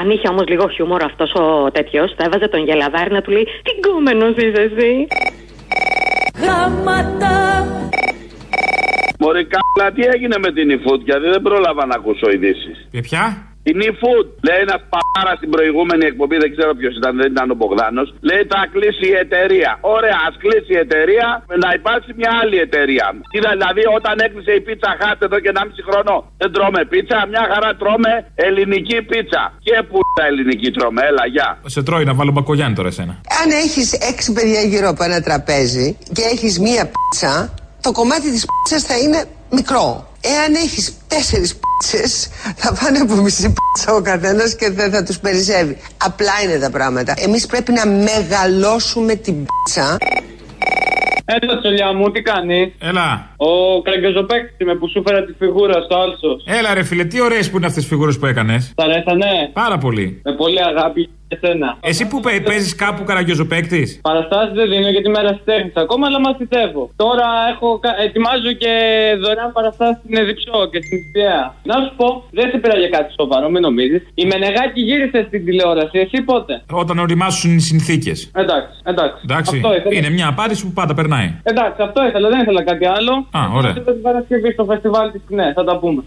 Αν 0.00 0.10
είχε 0.10 0.28
όμως 0.28 0.44
λίγο 0.48 0.68
χιούμορ 0.68 1.02
αυτός 1.04 1.32
ο 1.34 1.70
τέτοιος, 1.70 2.14
θα 2.16 2.24
έβαζε 2.26 2.48
τον 2.48 2.64
γελαδάρι 2.64 3.12
να 3.12 3.20
του 3.22 3.30
λέει 3.30 3.44
Τι 3.44 3.70
γκόμενο 3.78 4.26
είσαι 4.28 4.60
εσύ. 4.60 5.06
Γράμματα. 6.42 7.32
Μωρή 9.18 9.46
καλά, 9.54 9.92
τι 9.92 10.02
έγινε 10.14 10.36
με 10.38 10.52
την 10.52 10.68
eFood, 10.70 11.00
γιατί 11.04 11.28
δεν 11.28 11.42
πρόλαβα 11.42 11.86
να 11.86 11.94
ακούσω 11.94 12.30
ειδήσεις. 12.30 12.88
Και 12.90 13.00
ποια; 13.00 13.49
Την 13.70 13.80
eFood. 13.90 14.26
Λέει 14.46 14.60
ένας 14.66 14.80
παρά 14.94 15.32
στην 15.40 15.50
προηγούμενη 15.54 16.04
εκπομπή, 16.10 16.36
δεν 16.44 16.50
ξέρω 16.54 16.72
ποιος 16.80 16.94
ήταν, 17.00 17.12
δεν 17.20 17.28
ήταν 17.34 17.46
ο 17.54 17.56
Μπογδάνος. 17.58 18.08
Λέει 18.28 18.42
θα 18.52 18.60
κλείσει 18.74 19.06
η 19.14 19.16
εταιρεία. 19.24 19.70
Ωραία, 19.96 20.18
ας 20.28 20.34
κλείσει 20.42 20.72
η 20.76 20.80
εταιρεία, 20.86 21.28
να 21.64 21.68
υπάρξει 21.78 22.10
μια 22.20 22.32
άλλη 22.40 22.56
εταιρεία. 22.66 23.06
Κοίτα, 23.32 23.50
δηλαδή, 23.56 23.82
όταν 23.98 24.14
έκλεισε 24.26 24.52
η 24.60 24.62
πίτσα 24.66 24.90
χάτ 25.00 25.18
εδώ 25.26 25.38
και 25.42 25.50
1,5 25.54 25.82
χρόνο, 25.88 26.14
δεν 26.40 26.50
τρώμε 26.54 26.82
πίτσα. 26.92 27.18
Μια 27.32 27.44
χαρά 27.52 27.70
τρώμε 27.80 28.12
ελληνική 28.46 28.98
πίτσα. 29.10 29.42
Και 29.66 29.76
που 29.88 29.98
τα 30.18 30.24
ελληνική 30.30 30.68
τρώμε, 30.76 31.00
έλα, 31.10 31.24
γεια. 31.34 31.48
Σε 31.74 31.80
τρώει 31.86 32.04
να 32.10 32.14
βάλω 32.18 32.32
μπακογιάννη 32.36 32.74
τώρα 32.78 32.88
εσένα. 32.94 33.14
Αν 33.40 33.48
έχεις 33.64 33.88
έξι 34.10 34.28
παιδιά 34.36 34.62
γύρω 34.72 34.88
από 34.94 35.02
ένα 35.08 35.18
τραπέζι 35.26 35.86
και 36.16 36.22
έχεις 36.34 36.54
μία 36.66 36.82
πίτσα, 36.94 37.32
το 37.80 37.92
κομμάτι 37.92 38.30
της 38.30 38.44
πίτσας 38.46 38.82
θα 38.82 38.98
είναι 38.98 39.24
μικρό. 39.50 40.08
Εάν 40.20 40.54
έχεις 40.54 40.96
τέσσερις 41.08 41.58
πίτσες, 41.60 42.28
θα 42.56 42.74
πάνε 42.80 42.98
από 42.98 43.14
μισή 43.14 43.52
πίτσα 43.52 43.94
ο 43.94 44.00
καθένας 44.00 44.56
και 44.56 44.70
δεν 44.70 44.90
θα 44.90 45.02
τους 45.02 45.18
περισσεύει. 45.18 45.78
Απλά 46.04 46.32
είναι 46.44 46.58
τα 46.58 46.70
πράγματα. 46.70 47.14
Εμείς 47.16 47.46
πρέπει 47.46 47.72
να 47.72 47.86
μεγαλώσουμε 47.86 49.14
την 49.14 49.34
πίτσα. 49.46 49.98
Έλα, 51.24 51.58
τσολιά 51.58 51.92
μου, 51.92 52.10
τι 52.10 52.22
κάνεις; 52.22 52.72
Έλα. 52.78 53.34
Ο 53.36 53.82
Κραγκεζοπέκτη 53.82 54.62
είμαι 54.62 54.74
που 54.74 54.88
σου 54.88 55.02
φέρα 55.06 55.24
τη 55.24 55.32
φιγούρα 55.32 55.82
στο 55.82 55.96
άλσος. 55.96 56.44
Έλα 56.46 56.74
ρε 56.74 56.82
φίλε, 56.82 57.04
τι 57.04 57.20
ωραίες 57.20 57.50
που 57.50 57.56
είναι 57.56 57.66
αυτές 57.66 57.82
τις 57.82 57.92
φιγούρες 57.92 58.18
που 58.18 58.26
έκανες. 58.26 58.72
Τα 58.74 58.84
αρέσανε. 58.84 59.50
Πάρα 59.52 59.78
πολύ. 59.78 60.20
Με 60.24 60.32
πολύ 60.32 60.60
αγάπη 60.62 61.00
για 61.00 61.19
εσένα. 61.34 61.68
Εσύ 61.90 62.02
που 62.08 62.16
παίζεις 62.48 62.74
κάπου 62.74 63.02
καραγκιόζοπαίκτης; 63.04 63.88
Παραστάσεις 64.08 64.54
δεν 64.58 64.66
δίνω 64.70 64.88
γιατί 64.94 65.06
είμαι 65.08 65.18
ερασιτέχνη 65.24 65.70
ακόμα, 65.84 66.04
αλλά 66.06 66.20
μαθητεύω. 66.20 66.82
Τώρα 66.96 67.26
έχω, 67.52 67.68
κα- 67.84 67.96
ετοιμάζω 68.06 68.52
και 68.62 68.72
δωρεάν 69.22 69.50
παραστάσεις 69.52 69.98
στην 70.02 70.16
Εδιψό 70.20 70.56
και 70.72 70.78
στην 70.84 70.96
Ιστιαία. 70.98 71.42
Να 71.70 71.74
σου 71.84 71.92
πω, 72.00 72.06
δεν 72.38 72.46
σε 72.50 72.56
πήρα 72.62 72.76
για 72.82 72.88
κάτι 72.96 73.10
σοβαρό, 73.20 73.46
μην 73.54 73.62
νομίζεις. 73.68 74.02
Η 74.22 74.24
Μενεγάκη 74.30 74.80
γύρισε 74.88 75.18
στην 75.28 75.40
τηλεόραση, 75.44 75.96
εσύ 76.04 76.18
πότε; 76.30 76.52
Όταν 76.82 76.98
οριμάσουν 76.98 77.50
οι 77.56 77.60
συνθήκες. 77.70 78.18
Εντάξει, 78.34 78.74
εντάξει. 78.92 79.20
Εντάξει. 79.28 79.56
Αυτό 79.56 79.74
ήθελα. 79.78 79.94
Είναι 79.96 80.10
μια 80.10 80.28
απάντηση 80.34 80.62
που 80.66 80.72
πάντα 80.72 80.94
περνάει. 80.94 81.28
Εντάξει, 81.42 81.82
αυτό 81.82 81.98
ήθελα, 82.08 82.28
δεν 82.28 82.40
ήθελα 82.40 82.62
κάτι 82.70 82.86
άλλο. 82.96 83.12
Α, 83.38 83.40
ωραία. 83.58 83.72
Θα 83.72 83.92
την 83.92 84.02
Παρασκευή 84.02 84.52
στο 84.52 84.64
φεστιβάλ 84.64 85.10
της 85.12 85.20
Κνέ, 85.28 85.52
θα 85.56 85.64
τα 85.64 85.78
πούμε. 85.78 86.02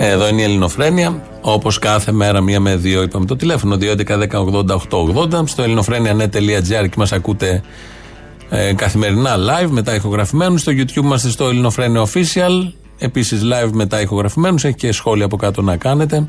Εδώ 0.00 0.28
είναι 0.28 0.40
η 0.40 0.44
Ελληνοφρένεια. 0.44 1.22
Όπως 1.40 1.78
κάθε 1.78 2.12
μέρα, 2.12 2.40
μία 2.40 2.60
με 2.60 2.76
δύο, 2.76 3.02
είπαμε 3.02 3.26
το 3.26 3.36
τηλέφωνο 3.36 3.76
2.11.10.80.880 3.80 5.42
στο 5.44 5.62
ελληνοφρένια.net.gr 5.62 6.88
και 6.88 6.94
μας 6.96 7.12
ακούτε 7.12 7.62
ε, 8.50 8.72
καθημερινά 8.72 9.36
live 9.36 9.68
μετά 9.68 9.94
ηχογραφημένους. 9.94 10.60
Στο 10.60 10.72
YouTube 10.72 10.96
είμαστε 10.96 11.30
στο 11.30 11.48
Ελληνοφρένια 11.48 12.06
Official. 12.06 12.72
Επίσης 12.98 13.40
live 13.44 13.70
μετά 13.72 14.00
ηχογραφημένους. 14.00 14.64
Έχει 14.64 14.76
και 14.76 14.92
σχόλια 14.92 15.24
από 15.24 15.36
κάτω 15.36 15.62
να 15.62 15.76
κάνετε. 15.76 16.26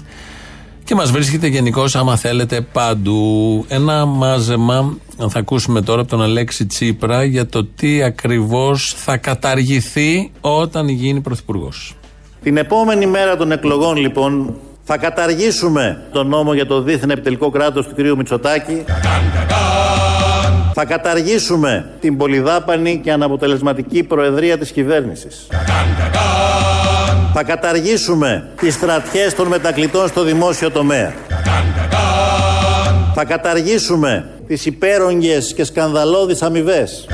Και 0.83 0.95
μας 0.95 1.11
βρίσκεται 1.11 1.47
γενικώς, 1.47 1.95
άμα 1.95 2.15
θέλετε, 2.15 2.61
παντού. 2.61 3.65
Ένα 3.67 4.05
μάζεμα 4.05 4.97
θα 5.29 5.39
ακούσουμε 5.39 5.81
τώρα 5.81 6.01
από 6.01 6.09
τον 6.09 6.21
Αλέξη 6.21 6.65
Τσίπρα 6.65 7.23
για 7.23 7.47
το 7.47 7.65
τι 7.65 8.03
ακριβώς 8.03 8.93
θα 8.97 9.17
καταργηθεί 9.17 10.31
όταν 10.41 10.87
γίνει 10.87 11.21
πρωθυπουργός. 11.21 11.98
Την 12.43 12.57
επόμενη 12.57 13.05
μέρα 13.05 13.37
των 13.37 13.51
εκλογών, 13.51 13.95
λοιπόν, 13.95 14.55
θα 14.83 14.97
καταργήσουμε 14.97 16.01
τον 16.11 16.27
νόμο 16.27 16.53
για 16.53 16.65
το 16.65 16.81
δίθεν 16.81 17.09
επιτελικό 17.09 17.49
κράτος 17.49 17.87
του 17.87 17.95
κ. 17.95 18.17
Μητσοτάκη. 18.17 18.83
Θα 20.73 20.85
καταργήσουμε 20.85 21.89
την 21.99 22.17
πολυδάπανη 22.17 22.99
και 23.03 23.11
αναποτελεσματική 23.11 24.03
προεδρία 24.03 24.57
της 24.57 24.71
κυβέρνησης. 24.71 25.47
Θα 27.33 27.43
καταργήσουμε 27.43 28.49
τις 28.55 28.73
στρατιές 28.73 29.35
των 29.35 29.47
μετακλητών 29.47 30.07
στο 30.07 30.23
δημόσιο 30.23 30.71
τομέα. 30.71 31.13
Θα 33.15 33.25
καταργήσουμε 33.25 34.29
τις 34.47 34.65
υπέρογγες 34.65 35.53
και 35.53 35.63
σκανδαλώδεις 35.63 36.41
αμοιβές. 36.41 37.07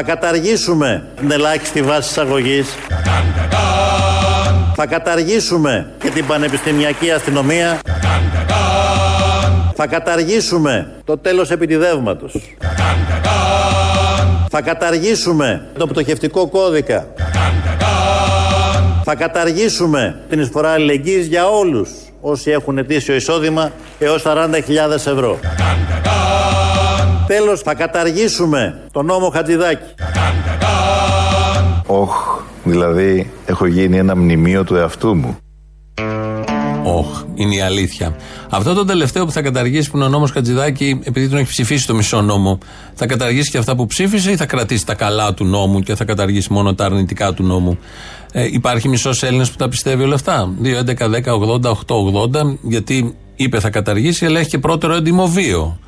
Θα 0.00 0.06
καταργήσουμε 0.06 1.04
την 1.16 1.30
ελάχιστη 1.30 1.82
βάση 1.82 2.10
εισαγωγής. 2.10 2.68
Θα 4.74 4.86
καταργήσουμε 4.86 5.90
και 5.98 6.10
την 6.10 6.26
πανεπιστημιακή 6.26 7.10
αστυνομία. 7.10 7.80
Θα 9.74 9.86
καταργήσουμε 9.86 10.90
το 11.04 11.18
τέλος 11.18 11.50
επιτιδεύματος. 11.50 12.34
Θα 14.50 14.60
καταργήσουμε 14.62 15.66
το 15.78 15.86
πτωχευτικό 15.86 16.48
κώδικα. 16.48 17.06
Θα 19.04 19.14
καταργήσουμε 19.14 20.20
την 20.28 20.40
εισφορά 20.40 20.70
αλληλεγγύης 20.70 21.26
για 21.26 21.48
όλους 21.48 21.90
όσοι 22.20 22.50
έχουν 22.50 22.78
ετήσιο 22.78 23.14
εισόδημα 23.14 23.72
έως 23.98 24.22
40.000 24.26 25.06
ευρώ. 25.06 25.38
Τέλος, 27.28 27.60
θα 27.60 27.74
καταργήσουμε 27.74 28.80
τον 28.92 29.06
νόμο 29.06 29.28
Χατζηδάκη. 29.28 29.94
Όχ, 31.86 32.40
δηλαδή 32.64 33.30
έχω 33.46 33.66
γίνει 33.66 33.96
ένα 33.96 34.16
μνημείο 34.16 34.64
του 34.64 34.76
εαυτού 34.76 35.16
μου. 35.16 35.36
Όχ, 36.84 37.22
είναι 37.34 37.54
η 37.54 37.60
αλήθεια. 37.60 38.16
Αυτό 38.50 38.74
το 38.74 38.84
τελευταίο 38.84 39.24
που 39.24 39.30
θα 39.30 39.42
καταργήσει 39.42 39.90
που 39.90 39.96
είναι 39.96 40.06
ο 40.06 40.08
νόμος 40.08 40.30
Χατζηδάκη, 40.30 41.00
επειδή 41.04 41.28
τον 41.28 41.38
έχει 41.38 41.48
ψηφίσει 41.48 41.86
το 41.86 41.94
μισό 41.94 42.20
νόμο, 42.22 42.58
θα 42.94 43.06
καταργήσει 43.06 43.50
και 43.50 43.58
αυτά 43.58 43.76
που 43.76 43.86
ψήφισε 43.86 44.30
ή 44.30 44.36
θα 44.36 44.46
κρατήσει 44.46 44.86
τα 44.86 44.94
καλά 44.94 45.34
του 45.34 45.44
νόμου 45.44 45.80
και 45.80 45.94
θα 45.94 46.04
καταργήσει 46.04 46.52
μόνο 46.52 46.74
τα 46.74 46.84
αρνητικά 46.84 47.32
του 47.32 47.42
νόμου; 47.42 47.78
Ε, 48.32 48.48
υπάρχει 48.52 48.88
μισός 48.88 49.22
Έλληνας 49.22 49.50
που 49.50 49.56
τα 49.56 49.68
πιστεύει 49.68 50.02
όλα 50.02 50.14
αυτά; 50.14 50.52
2, 50.62 50.78
11, 50.78 51.08
10, 51.08 51.32
80, 51.32 51.70
8, 51.70 51.96
80, 51.96 52.58
γιατί 52.62 53.16
είπε 53.36 53.60
θα 53.60 53.70
καταργήσει, 53.70 54.26
αλλά 54.26 54.38
έχει 54.38 54.48
και 54.48 54.58
πρώτερο 54.58 54.94
έντιμο 54.94 55.26
βίο 55.26 55.78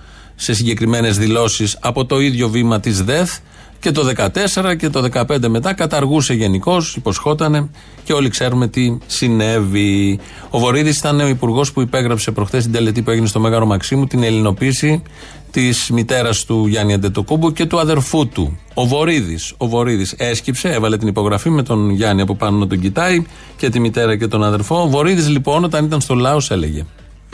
σε 0.41 0.55
συγκεκριμένες 0.55 1.19
δηλώσεις 1.19 1.77
από 1.81 2.05
το 2.05 2.21
ίδιο 2.21 2.49
βήμα 2.49 2.81
της 2.81 3.03
ΔΕΘ 3.03 3.39
και 3.81 3.91
το 3.91 4.13
14 4.17 4.77
και 4.79 4.89
το 4.89 5.09
15 5.13 5.49
μετά 5.49 5.75
καταργούσε 5.75 6.35
γενικώς, 6.35 6.97
υποσχότανε 6.97 7.71
και 8.05 8.13
όλοι 8.13 8.29
ξέρουμε 8.29 8.69
τι 8.69 8.99
συνέβη. 9.07 10.19
Ο 10.51 10.59
Βορύδης 10.59 10.99
ήταν 10.99 11.21
ο 11.21 11.29
υπουργός 11.29 11.73
που 11.73 11.81
υπέγραψε 11.81 12.31
προχθές 12.31 12.63
την 12.63 12.73
τελετή 12.73 13.03
που 13.03 13.11
έγινε 13.11 13.27
στο 13.27 13.41
Μέγαρο 13.41 13.67
Μαξίμου 13.67 14.07
την 14.07 14.23
ελληνοποίηση 14.23 15.03
της 15.51 15.91
μητέρας 15.91 16.45
του 16.45 16.67
Γιάννη 16.67 16.93
Αντετοκούμπου 16.93 17.53
και 17.53 17.67
του 17.67 17.81
αδερφού 17.81 18.29
του. 18.29 18.59
Ο 18.75 18.87
Βορύδης. 18.87 19.55
Ο 19.57 19.67
Βορύδης 19.67 20.15
έσκυψε, 20.19 20.69
έβαλε 20.69 20.97
την 20.97 21.09
υπογραφή 21.09 21.51
με 21.51 21.63
τον 21.63 21.91
Γιάννη 21.91 22.23
από 22.23 22.35
πάνω 22.35 22.59
να 22.59 22.67
τον 22.67 22.81
κοιτάει 22.81 23.25
και 23.57 23.69
τη 23.69 23.81
μητέρα 23.81 24.17
και 24.17 24.27
τον 24.27 24.45
αδερφό. 24.45 24.83
Ο 24.83 24.89
Βορύδης 24.89 25.29
λοιπόν 25.29 25.65
όταν 25.65 25.85
ήταν 25.85 26.01
στο 26.01 26.15
Λάος 26.15 26.51
έλεγε. 26.51 26.85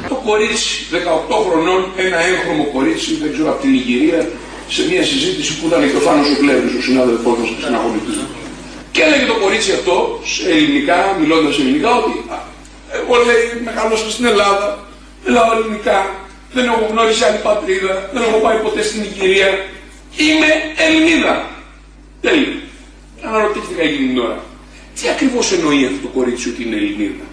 Το 0.09 0.15
κορίτσι, 0.29 0.87
18 0.91 1.37
χρονών, 1.47 1.81
ένα 1.97 2.19
έγχρωμο 2.31 2.65
κορίτσι, 2.75 3.15
δεν 3.23 3.33
ξέρω 3.33 3.49
από 3.51 3.61
την 3.63 3.75
Ιγυρία, 3.75 4.29
σε 4.69 4.81
μια 4.91 5.03
συζήτηση 5.05 5.51
που 5.59 5.67
ήταν 5.67 5.91
και 5.91 5.97
ο 5.97 6.01
Φάνος 6.01 6.29
ο 6.35 6.37
Κλέβης, 6.41 6.75
ο 6.81 6.83
συνάδελφός 6.83 7.39
μας 7.39 7.49
και 7.49 7.63
συναγωνιστής 7.65 8.17
μου. 8.21 8.29
Και 8.93 9.03
έλεγε 9.07 9.25
το 9.33 9.37
κορίτσι 9.43 9.73
αυτό, 9.79 10.21
σε 10.25 10.51
ελληνικά, 10.51 10.99
μιλώντας 11.21 11.59
ελληνικά, 11.59 11.91
ότι 12.01 12.13
«Α, 12.35 12.39
εγώ 12.99 13.15
λέει 13.29 13.43
μεγάλωσα 13.69 14.11
στην 14.11 14.25
Ελλάδα, 14.33 14.69
μιλάω 15.25 15.49
ελληνικά, 15.57 15.99
δεν 16.55 16.65
έχω 16.71 16.87
γνωρίσει 16.91 17.25
άλλη 17.25 17.41
πατρίδα, 17.49 17.95
δεν 18.13 18.23
έχω 18.27 18.39
πάει 18.45 18.59
ποτέ 18.67 18.83
στην 18.83 19.01
Ιγυρία, 19.09 19.51
είμαι 20.17 20.51
Ελληνίδα. 20.85 21.35
Τέλειο. 22.21 22.53
Αναρωτήθηκα 23.27 23.83
εκείνη 23.83 24.09
την 24.09 24.19
ώρα. 24.19 24.39
Τι 24.97 25.09
ακριβώς 25.09 25.53
εννοεί 25.53 25.85
αυτό 25.85 25.99
το 26.03 26.09
κορίτσι 26.17 26.49
ότι 26.49 26.63
είναι 26.65 26.77
Ελληνίδα. 26.77 27.25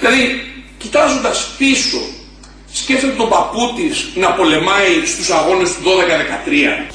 Δηλαδή, 0.00 0.49
κοιτάζοντας 0.82 1.38
πίσω 1.58 2.00
Σκέφτεται 2.72 3.16
τον 3.20 3.28
παππού 3.34 3.62
της 3.76 3.94
να 4.22 4.28
πολεμάει 4.38 4.92
στους 5.12 5.28
αγώνες 5.38 5.68
του 5.74 5.82
12-13. 5.88 5.90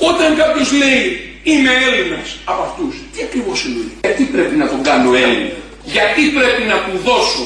Όταν 0.09 0.29
κάποιος 0.41 0.69
λέει 0.81 1.03
είμαι 1.49 1.71
Έλληνας 1.87 2.27
από 2.51 2.61
αυτούς, 2.67 2.93
τι 3.11 3.19
ακριβώς 3.27 3.57
εννοεί. 3.67 3.91
Γιατί 4.05 4.23
πρέπει 4.23 4.55
να 4.61 4.67
τον 4.71 4.81
κάνω 4.87 5.09
Έλληνα; 5.25 5.55
Γιατί 5.95 6.21
πρέπει 6.37 6.63
να 6.71 6.77
του 6.85 6.95
δώσω 7.07 7.45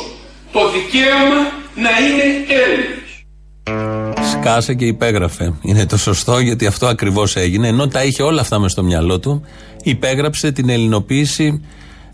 το 0.56 0.62
δικαίωμα 0.76 1.40
να 1.86 1.92
είναι 2.04 2.26
Έλληνας; 2.62 3.10
Σκάσε 4.32 4.74
και 4.74 4.86
υπέγραφε. 4.86 5.54
Είναι 5.62 5.86
το 5.86 5.98
σωστό 5.98 6.40
γιατί 6.40 6.66
αυτό 6.66 6.86
ακριβώς 6.88 7.36
έγινε. 7.36 7.68
Ενώ 7.68 7.88
τα 7.88 8.04
είχε 8.04 8.24
όλα 8.24 8.42
αυτά 8.42 8.60
μες 8.60 8.72
στο 8.72 8.84
μυαλό 8.84 9.20
του, 9.20 9.46
υπέγραψε 9.84 10.52
την 10.52 10.70
ελληνοποίηση 10.70 11.66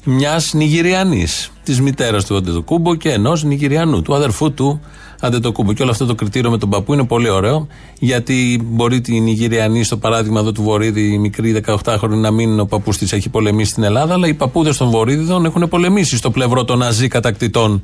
μιας 0.03 0.53
Νιγηριανής. 0.53 1.51
Της 1.65 1.81
μητέρας 1.81 2.25
του 2.25 2.35
Αντετοκούμπο 2.35 2.95
και 2.95 3.11
ενός 3.11 3.43
Νιγηριανού, 3.43 4.01
του 4.01 4.15
αδερφού 4.15 4.53
του 4.53 4.81
Αντετοκούμπο. 5.19 5.73
Και 5.73 5.81
όλο 5.81 5.91
αυτό 5.91 6.05
το 6.05 6.15
κριτήριο 6.15 6.49
με 6.49 6.57
τον 6.57 6.69
παππού 6.69 6.93
είναι 6.93 7.05
πολύ 7.05 7.29
ωραίο, 7.29 7.67
γιατί 7.99 8.61
μπορεί 8.63 9.01
την 9.01 9.23
Νιγηριανή, 9.23 9.83
στο 9.83 9.97
παράδειγμα 9.97 10.39
εδώ 10.39 10.51
του 10.51 10.63
Βορύδη, 10.63 11.13
η 11.13 11.17
μικρή 11.17 11.63
18χρονη, 11.65 12.17
να 12.17 12.31
μην 12.31 12.59
ο 12.59 12.65
παππούς 12.65 12.97
της 12.97 13.13
έχει 13.13 13.29
πολεμήσει 13.29 13.71
στην 13.71 13.83
Ελλάδα, 13.83 14.13
αλλά 14.13 14.27
οι 14.27 14.33
παππούδες 14.33 14.77
των 14.77 14.89
Βορύδιδων 14.89 15.45
έχουν 15.45 15.67
πολεμήσει 15.69 16.17
στο 16.17 16.31
πλευρό 16.31 16.65
των 16.65 16.77
Ναζί 16.77 17.07
κατακτητών 17.07 17.83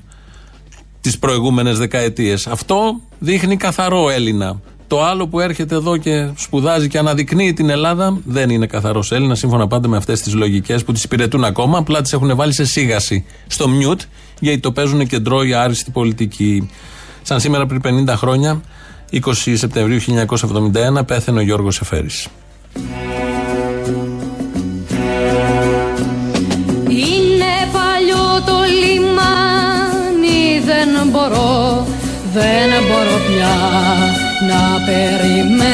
τις 1.01 1.19
προηγούμενες 1.19 1.77
δεκαετίες. 1.77 2.47
Αυτό 2.47 2.99
δείχνει 3.19 3.57
καθαρό 3.57 4.09
Έλληνα. 4.09 4.59
Το 4.91 5.03
άλλο 5.03 5.27
που 5.27 5.39
έρχεται 5.39 5.75
εδώ 5.75 5.97
και 5.97 6.29
σπουδάζει 6.35 6.87
και 6.87 6.97
αναδεικνύει 6.97 7.53
την 7.53 7.69
Ελλάδα 7.69 8.19
δεν 8.25 8.49
είναι 8.49 8.65
καθαρός 8.65 9.11
Έλληνας, 9.11 9.39
σύμφωνα 9.39 9.67
πάντα 9.67 9.87
με 9.87 9.97
αυτές 9.97 10.21
τις 10.21 10.33
λογικές 10.33 10.83
που 10.83 10.91
τις 10.91 11.03
υπηρετούν 11.03 11.43
ακόμα. 11.43 11.77
Απλά 11.77 12.01
τις 12.01 12.13
έχουν 12.13 12.35
βάλει 12.35 12.53
σε 12.53 12.65
σίγαση 12.65 13.25
στο 13.47 13.67
μιούτ, 13.67 14.01
γιατί 14.39 14.59
το 14.59 14.71
παίζουν 14.71 15.07
κεντρό 15.07 15.43
η 15.43 15.53
άριστη 15.53 15.91
πολιτική. 15.91 16.69
Σαν 17.21 17.39
σήμερα 17.39 17.65
πριν 17.65 18.07
50 18.07 18.13
χρόνια, 18.15 18.61
20 19.11 19.19
Σεπτεμβρίου 19.53 19.99
1971, 20.97 21.05
πέθανε 21.05 21.39
ο 21.39 21.41
Γιώργος 21.41 21.81
Εφέρης. 21.81 22.27
Είναι 26.87 27.53
παλιό 27.71 28.43
το 28.45 28.57
λιμάνι 28.81 30.59
δεν 30.65 31.07
μπορώ, 31.11 31.87
δεν 32.33 32.69
μπορώ 32.87 33.17
πια 33.27 34.20
να 34.41 34.81
περιμένω 34.85 35.71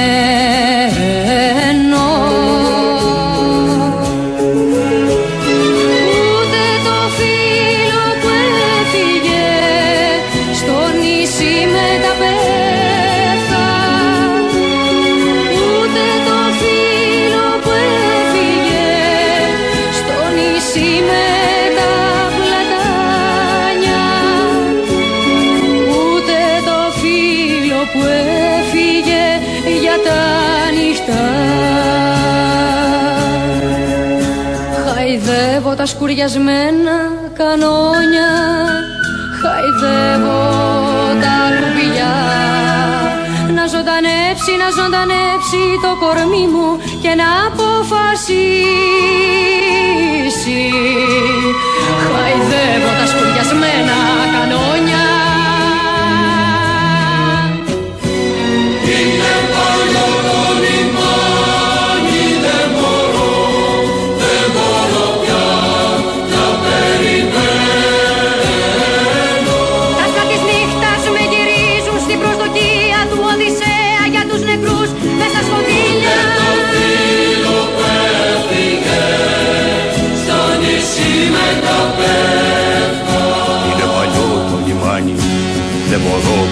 σκουριασμένα 35.88 36.98
κανόνια 37.40 38.32
Χαϊδεύω 39.42 40.42
τα 41.24 41.38
κουμπιά. 41.58 42.16
Να 43.56 43.64
ζωντανέψει, 43.74 44.52
να 44.64 44.70
ζωντανέψει 44.78 45.62
το 45.84 45.92
κορμί 46.02 46.46
μου 46.54 46.70
Και 47.04 47.12
να 47.22 47.30
αποφασίσει. 47.48 48.22
Χαϊδεύω 52.12 52.90
τα 53.00 53.06
σκουριασμένα 53.12 53.98
κανόνια 54.34 54.97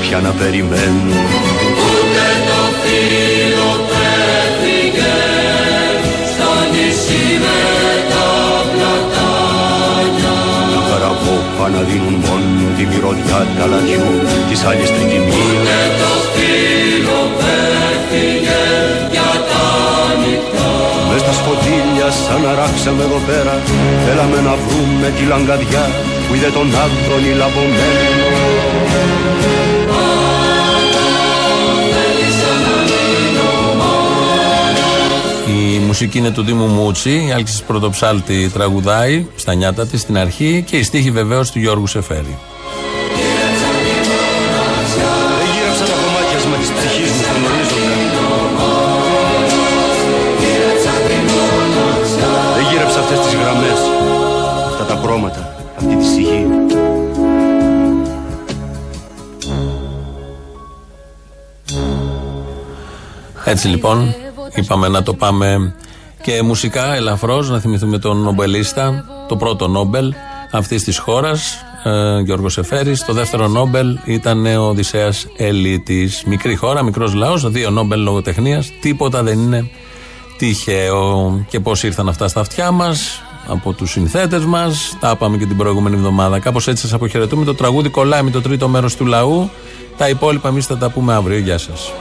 πια 0.01 0.19
να 0.25 0.31
περιμένω. 0.39 1.15
Ούτε 1.87 2.25
το 2.49 2.61
φίλο 2.81 3.69
που 3.87 3.97
έφυγε 4.41 5.15
στο 6.31 6.49
νησί 6.71 7.25
με 7.43 7.59
τα 8.11 8.27
πλατάνια. 8.71 10.35
Τα 10.73 10.81
καραβόπα 10.89 11.65
να 11.75 11.81
δίνουν 11.89 12.15
μόνο 12.27 12.63
τη 12.77 12.83
μυρωδιά 12.91 13.39
τα 13.57 13.65
λαδιού 13.71 14.07
της 14.49 14.59
άλλης 14.69 14.89
τρικυμίας. 14.95 15.53
Ούτε 15.53 15.79
το 16.01 16.11
φίλο 16.33 17.19
που 17.35 17.45
έφυγε 17.91 18.61
για 19.13 19.31
τα 19.49 19.65
νυχτά. 20.21 20.71
Μες 21.09 21.21
στα 21.23 21.33
σκοτήλια 21.39 22.07
σαν 22.23 22.39
να 22.45 22.51
ράξαμε 22.59 23.03
εδώ 23.07 23.19
πέρα 23.29 23.55
Θέλαμε 24.05 24.39
να 24.47 24.53
βρούμε 24.63 25.07
τη 25.17 25.23
λαγκαδιά 25.31 25.85
που 26.25 26.33
είδε 26.35 26.49
τον 26.57 26.67
άντρονη 26.83 27.31
λαμβωμένο 27.41 28.27
μουσική 35.97 36.17
είναι 36.17 36.31
του 36.31 36.43
Δήμου 36.43 36.65
Μούτσι, 36.65 37.25
η 37.27 37.31
Άλκης 37.31 37.63
Πρωτοψάλτη 37.63 38.49
τραγουδάει 38.53 39.25
στα 39.35 39.53
νιάτα 39.53 39.87
της 39.87 40.01
στην 40.01 40.17
αρχή 40.17 40.63
και 40.67 40.77
η 40.77 40.83
στίχη 40.83 41.11
βεβαίως 41.11 41.51
του 41.51 41.59
Γιώργου 41.59 41.87
Σεφέρη. 41.87 42.37
Εγύραψα 45.41 45.85
τα 45.85 45.93
κομμάτια 46.03 46.37
της 46.59 46.71
ψυχής 46.71 47.11
μου 47.11 47.21
στον 47.23 47.43
ορίζοντα. 47.45 47.95
Εγύραψα 52.57 52.99
αυτές 52.99 53.19
τις 53.19 53.33
γραμμές 53.33 53.79
Αυτά 54.67 54.85
τα 54.85 54.99
χρώματα 55.03 55.55
Αυτή 55.77 55.95
τη 55.95 56.05
σιγή 56.05 56.47
Έτσι 63.45 63.67
λοιπόν, 63.67 64.15
είπαμε 64.55 64.87
να 64.87 65.03
το 65.03 65.13
πάμε 65.13 65.75
και 66.25 66.41
μουσικά 66.41 66.95
ελαφρώς, 66.95 67.49
να 67.49 67.59
θυμηθούμε 67.59 67.97
τον 67.97 68.17
Νομπελίστα, 68.17 69.05
το 69.27 69.35
πρώτο 69.35 69.67
Νόμπελ 69.67 70.13
αυτής 70.51 70.83
της 70.83 70.97
χώρας, 70.97 71.65
ε, 71.83 72.19
Γιώργος 72.19 72.57
Εφέρης. 72.57 73.05
Το 73.05 73.13
δεύτερο 73.13 73.47
Νόμπελ 73.47 73.97
ήταν 74.05 74.45
ο 74.45 74.67
Οδυσσέας 74.67 75.27
Ελίτης. 75.37 76.23
Μικρή 76.25 76.55
χώρα, 76.55 76.83
μικρός 76.83 77.13
λαός, 77.13 77.49
δύο 77.49 77.69
Νόμπελ 77.69 78.01
λογοτεχνίας. 78.01 78.71
Τίποτα 78.81 79.23
δεν 79.23 79.39
είναι 79.39 79.69
τυχαίο. 80.37 81.45
Και 81.49 81.59
πώς 81.59 81.83
ήρθαν 81.83 82.07
αυτά 82.07 82.27
στα 82.27 82.39
αυτιά 82.39 82.71
μας, 82.71 83.23
από 83.47 83.73
τους 83.73 83.91
συνθέτες 83.91 84.45
μας. 84.45 84.97
Τα 84.99 85.09
είπαμε 85.09 85.37
και 85.37 85.45
την 85.45 85.57
προηγούμενη 85.57 85.95
εβδομάδα. 85.95 86.39
Κάπως 86.39 86.67
έτσι 86.67 86.81
σας 86.81 86.93
αποχαιρετούμε. 86.93 87.45
Το 87.45 87.55
τραγούδι 87.55 87.89
κολλάει 87.89 88.21
με 88.21 88.29
το 88.29 88.41
τρίτο 88.41 88.67
μέρος 88.67 88.95
του 88.95 89.05
λαού. 89.05 89.49
Τα 89.97 90.09
υπόλοιπα 90.09 90.49
εμείς 90.49 90.65
θα 90.65 90.77
τα 90.77 90.89
πούμε 90.89 91.13
αύριο. 91.13 91.37
Γεια 91.37 91.57
σας. 91.57 91.91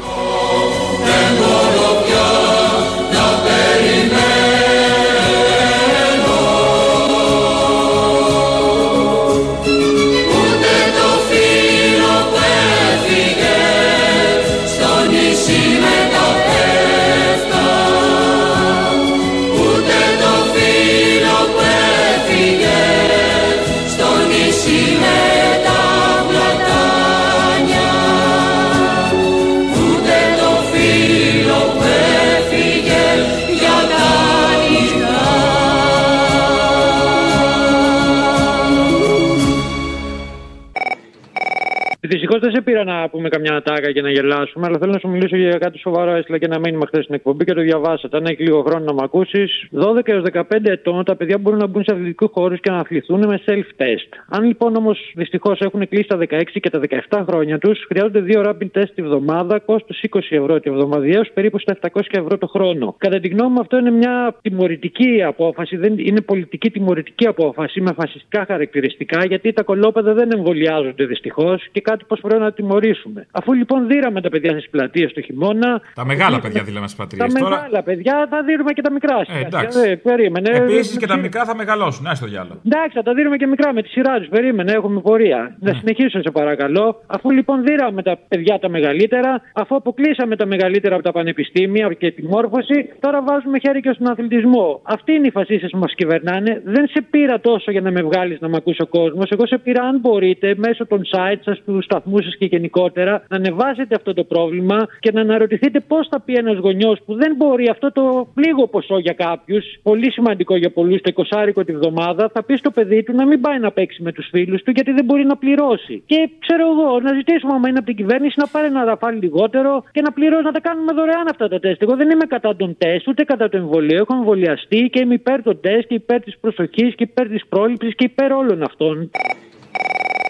Σε 42.54 42.62
πήρα 42.62 42.84
να 42.84 43.08
πούμε 43.08 43.28
καμιά 43.28 43.62
τάκα 43.62 43.92
και 43.92 44.02
να 44.02 44.10
γελάσουμε, 44.10 44.66
αλλά 44.66 44.78
θέλω 44.78 44.92
να 44.92 44.98
σου 44.98 45.08
μιλήσω 45.08 45.36
για 45.36 45.58
κάτι 45.58 45.78
σοβαρό. 45.78 46.10
Έστειλα 46.10 46.38
και 46.38 46.44
ένα 46.44 46.58
μήνυμα 46.58 46.86
χθες 46.86 47.02
στην 47.02 47.14
εκπομπή 47.14 47.44
και 47.44 47.52
το 47.52 47.60
διαβάσατε. 47.60 48.16
Αν 48.16 48.24
έχεις 48.24 48.46
λίγο 48.46 48.62
χρόνο 48.62 48.84
να 48.84 48.92
με 48.92 49.00
ακούσεις, 49.02 49.66
12 49.72 50.08
έως 50.08 50.22
15 50.32 50.42
ετών 50.62 51.04
τα 51.04 51.16
παιδιά 51.16 51.38
μπορούν 51.38 51.58
να 51.58 51.66
μπουν 51.66 51.84
σε 51.84 51.94
αθλητικούς 51.94 52.30
χώρους 52.32 52.60
και 52.60 52.70
να 52.70 52.76
αθληθούν 52.76 53.26
με 53.26 53.40
self-test. 53.46 54.10
Αν 54.28 54.44
λοιπόν 54.44 54.76
όμως 54.76 55.12
δυστυχώς 55.14 55.60
έχουν 55.60 55.88
κλείσει 55.88 56.08
τα 56.08 56.16
16 56.16 56.42
και 56.52 56.70
τα 56.70 56.80
17 57.08 57.24
χρόνια 57.28 57.58
τους, 57.58 57.84
χρειάζονται 57.88 58.20
δύο 58.20 58.40
rapid 58.46 58.78
test 58.78 58.90
τη 58.94 59.02
βδομάδα, 59.02 59.58
κόστος 59.58 60.04
20 60.10 60.18
ευρώ 60.28 60.60
τη 60.60 60.70
εβδομαδιαίω, 60.70 61.22
περίπου 61.34 61.58
στα 61.58 61.78
700 61.80 62.00
ευρώ 62.10 62.38
το 62.38 62.46
χρόνο. 62.46 62.94
Κατά 62.98 63.20
τη 63.20 63.28
γνώμη 63.28 63.52
μου, 63.52 63.60
αυτό 63.60 63.78
είναι 63.78 63.90
μια 63.90 64.34
τιμωρητική 64.42 65.22
απόφαση, 65.22 65.76
δεν 65.76 65.94
είναι 65.98 66.20
πολιτική 66.20 66.70
τιμωρητική 66.70 67.26
απόφαση 67.26 67.80
με 67.80 67.92
φασιστικά 67.96 68.44
χαρακτηριστικά, 68.46 69.24
γιατί 69.24 69.52
τα 69.52 69.62
κολόπεδα 69.62 70.12
δεν 70.12 70.30
εμβολιάζονται 70.32 71.04
δυστυχώς 71.04 71.68
και 71.72 71.80
κάτι 71.80 72.04
πω 72.08 72.16
πρέπει 72.22 72.43
να 72.44 72.52
τιμωρήσουμε. 72.52 73.26
Αφού 73.30 73.52
λοιπόν 73.52 73.86
δίραμε 73.86 74.20
τα 74.20 74.28
παιδιά 74.28 74.50
στις 74.50 74.68
πλατείες 74.70 75.12
το 75.12 75.20
χειμώνα. 75.20 75.80
Τα 75.94 76.04
μεγάλα 76.04 76.40
παιδιά 76.40 76.62
δήλαμε 76.62 76.86
στις 76.88 76.98
Τα 76.98 77.02
πατρίδε 77.04 77.38
τώρα. 77.40 77.56
μεγάλα 77.56 77.82
παιδιά 77.82 78.26
θα 78.30 78.42
δίνουμε 78.42 78.72
και 78.72 78.82
τα 78.82 78.92
μικρά. 78.92 79.16
Ε, 79.20 79.24
σιγά 79.24 79.46
εντάξει. 79.46 79.78
σιγά. 79.78 79.90
Ε, 79.92 79.96
περίμενε. 79.96 80.50
Επίσης 80.56 80.96
Ε, 80.96 80.98
και 80.98 81.06
τα 81.06 81.16
μικρά 81.16 81.44
θα 81.44 81.54
μεγαλώσουν. 81.56 82.06
Άστο 82.06 82.26
διάλογο. 82.26 82.60
Εντάξει, 82.66 82.96
θα 82.96 83.02
τα 83.02 83.14
δίνουμε 83.14 83.36
και 83.36 83.46
μικρά 83.46 83.72
με 83.72 83.82
τη 83.82 83.88
σειρά 83.88 84.18
τους. 84.18 84.28
Περίμενε, 84.28 84.72
έχουμε 84.72 85.00
πορεία. 85.00 85.56
Να 85.60 85.72
συνεχίσω, 85.74 86.20
σε 86.22 86.30
παρακαλώ. 86.30 87.02
Αφού 87.06 87.30
λοιπόν 87.30 87.64
δίραμε 87.64 88.02
τα 88.02 88.18
παιδιά 88.28 88.58
τα 88.58 88.68
μεγαλύτερα, 88.68 89.40
αφού 89.54 89.76
αποκλείσαμε 89.76 90.36
τα 90.36 90.46
μεγαλύτερα 90.46 90.94
από 90.94 91.04
τα 91.04 91.12
πανεπιστήμια 91.12 91.92
και 91.98 92.10
τη 92.10 92.22
μόρφωση, 92.26 92.88
τώρα 93.00 93.22
βάζουμε 93.22 93.58
χέρι 93.58 93.80
και 93.80 93.92
στον 93.94 94.06
αθλητισμό. 94.06 94.80
Αυτοί 94.82 95.12
είναι 95.12 95.26
οι 95.26 95.30
φασίστες 95.30 95.70
που 95.70 95.78
μας 95.78 95.94
κυβερνάνε. 95.94 96.62
Δεν 96.64 96.86
σε 96.88 97.00
πήρα 97.10 97.40
τόσο 97.40 97.70
για 97.70 97.80
να 97.80 97.90
με 97.90 98.02
βγάλεις 98.02 98.40
να 98.40 98.48
με 98.48 98.56
ακούσει 98.56 98.82
ο 98.82 98.86
κόσμος. 98.86 99.30
Εγώ 99.30 99.46
σε 99.46 99.58
πήρα, 99.58 99.82
αν 99.82 99.98
μπορείτε, 100.00 100.54
μέσω 100.56 100.86
των 100.86 101.00
site 101.12 101.38
σας, 101.44 101.62
του 101.64 101.82
σταθμού 101.82 102.20
σας 102.22 102.33
και 102.36 102.44
γενικότερα, 102.44 103.24
να 103.28 103.36
ανεβάσετε 103.36 103.94
αυτό 103.94 104.14
το 104.14 104.24
πρόβλημα 104.24 104.88
και 105.00 105.10
να 105.12 105.20
αναρωτηθείτε 105.20 105.80
πώς 105.80 106.08
θα 106.10 106.20
πει 106.20 106.32
ένας 106.32 106.56
γονιός 106.58 106.98
που 107.06 107.14
δεν 107.14 107.34
μπορεί 107.36 107.68
αυτό 107.68 107.92
το 107.92 108.28
λίγο 108.34 108.66
ποσό 108.66 108.98
για 108.98 109.12
κάποιους, 109.12 109.64
πολύ 109.82 110.12
σημαντικό 110.12 110.56
για 110.56 110.70
πολλούς, 110.70 111.00
το 111.00 111.12
20 111.14 111.64
τη 111.64 111.72
βδομάδα, 111.72 112.30
θα 112.32 112.42
πει 112.44 112.56
στο 112.56 112.70
παιδί 112.70 113.02
του 113.02 113.12
να 113.14 113.26
μην 113.26 113.40
πάει 113.40 113.58
να 113.58 113.70
παίξει 113.72 114.02
με 114.02 114.12
τους 114.12 114.28
φίλους 114.30 114.62
του 114.62 114.70
γιατί 114.70 114.92
δεν 114.92 115.04
μπορεί 115.04 115.24
να 115.24 115.36
πληρώσει. 115.36 116.02
Και 116.06 116.30
ξέρω 116.38 116.64
εγώ, 116.72 117.00
να 117.00 117.14
ζητήσουμε 117.14 117.52
άμα 117.52 117.68
είναι 117.68 117.78
από 117.78 117.86
την 117.86 117.96
κυβέρνηση 117.96 118.34
να 118.38 118.46
πάρει 118.46 118.66
ένα 118.66 118.84
ραφάλι 118.84 119.18
λιγότερο 119.18 119.84
και 119.92 120.00
να 120.00 120.12
πληρώσει 120.12 120.44
να 120.44 120.52
τα 120.52 120.60
κάνουμε 120.60 120.92
δωρεάν 120.92 121.26
αυτά 121.30 121.48
τα 121.48 121.58
τεστ. 121.58 121.82
Εγώ 121.82 121.96
δεν 121.96 122.10
είμαι 122.10 122.26
κατά 122.28 122.56
των 122.56 122.76
τεστ 122.78 123.08
ούτε 123.08 123.24
κατά 123.24 123.48
το 123.48 123.56
εμβολίο. 123.56 123.96
Έχω 123.96 124.14
εμβολιαστεί 124.14 124.88
και 124.92 125.00
είμαι 125.00 125.14
υπέρ 125.14 125.42
των 125.42 125.60
τεστ 125.60 125.86
και 125.88 125.94
υπέρ 125.94 126.20
της 126.20 126.38
προσοχής 126.40 126.94
και 126.94 127.02
υπέρ 127.02 127.28
της 127.28 127.46
πρόληψης 127.48 127.94
και 127.94 128.04
υπέρ 128.04 128.32
όλων 128.32 128.62
αυτών. 128.62 129.10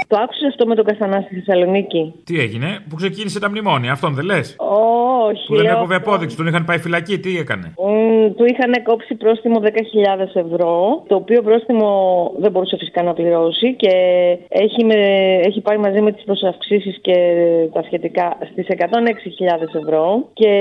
Το 0.07 0.17
άκουσες 0.23 0.49
αυτό 0.49 0.67
με 0.67 0.75
τον 0.75 0.85
Καστανά 0.85 1.21
στη 1.21 1.35
Θεσσαλονίκη; 1.35 2.15
Τι 2.25 2.41
έγινε, 2.41 2.79
που 2.89 2.97
ξεκίνησε 2.97 3.41
τα 3.41 3.49
μνημόνια, 3.51 3.93
αυτόν 3.93 4.15
δεν 4.15 4.25
λες; 4.25 4.57
Όχι. 5.29 5.47
Που 5.47 5.55
δεν 5.55 5.65
λέω 5.65 5.77
έκοβε 5.77 5.95
αυτό. 5.95 6.11
απόδειξη, 6.11 6.37
τον 6.37 6.47
είχαν 6.47 6.65
πάει 6.65 6.79
φυλακή, 6.79 7.19
τι 7.19 7.39
έκανε; 7.39 7.75
Μμ, 7.79 8.33
του 8.37 8.45
είχαν 8.45 8.83
κόψει 8.83 9.15
πρόστιμο 9.15 9.61
10.000 9.63 10.35
ευρώ, 10.35 11.03
το 11.07 11.15
οποίο 11.15 11.43
πρόστιμο 11.43 11.89
δεν 12.39 12.51
μπορούσε 12.51 12.77
φυσικά 12.77 13.03
να 13.03 13.13
πληρώσει 13.13 13.75
και 13.75 13.91
έχει, 14.49 14.85
με, 14.85 14.95
έχει 15.45 15.61
πάει 15.61 15.77
μαζί 15.77 16.01
με 16.01 16.13
τις 16.13 16.25
προσαυξήσεις 16.25 16.99
και 17.01 17.15
τα 17.73 17.83
σχετικά 17.83 18.37
στις 18.53 18.67
106.000 18.69 19.75
ευρώ 19.83 20.29
και 20.33 20.53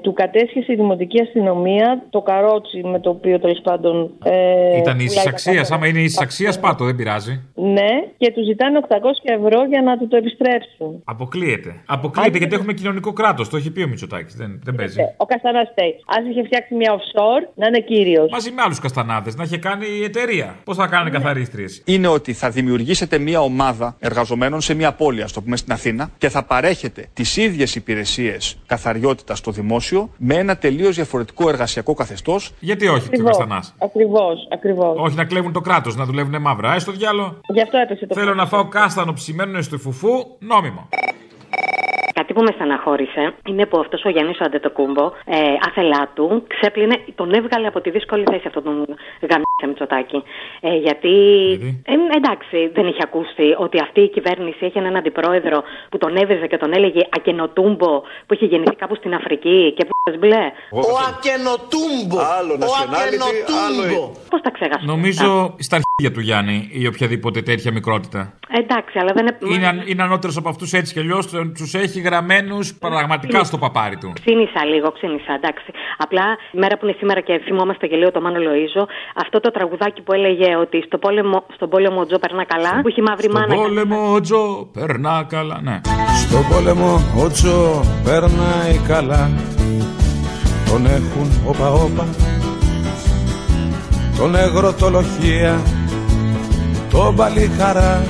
του 0.00 0.12
κατέσχεσε 0.12 0.72
η 0.72 0.74
Δημοτική 0.74 1.20
Αστυνομία 1.20 2.02
το 2.10 2.20
καρότσι 2.20 2.80
με 2.84 3.00
το 3.00 3.10
οποίο 3.10 3.38
τέλος 3.40 3.60
πάντων. 3.62 4.10
Ε, 4.24 4.76
Ήταν 4.76 4.96
ίσης 4.98 5.08
πουλάει 5.08 5.24
τα 5.24 5.30
αξίας. 5.30 5.56
κάρτα. 5.56 5.74
Άμα 5.74 5.86
είναι 5.86 5.98
ίσης 5.98 6.20
αξίας, 6.20 6.60
πάτο, 6.60 6.84
δεν 6.84 6.96
πειράζει. 6.96 7.40
Ναι, 7.54 7.90
και 8.16 8.32
του 8.32 8.40
ζητάνε 8.68 8.86
800 8.88 9.44
ευρώ 9.44 9.64
για 9.64 9.82
να 9.82 9.98
του 9.98 10.08
το 10.08 10.16
επιστρέψουν. 10.16 11.02
Αποκλείεται. 11.04 11.80
Αποκλείεται 11.86 12.38
γιατί 12.38 12.54
έχουμε 12.54 12.72
κοινωνικό 12.72 13.12
κράτος. 13.12 13.48
Το 13.48 13.56
έχει 13.56 13.70
πει 13.70 13.82
ο 13.82 13.88
Μητσοτάκης. 13.88 14.34
Δεν, 14.34 14.60
δεν 14.64 14.74
παίζει. 14.74 15.00
Ο 15.16 15.26
Καστανάς 15.26 15.68
φταίει. 15.70 15.88
Α 15.88 16.16
είχε 16.30 16.42
φτιάξει 16.44 16.74
μια 16.74 16.92
offshore, 16.96 17.48
να 17.54 17.66
είναι 17.66 17.80
κύριος. 17.80 18.30
Μαζί 18.30 18.50
με 18.50 18.62
άλλους 18.62 18.78
καστανάδες 18.78 19.36
να 19.36 19.44
είχε 19.44 19.58
κάνει 19.58 19.86
η 20.00 20.04
εταιρεία. 20.04 20.56
Πώς 20.64 20.76
θα 20.76 20.86
κάνανε 20.86 21.10
καθαρίστριες. 21.10 21.82
είναι 21.84 22.08
ότι 22.08 22.32
θα 22.32 22.50
δημιουργήσετε 22.50 23.18
μια 23.18 23.40
ομάδα 23.40 23.96
εργαζομένων 23.98 24.60
σε 24.60 24.74
μια 24.74 24.92
πόλη, 24.92 25.22
ας 25.22 25.32
το 25.32 25.42
πούμε 25.42 25.56
στην 25.56 25.72
Αθήνα, 25.72 26.10
και 26.18 26.28
θα 26.28 26.44
παρέχετε 26.44 27.08
τις 27.12 27.36
ίδιες 27.36 27.74
υπηρεσίες 27.74 28.58
καθαριότητας 28.66 29.38
στο 29.38 29.50
δημόσιο 29.50 30.10
με 30.16 30.34
ένα 30.34 30.56
τελείως 30.56 30.94
διαφορετικό 30.94 31.48
εργασιακό 31.48 31.94
καθεστώς. 31.94 32.52
Γιατί 32.60 32.88
όχι, 32.88 33.08
ο 33.20 33.24
Καστανάς; 33.24 33.74
Ακριβώς, 33.78 34.48
ακριβώς. 34.52 34.96
Όχι 34.98 35.16
να 35.16 35.24
κλέβουν 35.24 35.52
το 35.52 35.60
κράτος, 35.60 35.96
να 35.96 36.04
δουλεύουν 36.04 36.40
μαύρα. 36.40 36.74
Ε, 36.74 36.78
στο 36.78 36.92
διάλο. 36.92 37.40
Γι' 37.48 37.62
αυτό 37.62 37.78
έπεσε 37.78 38.06
το 38.06 38.14
Θέλω 38.14 38.34
να 38.34 38.46
φάω 38.46 38.57
κάστανο 38.64 39.12
ψημένον 39.12 39.62
στο 39.62 39.78
φουφού, 39.78 40.36
νόμιμο. 40.38 40.88
Κάτι 42.12 42.32
που 42.32 42.42
με 42.42 42.52
στεναχώρησε 42.54 43.34
είναι 43.46 43.66
που 43.66 43.80
αυτός 43.80 44.04
ο 44.04 44.08
Γιάννης 44.08 44.40
ο 44.40 44.44
Αντετοκούμπο, 44.44 45.12
ε, 45.24 45.36
άθελά 45.68 46.10
του, 46.14 46.44
ξέπλυνε, 46.48 47.04
τον 47.14 47.32
έβγαλε 47.32 47.66
από 47.66 47.80
τη 47.80 47.90
δύσκολη 47.90 48.24
θέση 48.30 48.46
αυτόν 48.46 48.62
τον 48.62 48.86
γαμίσα 49.58 49.66
Μητσοτάκη. 49.66 50.22
Ε, 50.60 50.76
γιατί. 50.76 51.14
Ε, 51.84 51.92
εντάξει, 52.16 52.70
δεν 52.72 52.86
είχε 52.86 53.02
ακούσει 53.02 53.54
ότι 53.58 53.80
αυτή 53.80 54.00
η 54.00 54.08
κυβέρνηση 54.08 54.64
έχει 54.64 54.78
έναν 54.78 54.96
αντιπρόεδρο 54.96 55.62
που 55.90 55.98
τον 55.98 56.16
έβεζε 56.16 56.46
και 56.46 56.56
τον 56.56 56.72
έλεγε 56.74 57.00
Ακενοτούμπο, 57.16 58.00
που 58.26 58.34
είχε 58.34 58.46
γεννηθεί 58.46 58.76
κάπου 58.76 58.94
στην 58.94 59.14
Αφρική 59.14 59.72
και 59.76 59.84
που 59.84 60.16
μπλε. 60.18 60.44
Ο 60.70 60.80
Ακενοτούμπο. 61.08 62.18
Άλλο 62.38 62.54
nationality, 62.60 63.52
άλλο... 63.66 64.12
Πώς 64.30 64.40
τα 64.40 64.50
ξέχασα. 64.50 64.84
Νομίζω 64.84 65.54
στα 65.58 65.76
αρχίδια 65.80 66.12
του 66.14 66.20
Γιάννη 66.20 66.68
ή 66.72 66.86
οποιαδήποτε 66.86 67.42
τέτοια 67.42 67.72
μικρότητα. 67.72 68.32
Εντάξει, 68.60 68.98
αλλά 68.98 69.12
δεν 69.14 69.26
είναι. 69.26 69.54
Είναι, 69.54 69.66
αν- 69.66 69.82
είναι 69.86 70.02
ανώτερος 70.02 70.36
από 70.36 70.48
αυτούς 70.48 70.72
έτσι 70.72 70.92
κι 70.92 70.98
αλλιώς 70.98 71.26
τους 71.58 71.74
έχει 71.74 72.00
γραμμένους 72.00 72.74
πραγματικά 72.74 73.44
στο 73.44 73.58
παπάρι 73.58 73.96
του. 73.96 74.12
Ξύνησα 74.24 74.64
λίγο, 74.64 74.90
ξύνησα, 74.92 75.32
εντάξει. 75.32 75.72
Απλά 75.98 76.36
η 76.52 76.58
μέρα 76.58 76.76
που 76.78 76.84
είναι 76.86 76.94
σήμερα 76.98 77.20
και 77.20 77.40
θυμόμαστε 77.44 77.86
και 77.86 77.96
λίγο 77.96 78.10
το 78.10 78.20
Μάνο 78.20 78.38
Λοίζο, 78.38 78.86
αυτό 79.14 79.40
το 79.40 79.47
τραγουδάκι 79.50 80.02
που 80.02 80.12
έλεγε 80.12 80.56
ότι 80.56 80.82
στο 80.86 80.98
πόλεμο, 80.98 81.44
στον 81.54 81.68
πόλεμο 81.68 82.00
ο 82.00 82.06
Τζο 82.06 82.18
περνά 82.18 82.44
καλά, 82.44 82.80
που 82.82 82.88
έχει 82.88 83.02
μαύρη 83.02 83.28
Στον 83.30 83.40
μάνα. 83.40 83.54
πόλεμο 83.62 84.12
ο 84.14 84.20
Τζο 84.20 84.68
περνά 84.72 85.26
καλά, 85.28 85.60
ναι. 85.62 85.80
Στον 86.22 86.46
πόλεμο 86.50 86.90
ο 87.24 87.28
Τζο 87.30 87.84
περνάει 88.04 88.76
καλά 88.88 89.30
Τον 90.70 90.86
έχουν 90.86 91.28
όπα 91.46 91.68
όπα 91.72 92.06
Τον 94.18 94.34
εγρωτολοχεία 94.34 95.60
Τον 96.90 97.16
παλιχαρά 97.16 98.02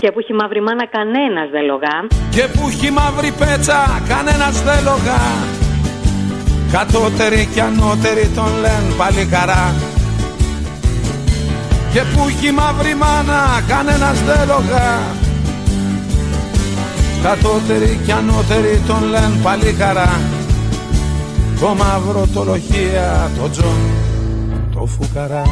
Και 0.00 0.10
που 0.12 0.18
έχει 0.18 0.32
μαύρη 0.32 0.62
μάνα 0.62 0.86
κανένας 0.86 1.50
δεν 1.50 1.64
λογά. 1.64 1.96
Και 2.30 2.42
που 2.58 2.68
έχει 2.68 2.90
μαύρη 2.90 3.30
πέτσα 3.38 4.02
κανένας 4.08 4.62
δεν 4.62 4.82
λογά 4.84 5.22
Κατώτεροι 6.72 7.48
και 7.54 7.60
ανώτεροι 7.60 8.26
τον 8.36 8.50
λένε 8.62 8.94
παλιχαρά 8.98 9.64
Και 11.92 12.00
που 12.00 12.28
έχει 12.28 12.52
μαύρη 12.52 12.94
μάνα 12.94 13.62
κανένας 13.68 14.22
δεν 14.22 14.46
λογά 14.46 14.98
Κατώτεροι 17.22 18.00
και 18.06 18.12
ανώτεροι 18.12 18.82
τον 18.86 19.02
λένε 19.02 19.38
παλιχαρά 19.42 20.20
Το 21.60 21.74
μαύρο 21.74 22.26
το 22.34 22.44
λοχεία 22.44 23.30
το 23.40 23.50
τζον 23.50 23.80
το 24.74 24.86
φουκαρά 24.86 25.42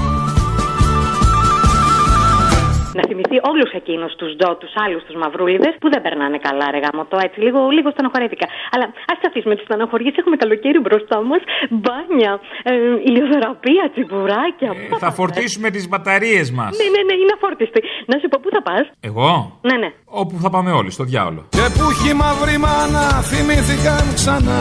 Να 2.99 3.03
θυμηθεί 3.09 3.36
όλους 3.51 3.70
εκείνους 3.80 4.12
τους 4.18 4.30
Τζο, 4.38 4.51
τους 4.62 4.72
άλλους 4.84 5.03
τους 5.07 5.16
μαυρούλιδες 5.22 5.74
που 5.80 5.88
δεν 5.92 6.01
περνάνε 6.07 6.38
καλά, 6.46 6.66
ρε 6.74 6.80
γάμο 6.84 7.03
το 7.12 7.16
έτσι. 7.26 7.38
Λίγο, 7.46 7.61
λίγο 7.76 7.88
στενοχωρέθηκα. 7.94 8.46
Αλλά 8.72 8.86
ας 9.12 9.16
τα 9.22 9.26
αφήσουμε 9.30 9.55
τις 9.59 9.64
στενοχωριές. 9.68 10.14
Έχουμε 10.20 10.36
καλοκαίρι 10.42 10.80
μπροστά 10.84 11.16
μας. 11.30 11.42
Μπάνια, 11.80 12.32
ε, 12.70 12.72
ηλιοθεραπεία, 13.09 13.84
τσιμπουράκια. 13.92 14.70
Θα 15.05 15.11
φορτίσουμε 15.18 15.68
τις 15.74 15.84
μπαταρίες 15.88 16.46
μας. 16.59 16.70
Ναι, 16.78 16.86
ναι, 16.94 17.01
ναι, 17.09 17.14
είναι 17.22 17.34
αφόρτιστη. 17.38 17.80
Να 18.11 18.14
σου 18.20 18.26
πω, 18.30 18.36
πού 18.42 18.49
θα 18.57 18.62
πας; 18.68 18.84
Εγώ; 19.09 19.30
Ναι, 19.68 19.76
ναι. 19.82 19.90
Όπου 20.22 20.34
θα 20.42 20.49
πάμε 20.55 20.70
όλοι, 20.80 20.90
στο 20.96 21.05
διάολο. 21.11 21.40
Και 21.57 21.66
που 21.74 21.84
έχει 21.92 22.11
μαύρη 22.20 22.57
μάνα 22.64 23.05
θυμήθηκαν 23.30 24.05
ξανά 24.18 24.61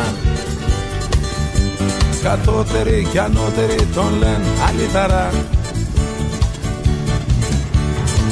Κατώτεροι 2.23 3.07
και 3.11 3.19
ανώτεροι 3.19 3.79
τον 3.95 4.11
λένε 4.21 4.49
αληθαρά 4.67 5.25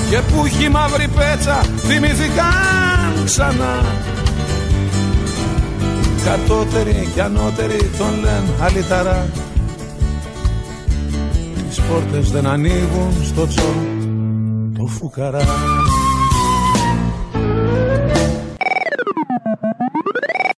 και 0.10 0.18
που 0.18 0.46
έχει 0.46 0.70
μαύρη 0.70 1.08
πέτσα 1.08 1.56
θυμηθήκαν 1.62 3.24
ξανά. 3.26 3.76
Κατώτεροι 6.26 7.10
και 7.14 7.22
ανώτεροι 7.22 7.90
τον 7.98 8.14
λένε 8.14 8.50
αλυταρά. 8.62 9.30
Τις 11.70 11.82
πόρτες 11.82 12.32
δεν 12.32 12.46
ανοίγουν 12.46 13.14
στο 13.24 13.48
τσό 13.48 13.74
το 14.78 14.86
φουκαρά. 14.86 15.46